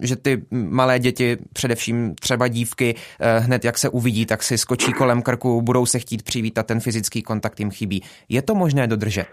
že 0.00 0.16
ty 0.16 0.42
malé 0.50 0.98
děti, 0.98 1.36
především 1.52 2.14
třeba 2.14 2.48
dívky, 2.48 2.94
hned 3.38 3.64
jak 3.64 3.78
se 3.78 3.88
uvidí, 3.88 4.26
tak 4.26 4.42
si 4.42 4.58
skočí 4.58 4.92
kolem 4.92 5.22
krku, 5.22 5.62
budou 5.62 5.86
se 5.86 5.98
chtít 5.98 6.22
přivítat, 6.22 6.66
ten 6.66 6.80
fyzický 6.80 6.93
kontakt 7.22 7.60
jim 7.60 7.70
chybí. 7.70 8.02
Je 8.28 8.42
to 8.42 8.54
možné 8.54 8.86
dodržet? 8.86 9.28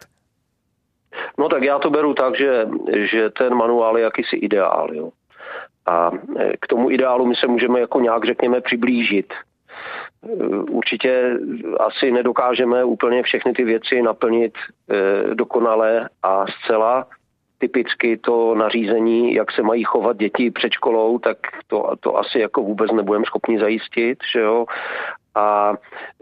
No 1.38 1.50
tak 1.50 1.64
já 1.64 1.80
to 1.80 1.90
beru 1.90 2.14
tak, 2.14 2.38
že, 2.38 2.68
že 2.96 3.30
ten 3.30 3.56
manuál 3.56 3.98
je 3.98 4.04
jakýsi 4.04 4.36
ideál. 4.36 4.90
Jo. 4.94 5.10
A 5.86 6.12
e, 6.40 6.58
k 6.62 6.68
tomu 6.68 6.92
ideálu 6.92 7.26
my 7.26 7.36
se 7.36 7.48
můžeme 7.48 7.80
jako 7.80 8.00
nějak, 8.00 8.26
řekněme, 8.26 8.62
přiblížit. 8.62 9.34
E, 9.34 10.46
určitě 10.58 11.38
asi 11.80 12.12
nedokážeme 12.12 12.84
úplně 12.84 13.24
všechny 13.24 13.54
ty 13.54 13.64
věci 13.64 14.02
naplnit 14.02 14.54
e, 14.58 15.36
dokonale 15.36 16.10
a 16.24 16.46
zcela. 16.48 17.08
Typicky 17.58 18.18
to 18.18 18.56
nařízení, 18.56 19.34
jak 19.34 19.52
se 19.52 19.62
mají 19.62 19.84
chovat 19.84 20.18
děti 20.18 20.52
před 20.52 20.72
školou, 20.72 21.20
tak 21.20 21.38
to, 21.68 21.94
to 22.00 22.18
asi 22.18 22.40
jako 22.40 22.62
vůbec 22.62 22.92
nebudeme 22.92 23.26
schopni 23.26 23.60
zajistit. 23.60 24.20
Že 24.34 24.40
jo? 24.40 24.66
A 25.36 25.74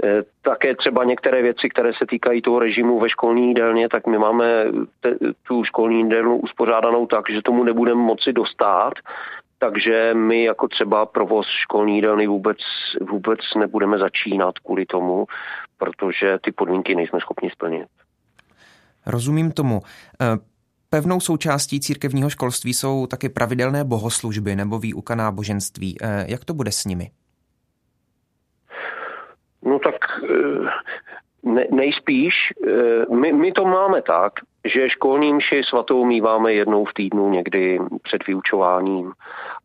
e, 0.04 0.24
také 0.42 0.76
třeba 0.76 1.04
některé 1.04 1.42
věci, 1.42 1.70
které 1.70 1.94
se 1.94 2.06
týkají 2.06 2.42
toho 2.42 2.60
režimu 2.60 3.00
ve 3.00 3.10
školní 3.10 3.48
jídelně, 3.48 3.90
tak 3.90 4.08
my 4.08 4.18
máme 4.18 4.66
te, 5.00 5.16
tu 5.48 5.64
školní 5.64 6.02
jídelnu 6.02 6.38
uspořádanou 6.38 7.08
tak, 7.08 7.30
že 7.30 7.42
tomu 7.42 7.64
nebudeme 7.64 8.02
moci 8.02 8.34
dostat, 8.34 8.94
takže 9.60 10.14
my 10.14 10.44
jako 10.44 10.68
třeba 10.68 11.06
provoz 11.06 11.48
školní 11.48 11.96
jídelny 11.96 12.28
vůbec, 12.28 12.58
vůbec 13.10 13.40
nebudeme 13.60 13.98
začínat 13.98 14.60
kvůli 14.60 14.86
tomu, 14.86 15.26
protože 15.78 16.38
ty 16.42 16.52
podmínky 16.52 16.96
nejsme 16.96 17.20
schopni 17.20 17.50
splnit. 17.50 17.88
Rozumím 19.06 19.52
tomu. 19.52 19.82
Eh, 20.22 20.26
pevnou 20.90 21.20
součástí 21.20 21.80
církevního 21.80 22.30
školství 22.30 22.74
jsou 22.74 23.08
taky 23.08 23.30
pravidelné 23.30 23.84
bohoslužby 23.84 24.56
nebo 24.56 24.80
výuka 24.80 25.16
náboženství. 25.16 25.98
Eh, 26.02 26.26
jak 26.28 26.46
to 26.46 26.54
bude 26.54 26.72
s 26.72 26.86
nimi? 26.86 27.12
No 29.64 29.80
tak 29.80 29.96
eh, 30.24 30.70
ne, 31.44 31.66
nejspíš, 31.72 32.54
my, 33.12 33.34
my 33.34 33.52
to 33.52 33.66
máme 33.66 34.02
tak, 34.02 34.34
že 34.66 34.90
školní 34.90 35.34
mši 35.34 35.62
svatou 35.64 36.06
míváme 36.06 36.54
jednou 36.54 36.86
v 36.86 36.94
týdnu 36.94 37.30
někdy 37.30 37.80
před 38.04 38.28
vyučováním. 38.28 39.14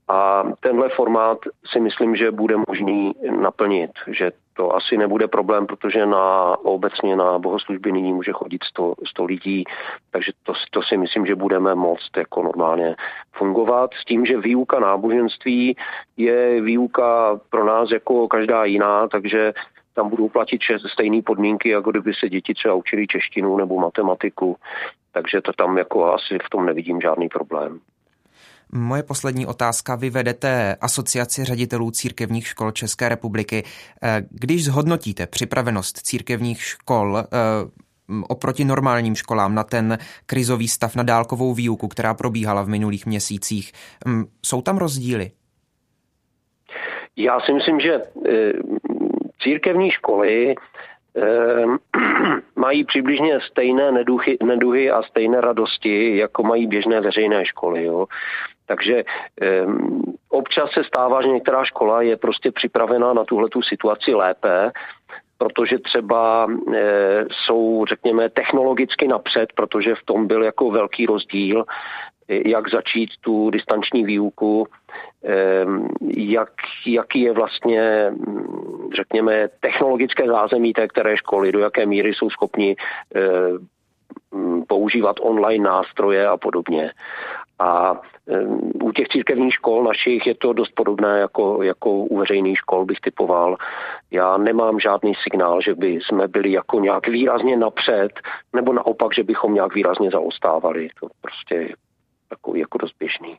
A 0.08 0.44
tenhle 0.60 0.88
formát 0.88 1.38
si 1.72 1.80
myslím, 1.80 2.16
že 2.16 2.30
bude 2.30 2.56
možný 2.68 3.14
naplnit, 3.40 3.90
že 4.06 4.32
to 4.56 4.76
asi 4.76 4.96
nebude 4.96 5.28
problém, 5.28 5.66
protože 5.66 6.06
na 6.06 6.56
obecně 6.64 7.16
na 7.16 7.38
bohoslužby 7.38 7.92
nyní 7.92 8.12
může 8.12 8.32
chodit 8.32 8.64
100, 8.64 8.94
100 9.06 9.24
lidí, 9.24 9.64
takže 10.10 10.32
to, 10.42 10.52
to 10.70 10.82
si 10.82 10.96
myslím, 10.96 11.26
že 11.26 11.34
budeme 11.34 11.74
moct 11.74 12.16
jako 12.16 12.42
normálně 12.42 12.96
fungovat. 13.32 13.90
S 13.94 14.04
tím, 14.04 14.26
že 14.26 14.38
výuka 14.38 14.80
náboženství 14.80 15.76
je 16.16 16.60
výuka 16.60 17.40
pro 17.50 17.64
nás 17.64 17.90
jako 17.90 18.28
každá 18.28 18.64
jiná, 18.64 19.08
takže 19.08 19.52
tam 19.94 20.08
budou 20.10 20.28
platit 20.28 20.60
stejné 20.92 21.22
podmínky, 21.22 21.68
jako 21.68 21.90
kdyby 21.90 22.12
se 22.14 22.28
děti 22.28 22.54
třeba 22.54 22.74
učili 22.74 23.06
češtinu 23.06 23.56
nebo 23.56 23.80
matematiku. 23.80 24.56
Takže 25.12 25.40
to 25.40 25.52
tam 25.52 25.78
jako 25.78 26.12
asi 26.12 26.38
v 26.46 26.50
tom 26.50 26.66
nevidím 26.66 27.00
žádný 27.00 27.28
problém. 27.28 27.80
Moje 28.72 29.02
poslední 29.02 29.46
otázka. 29.46 29.94
Vy 29.94 30.10
vedete 30.10 30.76
asociaci 30.80 31.44
ředitelů 31.44 31.90
církevních 31.90 32.46
škol 32.46 32.70
České 32.70 33.08
republiky. 33.08 33.62
Eh, 34.02 34.22
když 34.30 34.64
zhodnotíte 34.64 35.26
připravenost 35.26 35.98
církevních 35.98 36.62
škol 36.62 37.18
eh, 37.18 37.24
oproti 38.28 38.64
normálním 38.64 39.14
školám 39.14 39.54
na 39.54 39.64
ten 39.64 39.98
krizový 40.26 40.68
stav 40.68 40.96
na 40.96 41.02
dálkovou 41.02 41.54
výuku, 41.54 41.88
která 41.88 42.14
probíhala 42.14 42.62
v 42.62 42.68
minulých 42.68 43.06
měsících, 43.06 43.72
jsou 44.42 44.62
tam 44.62 44.78
rozdíly? 44.78 45.30
Já 47.16 47.40
si 47.40 47.52
myslím, 47.52 47.80
že 47.80 47.94
eh, 47.94 48.52
církevní 49.44 49.90
školy 49.90 50.54
mají 52.56 52.84
přibližně 52.84 53.40
stejné 53.40 53.92
neduchy, 53.92 54.38
neduhy 54.42 54.90
a 54.90 55.02
stejné 55.02 55.40
radosti, 55.40 56.16
jako 56.16 56.42
mají 56.42 56.66
běžné 56.66 57.00
veřejné 57.00 57.44
školy. 57.46 57.84
Jo. 57.84 58.06
Takže 58.66 59.04
um, 59.66 60.14
občas 60.28 60.70
se 60.70 60.84
stává, 60.84 61.22
že 61.22 61.28
některá 61.28 61.64
škola 61.64 62.02
je 62.02 62.16
prostě 62.16 62.52
připravená 62.52 63.12
na 63.12 63.24
tuhle 63.24 63.48
situaci 63.68 64.14
lépe, 64.14 64.72
protože 65.38 65.78
třeba 65.78 66.46
e, 66.74 66.80
jsou, 67.30 67.84
řekněme, 67.88 68.28
technologicky 68.28 69.08
napřed, 69.08 69.52
protože 69.54 69.94
v 69.94 70.04
tom 70.04 70.26
byl 70.26 70.42
jako 70.42 70.70
velký 70.70 71.06
rozdíl, 71.06 71.64
jak 72.28 72.70
začít 72.70 73.10
tu 73.20 73.50
distanční 73.50 74.04
výuku, 74.04 74.66
jak, 76.16 76.50
jaký 76.86 77.20
je 77.20 77.32
vlastně, 77.32 78.12
řekněme, 78.96 79.48
technologické 79.60 80.26
zázemí 80.26 80.72
té 80.72 80.88
které 80.88 81.16
školy, 81.16 81.52
do 81.52 81.58
jaké 81.58 81.86
míry 81.86 82.14
jsou 82.14 82.30
schopni 82.30 82.76
používat 84.68 85.16
online 85.20 85.64
nástroje 85.64 86.28
a 86.28 86.36
podobně. 86.36 86.90
A 87.58 88.00
u 88.82 88.92
těch 88.92 89.08
církevních 89.08 89.54
škol 89.54 89.84
našich 89.84 90.26
je 90.26 90.34
to 90.34 90.52
dost 90.52 90.70
podobné 90.74 91.18
jako, 91.18 91.62
jako 91.62 91.90
u 91.90 92.18
veřejných 92.18 92.58
škol, 92.58 92.84
bych 92.84 93.00
typoval. 93.00 93.56
Já 94.10 94.36
nemám 94.36 94.80
žádný 94.80 95.12
signál, 95.22 95.60
že 95.60 95.74
by 95.74 95.86
jsme 95.88 96.28
byli 96.28 96.52
jako 96.52 96.80
nějak 96.80 97.08
výrazně 97.08 97.56
napřed, 97.56 98.10
nebo 98.52 98.72
naopak, 98.72 99.14
že 99.14 99.22
bychom 99.22 99.54
nějak 99.54 99.74
výrazně 99.74 100.10
zaostávali. 100.10 100.88
To 101.00 101.06
prostě 101.20 101.54
je 101.54 101.74
takový 102.28 102.60
jako 102.60 102.78
dost 102.78 102.94
běžný. 102.98 103.36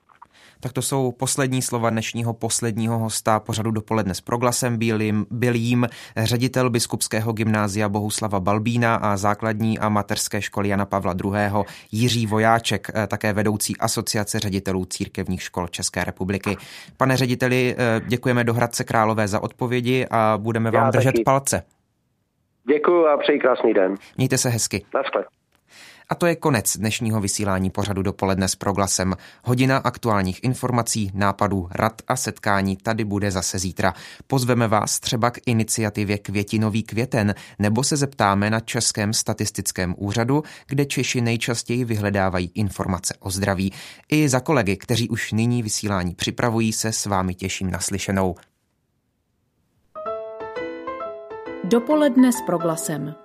Tak 0.60 0.74
to 0.74 0.82
jsou 0.82 1.12
poslední 1.12 1.62
slova 1.62 1.90
dnešního 1.90 2.34
posledního 2.34 3.00
hosta 3.00 3.40
pořadu 3.40 3.72
dopoledne 3.72 4.14
s 4.14 4.22
proglasem 4.22 4.78
Bílým, 4.78 5.26
Bylým, 5.32 5.88
ředitel 6.18 6.70
biskupského 6.70 7.34
gymnázia 7.34 7.90
Bohuslava 7.90 8.40
Balbína 8.40 8.96
a 8.96 9.18
základní 9.18 9.80
a 9.80 9.90
materské 9.90 10.42
školy 10.42 10.70
Jana 10.70 10.86
Pavla 10.86 11.16
II. 11.24 11.66
Jiří 11.92 12.28
Vojáček, 12.28 12.88
eh, 12.96 13.08
také 13.08 13.34
vedoucí 13.34 13.78
asociace 13.78 14.40
ředitelů 14.40 14.86
církevních 14.86 15.42
škol 15.42 15.68
České 15.68 16.04
republiky. 16.04 16.58
Pane 16.98 17.18
řediteli, 17.18 17.76
eh, 17.78 18.02
děkujeme 18.08 18.44
do 18.44 18.54
Hradce 18.54 18.84
Králové 18.84 19.28
za 19.28 19.44
odpovědi 19.44 20.06
a 20.12 20.38
budeme 20.38 20.72
vám 20.72 20.86
Já 20.86 20.92
držet 20.92 21.12
taky. 21.12 21.24
palce. 21.24 21.64
Děkuji 22.74 23.06
a 23.08 23.18
přeji 23.18 23.40
krásný 23.40 23.74
den. 23.74 23.96
Mějte 24.18 24.38
se 24.38 24.50
hezky. 24.50 24.86
Naschle. 24.94 25.24
A 26.10 26.16
to 26.16 26.26
je 26.26 26.36
konec 26.36 26.78
dnešního 26.78 27.22
vysílání 27.22 27.70
pořadu 27.70 28.02
dopoledne 28.02 28.48
s 28.48 28.56
proglasem. 28.56 29.16
Hodina 29.44 29.78
aktuálních 29.78 30.44
informací, 30.44 31.12
nápadů, 31.14 31.68
rad 31.72 32.02
a 32.08 32.16
setkání 32.16 32.78
tady 32.78 33.06
bude 33.06 33.32
zase 33.32 33.60
zítra. 33.60 33.94
Pozveme 34.28 34.68
vás 34.68 35.00
třeba 35.00 35.32
k 35.32 35.40
iniciativě 35.46 36.18
Květinový 36.18 36.84
květen 36.84 37.36
nebo 37.60 37.84
se 37.84 37.98
zeptáme 37.98 38.50
na 38.50 38.60
Českém 38.60 39.14
statistickém 39.14 39.96
úřadu, 39.98 40.44
kde 40.68 40.86
Češi 40.86 41.22
nejčastěji 41.22 41.86
vyhledávají 41.86 42.52
informace 42.54 43.14
o 43.20 43.30
zdraví. 43.30 43.74
I 44.10 44.30
za 44.30 44.40
kolegy, 44.40 44.78
kteří 44.78 45.10
už 45.10 45.32
nyní 45.32 45.64
vysílání 45.64 46.16
připravují, 46.16 46.74
se 46.74 46.92
s 46.92 47.06
vámi 47.06 47.36
těším 47.36 47.72
naslyšenou. 47.72 48.36
Dopoledne 51.64 52.32
s 52.32 52.42
proglasem. 52.46 53.25